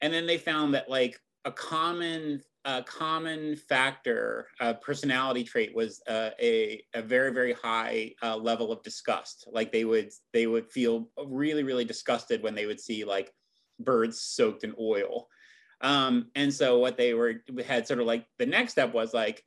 And 0.00 0.12
then 0.12 0.26
they 0.26 0.38
found 0.38 0.74
that 0.74 0.88
like 0.88 1.20
a 1.44 1.52
common 1.52 2.42
a 2.66 2.82
common 2.82 3.54
factor, 3.54 4.48
a 4.58 4.74
personality 4.74 5.44
trait 5.44 5.74
was 5.74 6.02
uh, 6.08 6.30
a, 6.40 6.82
a 6.94 7.00
very, 7.00 7.32
very 7.32 7.52
high 7.52 8.12
uh, 8.22 8.36
level 8.36 8.72
of 8.72 8.82
disgust. 8.82 9.48
Like 9.52 9.70
they 9.70 9.84
would, 9.84 10.10
they 10.32 10.48
would 10.48 10.70
feel 10.72 11.08
really, 11.26 11.62
really 11.62 11.84
disgusted 11.84 12.42
when 12.42 12.56
they 12.56 12.66
would 12.66 12.80
see 12.80 13.04
like 13.04 13.32
birds 13.78 14.20
soaked 14.20 14.64
in 14.64 14.74
oil. 14.80 15.28
Um, 15.80 16.32
and 16.34 16.52
so 16.52 16.80
what 16.80 16.96
they 16.96 17.14
were 17.14 17.34
had 17.64 17.86
sort 17.86 18.00
of 18.00 18.06
like 18.06 18.26
the 18.38 18.46
next 18.46 18.72
step 18.72 18.92
was 18.92 19.14
like, 19.14 19.44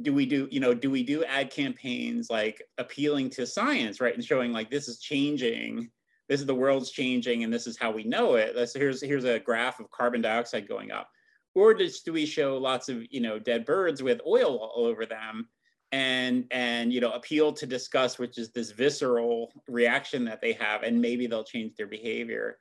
do 0.00 0.14
we 0.14 0.24
do, 0.24 0.48
you 0.50 0.60
know, 0.60 0.72
do 0.72 0.90
we 0.90 1.02
do 1.02 1.24
ad 1.24 1.50
campaigns 1.50 2.30
like 2.30 2.62
appealing 2.78 3.28
to 3.30 3.46
science, 3.46 4.00
right? 4.00 4.14
And 4.14 4.24
showing 4.24 4.52
like 4.52 4.70
this 4.70 4.88
is 4.88 5.00
changing, 5.00 5.90
this 6.30 6.40
is 6.40 6.46
the 6.46 6.54
world's 6.54 6.92
changing, 6.92 7.44
and 7.44 7.52
this 7.52 7.66
is 7.66 7.76
how 7.76 7.90
we 7.90 8.04
know 8.04 8.36
it. 8.36 8.54
So 8.70 8.78
here's 8.78 9.02
here's 9.02 9.24
a 9.24 9.40
graph 9.40 9.80
of 9.80 9.90
carbon 9.90 10.22
dioxide 10.22 10.68
going 10.68 10.92
up 10.92 11.10
or 11.54 11.74
just 11.74 12.04
do 12.04 12.12
we 12.12 12.26
show 12.26 12.56
lots 12.56 12.88
of 12.88 13.02
you 13.10 13.20
know 13.20 13.38
dead 13.38 13.64
birds 13.64 14.02
with 14.02 14.20
oil 14.26 14.58
all 14.58 14.86
over 14.86 15.06
them 15.06 15.48
and 15.92 16.44
and 16.50 16.92
you 16.92 17.00
know 17.00 17.12
appeal 17.12 17.52
to 17.52 17.66
disgust 17.66 18.18
which 18.18 18.38
is 18.38 18.50
this 18.50 18.70
visceral 18.70 19.52
reaction 19.68 20.24
that 20.24 20.40
they 20.40 20.52
have 20.52 20.82
and 20.82 21.00
maybe 21.00 21.26
they'll 21.26 21.44
change 21.44 21.74
their 21.76 21.86
behavior? 21.86 22.58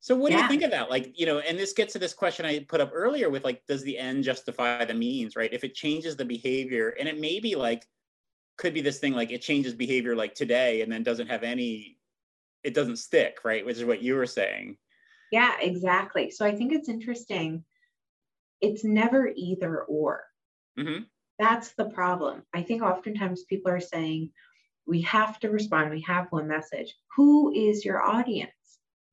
So 0.00 0.14
what 0.14 0.32
yeah. 0.32 0.36
do 0.36 0.42
you 0.42 0.48
think 0.48 0.62
of 0.62 0.70
that? 0.72 0.90
Like 0.90 1.18
you 1.18 1.26
know 1.26 1.38
and 1.38 1.58
this 1.58 1.72
gets 1.72 1.92
to 1.94 1.98
this 1.98 2.14
question 2.14 2.46
i 2.46 2.60
put 2.60 2.80
up 2.80 2.90
earlier 2.94 3.30
with 3.30 3.44
like 3.44 3.62
does 3.66 3.82
the 3.82 3.98
end 3.98 4.24
justify 4.24 4.84
the 4.84 4.94
means 4.94 5.36
right? 5.36 5.52
If 5.52 5.64
it 5.64 5.74
changes 5.74 6.16
the 6.16 6.24
behavior 6.24 6.94
and 6.98 7.08
it 7.08 7.20
may 7.20 7.40
be 7.40 7.54
like 7.54 7.86
could 8.56 8.74
be 8.74 8.80
this 8.80 8.98
thing 8.98 9.12
like 9.12 9.30
it 9.30 9.42
changes 9.42 9.74
behavior 9.74 10.14
like 10.14 10.34
today 10.34 10.82
and 10.82 10.90
then 10.90 11.02
doesn't 11.02 11.28
have 11.28 11.42
any 11.42 11.98
it 12.62 12.72
doesn't 12.72 12.96
stick 12.96 13.38
right? 13.44 13.64
Which 13.64 13.76
is 13.76 13.84
what 13.84 14.02
you 14.02 14.14
were 14.14 14.26
saying. 14.26 14.78
Yeah 15.30 15.52
exactly. 15.60 16.30
So 16.30 16.46
i 16.46 16.54
think 16.54 16.72
it's 16.72 16.88
interesting 16.88 17.64
it's 18.64 18.84
never 18.84 19.30
either 19.34 19.82
or. 19.82 20.24
Mm-hmm. 20.78 21.04
That's 21.38 21.72
the 21.74 21.86
problem. 21.86 22.42
I 22.54 22.62
think 22.62 22.82
oftentimes 22.82 23.44
people 23.44 23.70
are 23.72 23.80
saying, 23.80 24.30
we 24.86 25.02
have 25.02 25.38
to 25.40 25.50
respond, 25.50 25.90
we 25.90 26.02
have 26.02 26.26
one 26.30 26.48
message. 26.48 26.94
Who 27.16 27.52
is 27.52 27.84
your 27.84 28.02
audience? 28.02 28.52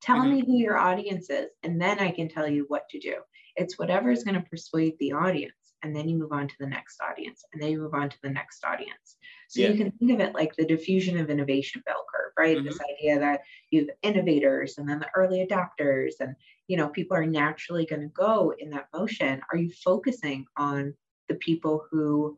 Tell 0.00 0.18
mm-hmm. 0.18 0.30
me 0.30 0.44
who 0.46 0.56
your 0.56 0.76
audience 0.76 1.30
is, 1.30 1.48
and 1.62 1.80
then 1.80 1.98
I 1.98 2.10
can 2.10 2.28
tell 2.28 2.48
you 2.48 2.64
what 2.68 2.88
to 2.90 2.98
do. 2.98 3.16
It's 3.56 3.78
whatever 3.78 4.10
is 4.10 4.24
going 4.24 4.40
to 4.40 4.48
persuade 4.48 4.94
the 4.98 5.12
audience. 5.12 5.54
And 5.84 5.96
then 5.96 6.08
you 6.08 6.16
move 6.16 6.30
on 6.30 6.46
to 6.46 6.54
the 6.60 6.68
next 6.68 7.00
audience, 7.00 7.44
and 7.52 7.60
then 7.60 7.70
you 7.70 7.80
move 7.80 7.94
on 7.94 8.08
to 8.08 8.16
the 8.22 8.30
next 8.30 8.64
audience. 8.64 9.16
So 9.48 9.60
yeah. 9.60 9.68
you 9.70 9.76
can 9.76 9.90
think 9.90 10.12
of 10.12 10.20
it 10.20 10.32
like 10.32 10.54
the 10.54 10.64
diffusion 10.64 11.18
of 11.18 11.28
innovation 11.28 11.82
bell 11.84 12.04
curve, 12.12 12.32
right? 12.38 12.56
Mm-hmm. 12.56 12.66
This 12.66 12.78
idea 12.92 13.18
that 13.18 13.40
you 13.70 13.80
have 13.80 13.90
innovators 14.02 14.78
and 14.78 14.88
then 14.88 15.00
the 15.00 15.10
early 15.16 15.44
adopters, 15.44 16.12
and 16.20 16.36
you 16.72 16.78
know 16.78 16.88
people 16.88 17.14
are 17.14 17.26
naturally 17.26 17.84
going 17.84 18.00
to 18.00 18.08
go 18.08 18.54
in 18.58 18.70
that 18.70 18.88
motion 18.94 19.42
are 19.52 19.58
you 19.58 19.70
focusing 19.84 20.46
on 20.56 20.94
the 21.28 21.34
people 21.34 21.84
who 21.90 22.34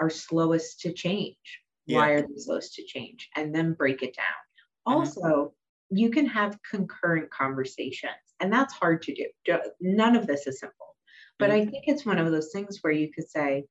are 0.00 0.10
slowest 0.10 0.80
to 0.80 0.92
change 0.92 1.60
yeah. 1.86 1.96
why 1.96 2.08
are 2.10 2.22
they 2.22 2.34
slowest 2.38 2.74
to 2.74 2.82
change 2.82 3.30
and 3.36 3.54
then 3.54 3.72
break 3.72 4.02
it 4.02 4.16
down 4.16 4.42
mm-hmm. 4.88 4.98
also 4.98 5.54
you 5.90 6.10
can 6.10 6.26
have 6.26 6.58
concurrent 6.68 7.30
conversations 7.30 8.34
and 8.40 8.52
that's 8.52 8.74
hard 8.74 9.00
to 9.00 9.14
do 9.14 9.58
none 9.80 10.16
of 10.16 10.26
this 10.26 10.48
is 10.48 10.58
simple 10.58 10.96
but 11.38 11.50
mm-hmm. 11.50 11.68
i 11.68 11.70
think 11.70 11.84
it's 11.86 12.04
one 12.04 12.18
of 12.18 12.32
those 12.32 12.50
things 12.52 12.80
where 12.80 12.92
you 12.92 13.12
could 13.12 13.30
say 13.30 13.64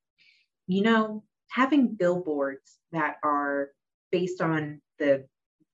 you 0.67 0.83
know 0.83 1.21
having 1.49 1.95
billboards 1.95 2.77
that 2.93 3.17
are 3.25 3.71
based 4.09 4.39
on 4.39 4.81
the 4.99 5.25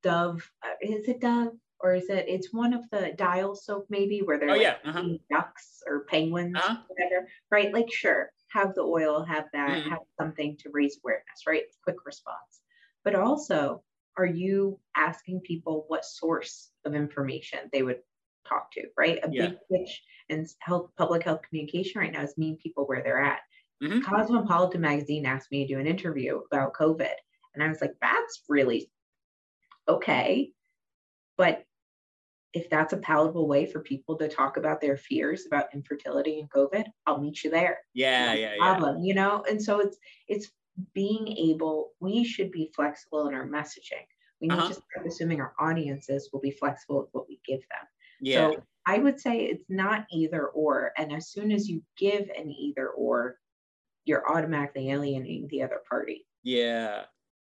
dove 0.01 0.41
uh, 0.65 0.73
is 0.81 1.07
it 1.07 1.21
dove 1.21 1.53
or 1.79 1.93
is 1.93 2.09
it 2.09 2.25
it's 2.27 2.53
one 2.53 2.73
of 2.73 2.81
the 2.91 3.13
dial 3.17 3.55
soap 3.55 3.85
maybe 3.89 4.19
where 4.19 4.39
they're 4.39 4.49
oh, 4.49 4.53
like 4.53 4.61
yeah. 4.61 4.75
uh-huh. 4.85 5.03
ducks 5.29 5.81
or 5.87 6.05
penguins 6.05 6.55
uh-huh. 6.55 6.77
whatever 6.87 7.27
right 7.51 7.73
like 7.73 7.91
sure 7.91 8.31
have 8.49 8.73
the 8.75 8.81
oil 8.81 9.23
have 9.23 9.45
that 9.53 9.69
mm-hmm. 9.69 9.89
have 9.89 9.99
something 10.19 10.57
to 10.57 10.69
raise 10.71 10.97
awareness 11.03 11.43
right 11.45 11.63
quick 11.83 11.97
response 12.05 12.61
but 13.03 13.15
also 13.15 13.83
are 14.17 14.25
you 14.25 14.79
asking 14.95 15.39
people 15.41 15.85
what 15.87 16.05
source 16.05 16.71
of 16.85 16.95
information 16.95 17.59
they 17.71 17.83
would 17.83 17.99
talk 18.47 18.71
to 18.71 18.83
right 18.97 19.19
a 19.23 19.29
yeah. 19.31 19.47
big 19.47 19.57
pitch 19.71 20.01
in 20.29 20.45
health 20.59 20.89
public 20.97 21.23
health 21.23 21.41
communication 21.47 22.01
right 22.01 22.13
now 22.13 22.23
is 22.23 22.37
meeting 22.37 22.57
people 22.57 22.85
where 22.85 23.03
they're 23.03 23.21
at 23.23 23.39
mm-hmm. 23.83 24.01
cosmopolitan 24.01 24.81
magazine 24.81 25.25
asked 25.25 25.51
me 25.51 25.65
to 25.65 25.73
do 25.73 25.79
an 25.79 25.87
interview 25.87 26.39
about 26.51 26.73
covid 26.73 27.13
and 27.53 27.63
i 27.63 27.67
was 27.67 27.81
like 27.81 27.93
that's 28.01 28.43
really 28.47 28.89
okay 29.87 30.49
but 31.37 31.63
if 32.57 32.69
that's 32.71 32.93
a 32.93 32.97
palatable 32.97 33.47
way 33.47 33.65
for 33.65 33.79
people 33.81 34.17
to 34.17 34.27
talk 34.27 34.57
about 34.57 34.81
their 34.81 34.97
fears 34.97 35.45
about 35.45 35.73
infertility 35.75 36.39
and 36.39 36.49
COVID, 36.49 36.85
I'll 37.05 37.21
meet 37.21 37.43
you 37.43 37.51
there. 37.51 37.79
Yeah, 37.93 38.33
no 38.33 38.39
yeah, 38.39 38.55
problem, 38.57 38.97
yeah. 38.97 39.07
You 39.07 39.13
know, 39.13 39.43
and 39.47 39.61
so 39.61 39.79
it's 39.79 39.97
it's 40.27 40.49
being 40.93 41.27
able. 41.27 41.91
We 41.99 42.23
should 42.23 42.51
be 42.51 42.71
flexible 42.75 43.27
in 43.27 43.35
our 43.35 43.47
messaging. 43.47 44.05
We 44.41 44.47
need 44.47 44.57
uh-huh. 44.57 44.69
to 44.69 44.73
start 44.73 45.07
assuming 45.07 45.39
our 45.39 45.53
audiences 45.59 46.29
will 46.33 46.39
be 46.39 46.51
flexible 46.51 47.01
with 47.01 47.09
what 47.11 47.27
we 47.29 47.39
give 47.45 47.61
them. 47.61 47.87
Yeah. 48.21 48.51
So 48.51 48.63
I 48.87 48.97
would 48.97 49.19
say 49.19 49.45
it's 49.45 49.65
not 49.69 50.07
either 50.11 50.47
or. 50.47 50.91
And 50.97 51.13
as 51.13 51.29
soon 51.29 51.51
as 51.51 51.69
you 51.69 51.83
give 51.97 52.29
an 52.35 52.51
either 52.51 52.89
or, 52.89 53.37
you're 54.05 54.29
automatically 54.31 54.89
alienating 54.91 55.47
the 55.49 55.63
other 55.63 55.81
party. 55.89 56.25
Yeah. 56.43 57.03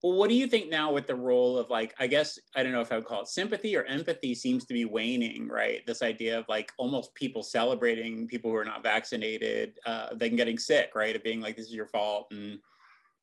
Well, 0.04 0.18
what 0.18 0.30
do 0.30 0.36
you 0.36 0.48
think 0.48 0.70
now 0.70 0.92
with 0.92 1.06
the 1.06 1.16
role 1.16 1.60
of 1.60 1.70
like, 1.70 1.94
I 2.00 2.08
guess, 2.08 2.40
I 2.56 2.64
don't 2.64 2.72
know 2.72 2.82
if 2.82 2.92
I 2.92 2.96
would 2.96 3.06
call 3.06 3.22
it 3.22 3.28
sympathy 3.28 3.78
or 3.78 3.84
empathy 3.84 4.34
seems 4.34 4.66
to 4.66 4.74
be 4.74 4.86
waning, 4.86 5.48
right? 5.48 5.86
This 5.86 6.02
idea 6.02 6.40
of 6.40 6.46
like 6.50 6.72
almost 6.80 7.14
people 7.14 7.44
celebrating 7.44 8.28
people 8.28 8.50
who 8.50 8.58
are 8.58 8.66
not 8.66 8.82
vaccinated, 8.82 9.78
uh, 9.86 10.08
then 10.16 10.36
getting 10.36 10.58
sick, 10.58 10.96
right? 10.96 11.16
Of 11.16 11.24
being 11.24 11.40
like, 11.40 11.56
this 11.56 11.68
is 11.68 11.76
your 11.76 11.86
fault 11.86 12.30
and, 12.32 12.58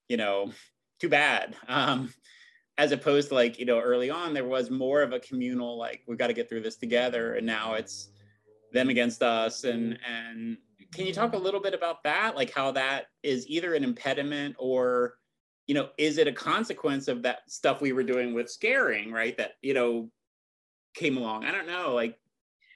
you 0.08 0.16
know, 0.16 0.52
too 1.00 1.08
bad. 1.08 1.56
Um, 1.66 2.14
as 2.78 2.92
opposed 2.92 3.30
to 3.30 3.34
like, 3.34 3.58
you 3.58 3.64
know, 3.64 3.80
early 3.80 4.08
on, 4.08 4.32
there 4.32 4.44
was 4.44 4.70
more 4.70 5.02
of 5.02 5.12
a 5.12 5.18
communal, 5.18 5.76
like, 5.76 6.02
we've 6.06 6.16
got 6.16 6.28
to 6.28 6.32
get 6.32 6.48
through 6.48 6.62
this 6.62 6.76
together. 6.76 7.34
And 7.34 7.44
now 7.44 7.74
it's 7.74 8.10
them 8.72 8.88
against 8.88 9.20
us. 9.20 9.64
And, 9.64 9.98
and 10.08 10.56
can 10.94 11.06
you 11.06 11.12
talk 11.12 11.34
a 11.34 11.38
little 11.38 11.60
bit 11.60 11.74
about 11.74 12.04
that? 12.04 12.36
Like 12.36 12.52
how 12.52 12.70
that 12.70 13.06
is 13.24 13.48
either 13.48 13.74
an 13.74 13.82
impediment 13.82 14.54
or, 14.60 15.14
you 15.68 15.74
know, 15.74 15.90
is 15.98 16.16
it 16.16 16.26
a 16.26 16.32
consequence 16.32 17.08
of 17.08 17.22
that 17.22 17.40
stuff 17.46 17.82
we 17.82 17.92
were 17.92 18.02
doing 18.02 18.34
with 18.34 18.50
scaring, 18.50 19.12
right? 19.12 19.36
That, 19.36 19.52
you 19.60 19.74
know, 19.74 20.10
came 20.94 21.18
along. 21.18 21.44
I 21.44 21.52
don't 21.52 21.66
know. 21.66 21.94
Like, 21.94 22.12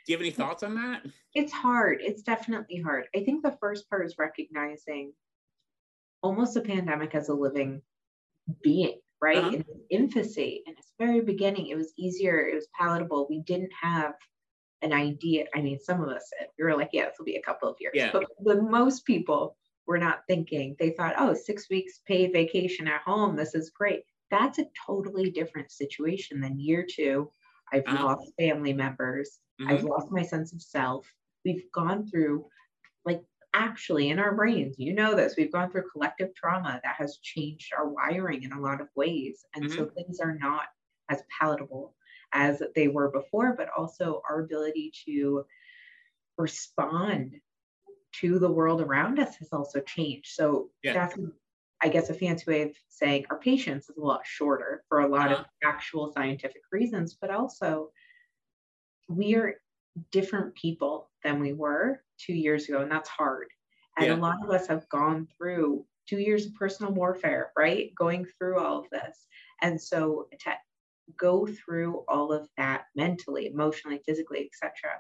do 0.07 0.13
you 0.13 0.17
have 0.17 0.21
any 0.21 0.31
thoughts 0.31 0.63
on 0.63 0.75
that? 0.75 1.03
It's 1.35 1.53
hard. 1.53 2.01
It's 2.03 2.23
definitely 2.23 2.81
hard. 2.81 3.07
I 3.17 3.21
think 3.21 3.43
the 3.43 3.57
first 3.61 3.89
part 3.89 4.05
is 4.05 4.17
recognizing 4.19 5.15
almost 6.23 6.57
a 6.57 6.61
pandemic 6.61 7.15
as 7.15 7.31
a 7.31 7.35
living 7.35 7.81
being, 8.63 9.01
right? 9.23 9.39
Uh-huh. 9.39 9.49
In 9.49 9.61
its 9.61 9.71
infancy, 9.91 10.63
in 10.67 10.75
its 10.75 10.93
very 10.99 11.23
beginning, 11.23 11.69
it 11.69 11.77
was 11.77 11.95
easier, 11.97 12.47
it 12.47 12.55
was 12.55 12.69
palatable. 12.79 13.27
We 13.31 13.41
didn't 13.41 13.73
have 13.81 14.13
an 14.83 14.93
idea. 14.93 15.47
I 15.55 15.63
mean, 15.63 15.79
some 15.79 16.03
of 16.03 16.11
us 16.11 16.29
we 16.59 16.65
were 16.65 16.77
like, 16.77 16.91
yeah, 16.93 17.07
this 17.07 17.15
will 17.19 17.25
be 17.25 17.37
a 17.37 17.43
couple 17.43 17.71
of 17.71 17.77
years. 17.81 17.93
Yeah. 17.95 18.11
But 18.13 18.27
the 18.45 18.61
most 18.61 19.07
people 19.07 19.57
were 19.93 19.99
not 19.99 20.23
thinking. 20.27 20.75
They 20.79 20.91
thought, 20.91 21.17
oh, 21.19 21.35
six 21.35 21.69
weeks 21.69 22.01
paid 22.09 22.33
vacation 22.33 22.89
at 22.89 23.03
home. 23.03 23.37
This 23.37 23.55
is 23.55 23.69
great. 23.69 24.05
That's 24.31 24.59
a 24.59 24.65
totally 24.87 25.31
different 25.31 25.71
situation 25.71 26.41
than 26.41 26.59
year 26.59 26.87
two. 26.91 27.31
I've 27.71 27.85
uh-huh. 27.87 28.05
lost 28.05 28.33
family 28.39 28.73
members. 28.73 29.39
Mm-hmm. 29.61 29.71
I've 29.71 29.85
lost 29.85 30.11
my 30.11 30.23
sense 30.23 30.55
of 30.55 30.63
self. 30.63 31.07
We've 31.45 31.71
gone 31.75 32.07
through, 32.09 32.47
like, 33.05 33.23
actually 33.53 34.09
in 34.09 34.19
our 34.19 34.35
brains, 34.35 34.77
you 34.79 34.95
know 34.95 35.15
this, 35.15 35.35
we've 35.37 35.53
gone 35.53 35.71
through 35.71 35.91
collective 35.93 36.35
trauma 36.35 36.81
that 36.83 36.95
has 36.97 37.19
changed 37.19 37.75
our 37.77 37.87
wiring 37.87 38.45
in 38.45 38.53
a 38.53 38.61
lot 38.61 38.81
of 38.81 38.89
ways. 38.97 39.45
And 39.55 39.67
mm-hmm. 39.67 39.77
so 39.77 39.91
things 39.91 40.21
are 40.21 40.39
not 40.39 40.69
as 41.11 41.23
palatable 41.39 41.95
as 42.33 42.63
they 42.75 42.89
were 42.89 43.11
before, 43.11 43.55
but 43.59 43.69
also 43.77 44.23
our 44.27 44.41
ability 44.41 44.91
to 45.05 45.45
respond 46.39 47.35
to 48.21 48.39
the 48.39 48.51
world 48.51 48.81
around 48.81 49.19
us 49.19 49.37
has 49.37 49.49
also 49.53 49.81
changed. 49.81 50.35
So 50.35 50.71
yeah. 50.83 50.93
that's, 50.93 51.17
I 51.83 51.89
guess, 51.89 52.11
a 52.11 52.15
fancy 52.15 52.45
way 52.51 52.63
of 52.63 52.73
saying 52.89 53.27
our 53.31 53.39
patience 53.39 53.89
is 53.89 53.97
a 53.97 54.05
lot 54.05 54.23
shorter 54.25 54.85
for 54.89 55.01
a 55.01 55.09
lot 55.09 55.33
uh-huh. 55.33 55.41
of 55.41 55.47
actual 55.65 56.13
scientific 56.13 56.63
reasons, 56.71 57.17
but 57.21 57.31
also 57.31 57.91
we 59.09 59.35
are 59.35 59.55
different 60.11 60.55
people 60.55 61.11
than 61.25 61.41
we 61.41 61.53
were 61.53 62.03
two 62.19 62.35
years 62.35 62.69
ago, 62.69 62.81
and 62.81 62.91
that's 62.91 63.09
hard. 63.09 63.49
And 63.99 64.07
yeah. 64.07 64.15
a 64.15 64.17
lot 64.17 64.37
of 64.43 64.51
us 64.51 64.67
have 64.69 64.89
gone 64.89 65.29
through 65.37 65.85
two 66.09 66.19
years 66.19 66.47
of 66.47 66.55
personal 66.55 66.93
warfare, 66.93 67.53
right? 67.57 67.91
Going 67.99 68.27
through 68.39 68.59
all 68.59 68.79
of 68.79 68.91
this. 68.91 69.27
And 69.61 69.81
so 69.81 70.29
to 70.41 70.55
go 71.19 71.47
through 71.47 72.05
all 72.09 72.33
of 72.33 72.49
that 72.57 72.85
mentally, 72.97 73.47
emotionally, 73.47 74.01
physically, 74.07 74.49
etc 74.49 74.99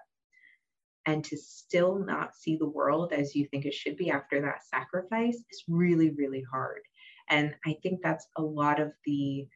and 1.06 1.24
to 1.24 1.36
still 1.36 1.98
not 1.98 2.36
see 2.36 2.56
the 2.56 2.68
world 2.68 3.12
as 3.12 3.34
you 3.34 3.46
think 3.48 3.64
it 3.64 3.74
should 3.74 3.96
be 3.96 4.10
after 4.10 4.40
that 4.40 4.64
sacrifice 4.64 5.36
is 5.36 5.64
really 5.68 6.10
really 6.10 6.44
hard 6.50 6.80
and 7.28 7.54
i 7.66 7.76
think 7.82 8.00
that's 8.02 8.26
a 8.36 8.42
lot 8.42 8.80
of 8.80 8.92
the 9.04 9.46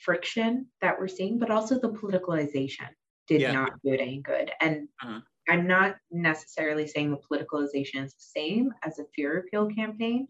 friction 0.00 0.66
that 0.80 0.98
we're 0.98 1.08
seeing 1.08 1.38
but 1.38 1.50
also 1.50 1.78
the 1.78 1.90
politicalization 1.90 2.88
did 3.26 3.40
yeah. 3.40 3.52
not 3.52 3.72
do 3.84 3.92
it 3.92 4.00
any 4.00 4.20
good 4.20 4.50
and 4.60 4.88
uh-huh. 5.02 5.20
i'm 5.48 5.66
not 5.66 5.96
necessarily 6.10 6.86
saying 6.86 7.10
the 7.10 7.18
politicalization 7.30 8.04
is 8.04 8.14
the 8.14 8.40
same 8.40 8.70
as 8.82 8.98
a 8.98 9.04
fear 9.14 9.38
appeal 9.38 9.68
campaign 9.68 10.26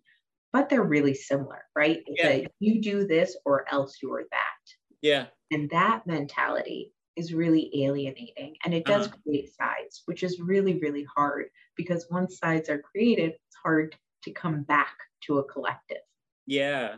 but 0.52 0.68
they're 0.68 0.82
really 0.82 1.14
similar 1.14 1.64
right 1.76 2.02
yeah. 2.08 2.28
A, 2.28 2.46
you 2.58 2.80
do 2.80 3.06
this 3.06 3.36
or 3.44 3.64
else 3.72 3.98
you're 4.02 4.24
that 4.30 4.74
yeah 5.02 5.26
and 5.52 5.70
that 5.70 6.06
mentality 6.06 6.92
is 7.16 7.32
really 7.34 7.70
alienating 7.84 8.54
and 8.64 8.72
it 8.72 8.84
does 8.84 9.06
uh-huh. 9.06 9.16
create 9.22 9.54
sides 9.54 10.02
which 10.06 10.22
is 10.22 10.40
really 10.40 10.78
really 10.80 11.06
hard 11.14 11.46
because 11.76 12.06
once 12.10 12.38
sides 12.38 12.68
are 12.68 12.78
created 12.78 13.30
it's 13.30 13.56
hard 13.62 13.94
to 14.22 14.30
come 14.30 14.62
back 14.62 14.96
to 15.20 15.38
a 15.38 15.44
collective 15.44 15.98
yeah 16.46 16.96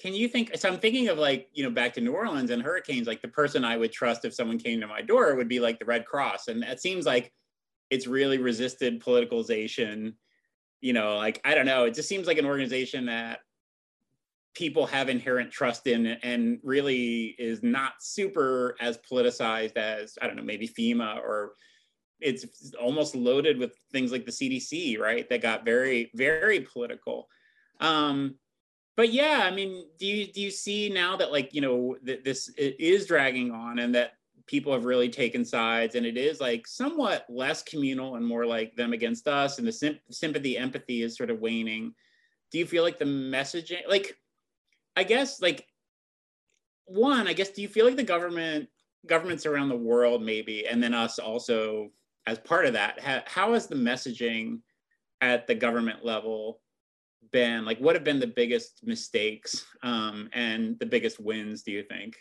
can 0.00 0.14
you 0.14 0.28
think 0.28 0.56
so 0.56 0.68
i'm 0.68 0.78
thinking 0.78 1.08
of 1.08 1.18
like 1.18 1.48
you 1.52 1.62
know 1.62 1.70
back 1.70 1.92
to 1.92 2.00
new 2.00 2.12
orleans 2.12 2.50
and 2.50 2.62
hurricanes 2.62 3.06
like 3.06 3.22
the 3.22 3.28
person 3.28 3.64
i 3.64 3.76
would 3.76 3.92
trust 3.92 4.24
if 4.24 4.34
someone 4.34 4.58
came 4.58 4.80
to 4.80 4.86
my 4.86 5.00
door 5.00 5.34
would 5.34 5.48
be 5.48 5.60
like 5.60 5.78
the 5.78 5.84
red 5.84 6.04
cross 6.04 6.48
and 6.48 6.64
it 6.64 6.80
seems 6.80 7.06
like 7.06 7.32
it's 7.90 8.06
really 8.06 8.38
resisted 8.38 9.02
politicalization 9.02 10.14
you 10.80 10.92
know 10.92 11.16
like 11.16 11.40
i 11.44 11.54
don't 11.54 11.66
know 11.66 11.84
it 11.84 11.94
just 11.94 12.08
seems 12.08 12.26
like 12.26 12.38
an 12.38 12.46
organization 12.46 13.06
that 13.06 13.40
people 14.54 14.86
have 14.86 15.08
inherent 15.08 15.50
trust 15.50 15.86
in 15.86 16.06
and 16.06 16.58
really 16.62 17.34
is 17.38 17.62
not 17.62 17.94
super 18.00 18.76
as 18.80 18.98
politicized 18.98 19.76
as 19.76 20.18
i 20.20 20.26
don't 20.26 20.36
know 20.36 20.42
maybe 20.42 20.68
fema 20.68 21.16
or 21.18 21.52
it's 22.20 22.72
almost 22.80 23.16
loaded 23.16 23.58
with 23.58 23.74
things 23.92 24.12
like 24.12 24.24
the 24.24 24.32
cdc 24.32 24.98
right 24.98 25.28
that 25.28 25.42
got 25.42 25.64
very 25.64 26.10
very 26.14 26.60
political. 26.60 27.28
Um 27.80 28.36
but 28.96 29.10
yeah 29.10 29.40
i 29.44 29.50
mean 29.50 29.86
do 29.98 30.06
you 30.06 30.26
do 30.26 30.40
you 30.40 30.50
see 30.50 30.88
now 30.88 31.16
that 31.16 31.32
like 31.32 31.54
you 31.54 31.60
know 31.60 31.96
that 32.04 32.24
this 32.24 32.50
is 32.58 33.06
dragging 33.06 33.50
on 33.50 33.78
and 33.78 33.94
that 33.94 34.12
people 34.46 34.72
have 34.72 34.84
really 34.84 35.08
taken 35.08 35.44
sides 35.44 35.94
and 35.94 36.04
it 36.04 36.16
is 36.16 36.40
like 36.40 36.66
somewhat 36.66 37.24
less 37.28 37.62
communal 37.62 38.16
and 38.16 38.26
more 38.26 38.46
like 38.46 38.74
them 38.76 38.92
against 38.92 39.26
us 39.28 39.58
and 39.58 39.66
the 39.66 39.72
sim- 39.72 39.98
sympathy 40.10 40.58
empathy 40.58 41.02
is 41.02 41.16
sort 41.16 41.30
of 41.30 41.40
waning. 41.40 41.94
Do 42.50 42.58
you 42.58 42.66
feel 42.66 42.82
like 42.82 42.98
the 42.98 43.04
messaging 43.04 43.88
like 43.88 44.16
I 44.96 45.04
guess 45.04 45.40
like 45.40 45.66
one, 46.86 47.28
I 47.28 47.32
guess 47.32 47.50
do 47.50 47.62
you 47.62 47.68
feel 47.68 47.86
like 47.86 47.96
the 47.96 48.02
government 48.02 48.68
governments 49.06 49.46
around 49.46 49.68
the 49.68 49.76
world 49.76 50.22
maybe 50.22 50.64
and 50.68 50.80
then 50.80 50.94
us 50.94 51.18
also 51.18 51.90
as 52.28 52.38
part 52.38 52.66
of 52.66 52.72
that 52.72 53.00
ha, 53.00 53.20
how 53.26 53.52
has 53.52 53.66
the 53.66 53.74
messaging 53.74 54.60
at 55.20 55.48
the 55.48 55.54
government 55.56 56.04
level 56.04 56.60
been 57.32 57.64
like 57.64 57.78
what 57.78 57.96
have 57.96 58.04
been 58.04 58.20
the 58.20 58.26
biggest 58.28 58.78
mistakes 58.84 59.66
um, 59.82 60.30
and 60.34 60.78
the 60.78 60.86
biggest 60.86 61.18
wins 61.18 61.64
do 61.64 61.72
you 61.72 61.82
think 61.82 62.16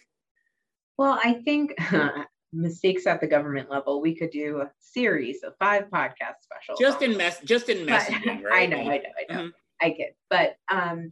well 0.97 1.19
i 1.23 1.33
think 1.45 1.71
mistakes 2.53 3.07
at 3.07 3.21
the 3.21 3.27
government 3.27 3.69
level, 3.69 4.01
we 4.01 4.15
could 4.15 4.31
do 4.31 4.61
a 4.61 4.71
series 4.79 5.43
of 5.43 5.53
five 5.57 5.85
podcast 5.89 6.41
specials. 6.41 6.79
Just 6.79 7.01
in 7.01 7.17
mess, 7.17 7.39
just 7.41 7.69
in 7.69 7.85
messaging, 7.85 8.43
right? 8.43 8.63
I 8.63 8.65
know, 8.65 8.77
I 8.77 8.83
know, 8.83 8.91
I 8.93 9.33
know. 9.33 9.39
Mm-hmm. 9.39 9.49
I 9.81 9.89
get, 9.89 10.15
but 10.29 10.57
um, 10.69 11.11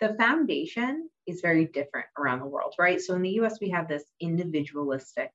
the 0.00 0.14
foundation 0.14 1.08
is 1.26 1.40
very 1.40 1.66
different 1.66 2.06
around 2.18 2.40
the 2.40 2.46
world, 2.46 2.74
right? 2.78 3.00
So 3.00 3.14
in 3.14 3.22
the 3.22 3.40
US, 3.40 3.60
we 3.60 3.70
have 3.70 3.88
this 3.88 4.04
individualistic 4.20 5.30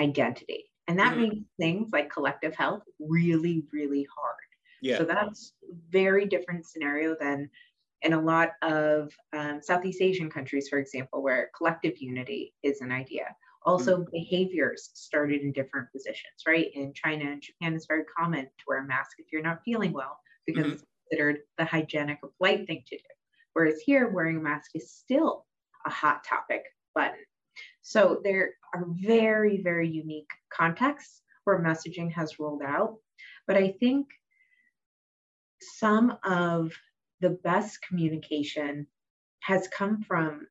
identity, 0.00 0.64
and 0.86 0.98
that 0.98 1.12
mm-hmm. 1.12 1.22
makes 1.22 1.36
things 1.58 1.90
like 1.92 2.10
collective 2.10 2.54
health 2.54 2.82
really, 3.00 3.64
really 3.72 4.06
hard. 4.14 4.36
Yeah. 4.82 4.98
So 4.98 5.04
that's 5.04 5.52
very 5.90 6.26
different 6.26 6.66
scenario 6.66 7.16
than 7.18 7.50
in 8.02 8.12
a 8.12 8.20
lot 8.20 8.50
of 8.62 9.10
um, 9.32 9.60
Southeast 9.62 10.02
Asian 10.02 10.30
countries, 10.30 10.68
for 10.68 10.78
example, 10.78 11.22
where 11.22 11.50
collective 11.56 11.94
unity 11.98 12.54
is 12.62 12.80
an 12.82 12.92
idea. 12.92 13.34
Also, 13.64 13.96
mm-hmm. 13.96 14.10
behaviors 14.12 14.90
started 14.94 15.40
in 15.40 15.50
different 15.50 15.90
positions, 15.90 16.44
right? 16.46 16.70
In 16.74 16.92
China 16.92 17.24
and 17.24 17.42
Japan, 17.42 17.74
it's 17.74 17.86
very 17.86 18.04
common 18.16 18.44
to 18.44 18.64
wear 18.68 18.78
a 18.78 18.86
mask 18.86 19.16
if 19.18 19.26
you're 19.32 19.42
not 19.42 19.62
feeling 19.64 19.92
well 19.92 20.18
because 20.46 20.64
mm-hmm. 20.64 20.72
it's 20.74 20.84
considered 21.08 21.38
the 21.58 21.64
hygienic 21.64 22.18
polite 22.38 22.66
thing 22.66 22.84
to 22.86 22.96
do. 22.96 23.15
Whereas 23.56 23.80
here, 23.80 24.10
wearing 24.10 24.36
a 24.36 24.40
mask 24.40 24.72
is 24.74 24.92
still 24.92 25.46
a 25.86 25.90
hot 25.90 26.24
topic 26.28 26.62
button. 26.94 27.24
So 27.80 28.20
there 28.22 28.50
are 28.74 28.84
very, 28.86 29.62
very 29.62 29.88
unique 29.88 30.28
contexts 30.52 31.22
where 31.44 31.58
messaging 31.58 32.12
has 32.12 32.38
rolled 32.38 32.60
out. 32.60 32.96
But 33.46 33.56
I 33.56 33.74
think 33.80 34.08
some 35.62 36.18
of 36.22 36.74
the 37.22 37.30
best 37.30 37.80
communication 37.80 38.88
has 39.40 39.68
come 39.68 40.02
from 40.02 40.48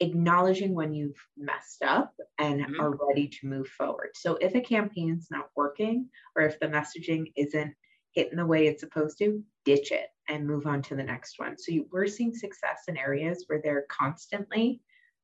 acknowledging 0.00 0.72
when 0.72 0.94
you've 0.94 1.22
messed 1.36 1.82
up 1.82 2.14
and 2.38 2.62
mm-hmm. 2.62 2.80
are 2.80 2.96
ready 3.10 3.28
to 3.28 3.46
move 3.46 3.68
forward. 3.68 4.12
So 4.14 4.38
if 4.40 4.54
a 4.54 4.62
campaign's 4.62 5.28
not 5.30 5.50
working 5.54 6.08
or 6.34 6.44
if 6.44 6.58
the 6.60 6.68
messaging 6.68 7.30
isn't 7.36 7.74
hitting 8.12 8.38
the 8.38 8.46
way 8.46 8.68
it's 8.68 8.80
supposed 8.80 9.18
to, 9.18 9.44
ditch 9.68 9.92
it 9.92 10.08
and 10.30 10.46
move 10.46 10.66
on 10.66 10.80
to 10.80 10.96
the 10.96 11.02
next 11.02 11.38
one. 11.38 11.58
So 11.58 11.72
you, 11.72 11.86
we're 11.92 12.06
seeing 12.06 12.34
success 12.34 12.84
in 12.88 12.96
areas 12.96 13.44
where 13.48 13.60
they're 13.62 13.84
constantly 13.90 14.80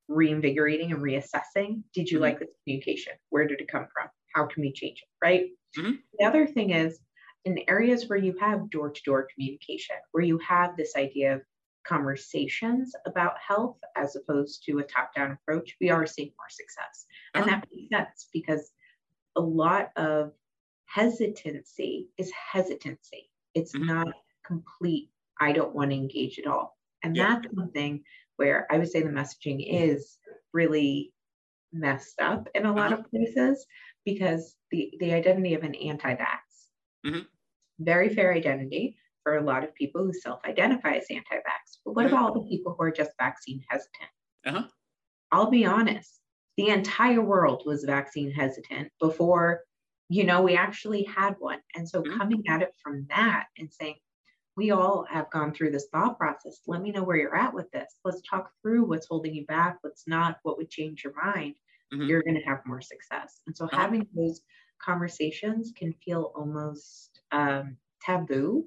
reinvigorating 0.08 0.92
and 0.92 1.00
reassessing. 1.00 1.82
Did 1.94 2.10
you 2.10 2.16
mm-hmm. 2.16 2.24
like 2.24 2.38
this 2.40 2.50
communication? 2.62 3.14
Where 3.30 3.46
did 3.46 3.62
it 3.62 3.68
come 3.68 3.86
from? 3.94 4.08
How 4.34 4.44
can 4.44 4.60
we 4.60 4.70
change 4.70 4.98
it? 5.02 5.24
Right. 5.24 5.46
Mm-hmm. 5.78 5.92
The 6.18 6.26
other 6.26 6.46
thing 6.46 6.70
is 6.70 6.98
in 7.46 7.58
areas 7.68 8.06
where 8.06 8.18
you 8.18 8.34
have 8.38 8.68
door 8.68 8.90
to 8.90 9.02
door 9.02 9.26
communication, 9.32 9.96
where 10.12 10.24
you 10.24 10.38
have 10.46 10.76
this 10.76 10.92
idea 10.94 11.36
of 11.36 11.40
conversations 11.86 12.92
about 13.06 13.34
health 13.46 13.78
as 13.96 14.14
opposed 14.16 14.62
to 14.66 14.78
a 14.78 14.82
top 14.82 15.14
down 15.14 15.32
approach, 15.32 15.74
we 15.80 15.88
are 15.88 16.06
seeing 16.06 16.32
more 16.38 16.50
success. 16.50 17.06
And 17.32 17.44
uh-huh. 17.44 17.60
that 17.60 17.68
makes 17.72 17.88
sense 17.90 18.28
because 18.30 18.72
a 19.36 19.40
lot 19.40 19.90
of 19.96 20.32
hesitancy 20.84 22.08
is 22.18 22.30
hesitancy. 22.52 23.30
It's 23.54 23.72
mm-hmm. 23.72 23.86
not 23.86 24.08
complete, 24.46 25.10
I 25.40 25.52
don't 25.52 25.74
want 25.74 25.90
to 25.90 25.96
engage 25.96 26.38
at 26.38 26.46
all. 26.46 26.76
And 27.02 27.16
yeah. 27.16 27.40
that's 27.40 27.54
something 27.54 28.02
where 28.36 28.66
I 28.70 28.78
would 28.78 28.90
say 28.90 29.02
the 29.02 29.08
messaging 29.08 29.64
is 29.66 30.18
really 30.52 31.12
messed 31.72 32.20
up 32.20 32.48
in 32.54 32.66
a 32.66 32.72
lot 32.72 32.92
uh-huh. 32.92 33.02
of 33.02 33.10
places 33.10 33.66
because 34.04 34.54
the, 34.70 34.92
the 35.00 35.12
identity 35.12 35.54
of 35.54 35.62
an 35.62 35.74
anti 35.74 36.14
vax, 36.14 36.38
mm-hmm. 37.06 37.20
very 37.80 38.08
fair 38.14 38.32
identity 38.32 38.96
for 39.22 39.38
a 39.38 39.44
lot 39.44 39.64
of 39.64 39.74
people 39.74 40.04
who 40.04 40.12
self 40.12 40.40
identify 40.44 40.92
as 40.94 41.06
anti 41.10 41.36
vax. 41.36 41.78
But 41.84 41.94
what 41.94 42.06
mm-hmm. 42.06 42.14
about 42.14 42.24
all 42.24 42.34
the 42.34 42.48
people 42.48 42.74
who 42.76 42.84
are 42.84 42.90
just 42.90 43.12
vaccine 43.18 43.62
hesitant? 43.68 44.10
Uh-huh. 44.46 44.64
I'll 45.32 45.50
be 45.50 45.64
honest, 45.64 46.20
the 46.56 46.68
entire 46.68 47.20
world 47.20 47.62
was 47.66 47.84
vaccine 47.84 48.30
hesitant 48.30 48.90
before 49.00 49.62
you 50.08 50.24
know 50.24 50.42
we 50.42 50.54
actually 50.54 51.02
had 51.04 51.34
one 51.38 51.58
and 51.74 51.88
so 51.88 52.02
mm-hmm. 52.02 52.18
coming 52.18 52.42
at 52.48 52.62
it 52.62 52.72
from 52.82 53.06
that 53.08 53.46
and 53.58 53.72
saying 53.72 53.96
we 54.56 54.70
all 54.70 55.04
have 55.10 55.30
gone 55.30 55.52
through 55.52 55.70
this 55.70 55.88
thought 55.92 56.18
process. 56.18 56.60
Let 56.66 56.82
me 56.82 56.92
know 56.92 57.02
where 57.02 57.16
you're 57.16 57.36
at 57.36 57.54
with 57.54 57.70
this. 57.72 57.94
Let's 58.04 58.22
talk 58.28 58.50
through 58.62 58.84
what's 58.84 59.06
holding 59.06 59.34
you 59.34 59.44
back, 59.46 59.78
what's 59.80 60.06
not, 60.06 60.38
what 60.42 60.56
would 60.58 60.70
change 60.70 61.02
your 61.04 61.14
mind. 61.22 61.54
Mm-hmm. 61.92 62.04
You're 62.04 62.22
going 62.22 62.36
to 62.36 62.46
have 62.48 62.60
more 62.66 62.80
success. 62.80 63.40
And 63.46 63.56
so, 63.56 63.66
uh-huh. 63.66 63.76
having 63.76 64.06
those 64.14 64.40
conversations 64.80 65.72
can 65.76 65.92
feel 66.04 66.32
almost 66.36 67.20
um, 67.32 67.76
taboo 68.02 68.64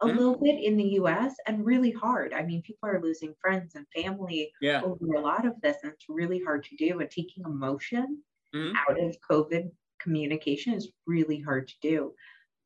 a 0.00 0.06
mm-hmm. 0.06 0.16
little 0.16 0.38
bit 0.38 0.62
in 0.62 0.76
the 0.76 0.98
US 1.00 1.34
and 1.46 1.64
really 1.64 1.90
hard. 1.90 2.32
I 2.32 2.42
mean, 2.42 2.62
people 2.62 2.88
are 2.88 3.02
losing 3.02 3.34
friends 3.40 3.74
and 3.74 3.86
family 3.94 4.52
yeah. 4.60 4.82
over 4.82 5.14
a 5.14 5.20
lot 5.20 5.46
of 5.46 5.60
this, 5.62 5.76
and 5.82 5.92
it's 5.92 6.06
really 6.08 6.40
hard 6.42 6.64
to 6.64 6.76
do. 6.76 7.00
And 7.00 7.10
taking 7.10 7.44
emotion 7.44 8.22
mm-hmm. 8.54 8.76
out 8.76 8.98
of 8.98 9.16
COVID 9.28 9.70
communication 10.00 10.72
is 10.74 10.90
really 11.06 11.40
hard 11.40 11.68
to 11.68 11.74
do. 11.82 12.14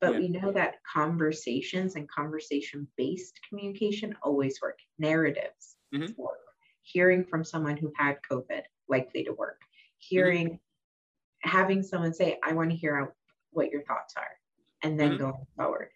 But 0.04 0.14
yeah. 0.14 0.18
we 0.20 0.28
know 0.28 0.52
that 0.52 0.76
conversations 0.92 1.96
and 1.96 2.06
conversation 2.10 2.86
based 2.98 3.40
communication 3.48 4.14
always 4.22 4.60
work. 4.60 4.78
Narratives 4.98 5.76
mm-hmm. 5.94 6.12
work. 6.20 6.40
Hearing 6.82 7.24
from 7.24 7.42
someone 7.42 7.78
who 7.78 7.90
had 7.96 8.18
COVID, 8.30 8.60
likely 8.86 9.24
to 9.24 9.32
work. 9.32 9.62
Hearing, 9.96 10.48
mm-hmm. 10.48 11.48
having 11.48 11.82
someone 11.82 12.12
say, 12.12 12.38
I 12.44 12.52
want 12.52 12.68
to 12.70 12.76
hear 12.76 12.98
out 12.98 13.14
what 13.52 13.70
your 13.70 13.82
thoughts 13.84 14.12
are, 14.18 14.36
and 14.82 15.00
then 15.00 15.12
mm-hmm. 15.12 15.22
going 15.22 15.46
forward. 15.56 15.88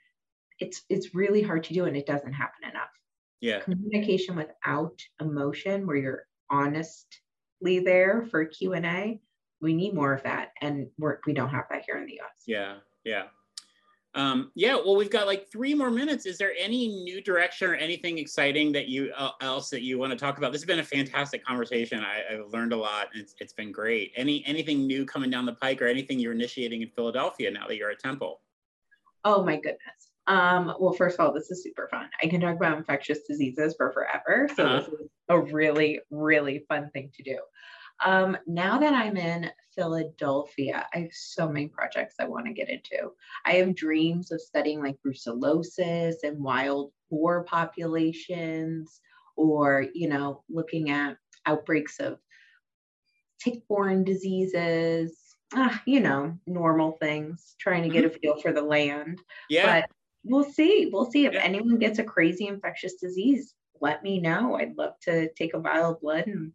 It's 0.59 0.81
it's 0.89 1.15
really 1.15 1.43
hard 1.43 1.65
to 1.65 1.75
do 1.75 1.85
and 1.85 1.97
it 1.97 2.07
doesn't 2.07 2.33
happen 2.33 2.71
enough. 2.71 2.89
Yeah. 3.41 3.61
Communication 3.61 4.37
without 4.37 4.99
emotion 5.21 5.87
where 5.87 5.97
you're 5.97 6.25
honestly 6.51 7.81
there 7.85 8.27
for 8.31 8.45
Q&A, 8.47 9.21
we 9.61 9.75
need 9.75 9.95
more 9.95 10.13
of 10.13 10.23
that 10.25 10.53
and 10.61 10.89
we're, 10.99 11.19
we 11.27 11.35
don't 11.35 11.51
have 11.51 11.67
that 11.71 11.85
here 11.87 11.99
in 11.99 12.07
the 12.07 12.15
US. 12.15 12.43
Yeah. 12.47 12.77
Yeah. 13.05 13.25
Um, 14.15 14.51
yeah, 14.55 14.75
well, 14.75 14.97
we've 14.97 15.11
got 15.11 15.27
like 15.27 15.51
three 15.51 15.75
more 15.75 15.91
minutes. 15.91 16.27
Is 16.27 16.39
there 16.39 16.53
any 16.59 16.89
new 16.89 17.21
direction 17.21 17.69
or 17.69 17.75
anything 17.75 18.19
exciting 18.19 18.73
that 18.73 18.89
you 18.89 19.13
uh, 19.17 19.31
else 19.41 19.69
that 19.71 19.83
you 19.83 19.99
want 19.99 20.13
to 20.13 20.19
talk 20.19 20.39
about? 20.39 20.51
This 20.51 20.63
has 20.63 20.67
been 20.67 20.79
a 20.79 20.85
fantastic 20.85 21.45
conversation. 21.45 22.03
I, 22.03 22.35
have 22.35 22.49
learned 22.53 22.73
a 22.73 22.77
lot. 22.77 23.09
It's, 23.15 23.35
it's 23.39 23.53
been 23.53 23.71
great. 23.71 24.13
Any 24.17 24.45
anything 24.47 24.87
new 24.87 25.05
coming 25.05 25.31
down 25.31 25.47
the 25.47 25.53
pike, 25.53 25.83
or 25.83 25.87
anything 25.87 26.19
you're 26.19 26.33
initiating 26.33 26.83
in 26.83 26.89
Philadelphia 26.89 27.51
now 27.51 27.67
that 27.69 27.77
you're 27.77 27.91
at 27.91 28.01
Temple? 28.01 28.41
Oh 29.25 29.45
my 29.45 29.57
goodness. 29.57 30.11
Um, 30.27 30.75
well, 30.79 30.93
first 30.93 31.19
of 31.19 31.27
all, 31.27 31.33
this 31.33 31.51
is 31.51 31.63
super 31.63 31.89
fun. 31.91 32.09
I 32.23 32.27
can 32.27 32.41
talk 32.41 32.57
about 32.57 32.77
infectious 32.77 33.21
diseases 33.27 33.75
for 33.77 33.93
forever. 33.93 34.49
So 34.55 34.67
uh-huh. 34.67 34.81
this 34.81 34.89
is 34.89 35.09
a 35.29 35.39
really, 35.39 36.01
really 36.11 36.65
fun 36.69 36.91
thing 36.93 37.11
to 37.17 37.23
do. 37.23 37.39
Um, 38.05 38.37
now 38.47 38.79
that 38.79 38.95
I'm 38.95 39.17
in 39.17 39.51
Philadelphia, 39.75 40.87
I 40.95 40.99
have 40.99 41.13
so 41.13 41.49
many 41.49 41.69
projects 41.69 42.17
I 42.21 42.27
want 42.27 42.47
to 42.47 42.53
get 42.53 42.69
into. 42.69 43.13
I 43.45 43.55
have 43.55 43.75
dreams 43.75 44.31
of 44.33 44.41
studying 44.41 44.83
like 44.83 44.97
brucellosis 45.05 46.17
and 46.23 46.43
wild 46.43 46.93
boar 47.11 47.45
populations, 47.45 49.01
or, 49.37 49.87
you 49.95 50.09
know, 50.09 50.43
looking 50.51 50.91
at 50.91 51.17
outbreaks 51.47 52.01
of 52.01 52.19
tick-borne 53.41 54.03
diseases, 54.05 55.17
ah, 55.55 55.81
you 55.87 56.01
know, 56.01 56.37
normal 56.47 56.93
things, 57.01 57.55
trying 57.61 57.85
to 57.85 57.89
get 57.89 58.05
a 58.05 58.09
mm-hmm. 58.09 58.19
feel 58.19 58.37
for 58.41 58.53
the 58.53 58.63
land. 58.63 59.21
Yeah. 59.49 59.81
But 59.81 59.91
we'll 60.25 60.51
see. 60.51 60.91
We'll 60.93 61.11
see 61.11 61.25
if 61.27 61.35
yeah. 61.35 61.43
anyone 61.43 61.79
gets 61.79 62.01
a 62.01 62.05
crazy 62.05 62.49
infectious 62.49 62.95
disease. 62.95 63.55
Let 63.81 64.03
me 64.03 64.21
know. 64.21 64.57
I'd 64.57 64.77
love 64.77 64.95
to 65.03 65.31
take 65.35 65.55
a 65.55 65.61
vial 65.61 65.93
of 65.93 66.01
blood 66.01 66.27
and 66.27 66.53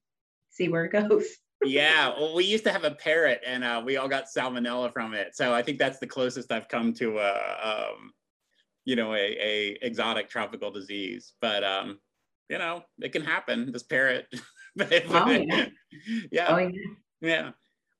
see 0.54 0.70
where 0.70 0.86
it 0.86 0.92
goes. 0.92 1.26
yeah, 1.66 2.10
well, 2.10 2.36
we 2.36 2.46
used 2.46 2.64
to 2.66 2.72
have 2.72 2.84
a 2.84 2.92
parrot, 2.92 3.42
and 3.46 3.64
uh, 3.64 3.82
we 3.86 3.98
all 3.98 4.08
got 4.08 4.26
salmonella 4.36 4.94
from 4.94 5.14
it. 5.14 5.36
So 5.36 5.54
I 5.54 5.62
think 5.62 5.80
that's 5.80 6.00
the 6.00 6.08
closest 6.08 6.52
I've 6.52 6.68
come 6.68 6.94
to 6.96 7.20
a, 7.20 7.88
um, 7.92 8.12
you 8.86 8.96
know, 8.96 9.14
a, 9.14 9.18
a 9.18 9.78
exotic 9.82 10.30
tropical 10.30 10.72
disease. 10.72 11.34
But 11.42 11.64
um, 11.64 12.00
you 12.50 12.58
know, 12.58 12.84
it 13.02 13.12
can 13.12 13.24
happen. 13.24 13.72
This 13.72 13.84
parrot. 13.84 14.28
oh, 14.80 15.30
yeah. 15.30 15.66
yeah. 16.32 16.48
Oh, 16.50 16.58
yeah. 16.58 16.70
yeah. 17.22 17.52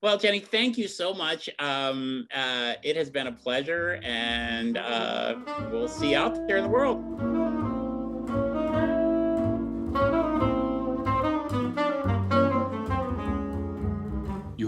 Well, 0.02 0.18
Jeni, 0.18 0.46
thank 0.46 0.78
you 0.78 0.90
so 0.90 1.14
much. 1.14 1.50
Um, 1.60 2.28
uh, 2.34 2.74
it 2.84 2.98
has 2.98 3.10
been 3.10 3.28
a 3.28 3.32
pleasure, 3.32 4.02
and 4.04 4.78
uh, 4.78 5.36
we'll 5.72 5.88
see 5.88 6.12
you 6.12 6.18
out 6.18 6.36
there 6.48 6.58
in 6.58 6.64
the 6.64 6.70
world. 6.70 7.33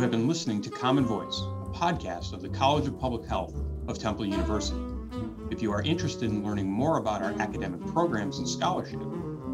Have 0.05 0.11
been 0.11 0.27
listening 0.27 0.61
to 0.61 0.69
Common 0.69 1.03
Voice, 1.03 1.41
a 1.63 1.69
podcast 1.73 2.31
of 2.31 2.43
the 2.43 2.49
College 2.49 2.85
of 2.85 2.99
Public 2.99 3.27
Health 3.27 3.55
of 3.87 3.97
Temple 3.97 4.23
University. 4.23 4.79
If 5.49 5.63
you 5.63 5.71
are 5.71 5.81
interested 5.81 6.29
in 6.29 6.43
learning 6.43 6.69
more 6.69 6.99
about 6.99 7.23
our 7.23 7.31
academic 7.39 7.83
programs 7.87 8.37
and 8.37 8.47
scholarship, 8.47 9.01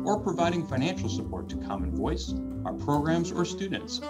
or 0.03 0.19
providing 0.19 0.67
financial 0.67 1.07
support 1.07 1.47
to 1.47 1.55
Common 1.55 1.95
Voice, 1.95 2.33
our 2.65 2.73
programs, 2.73 3.31
or 3.31 3.45
students, 3.45 4.01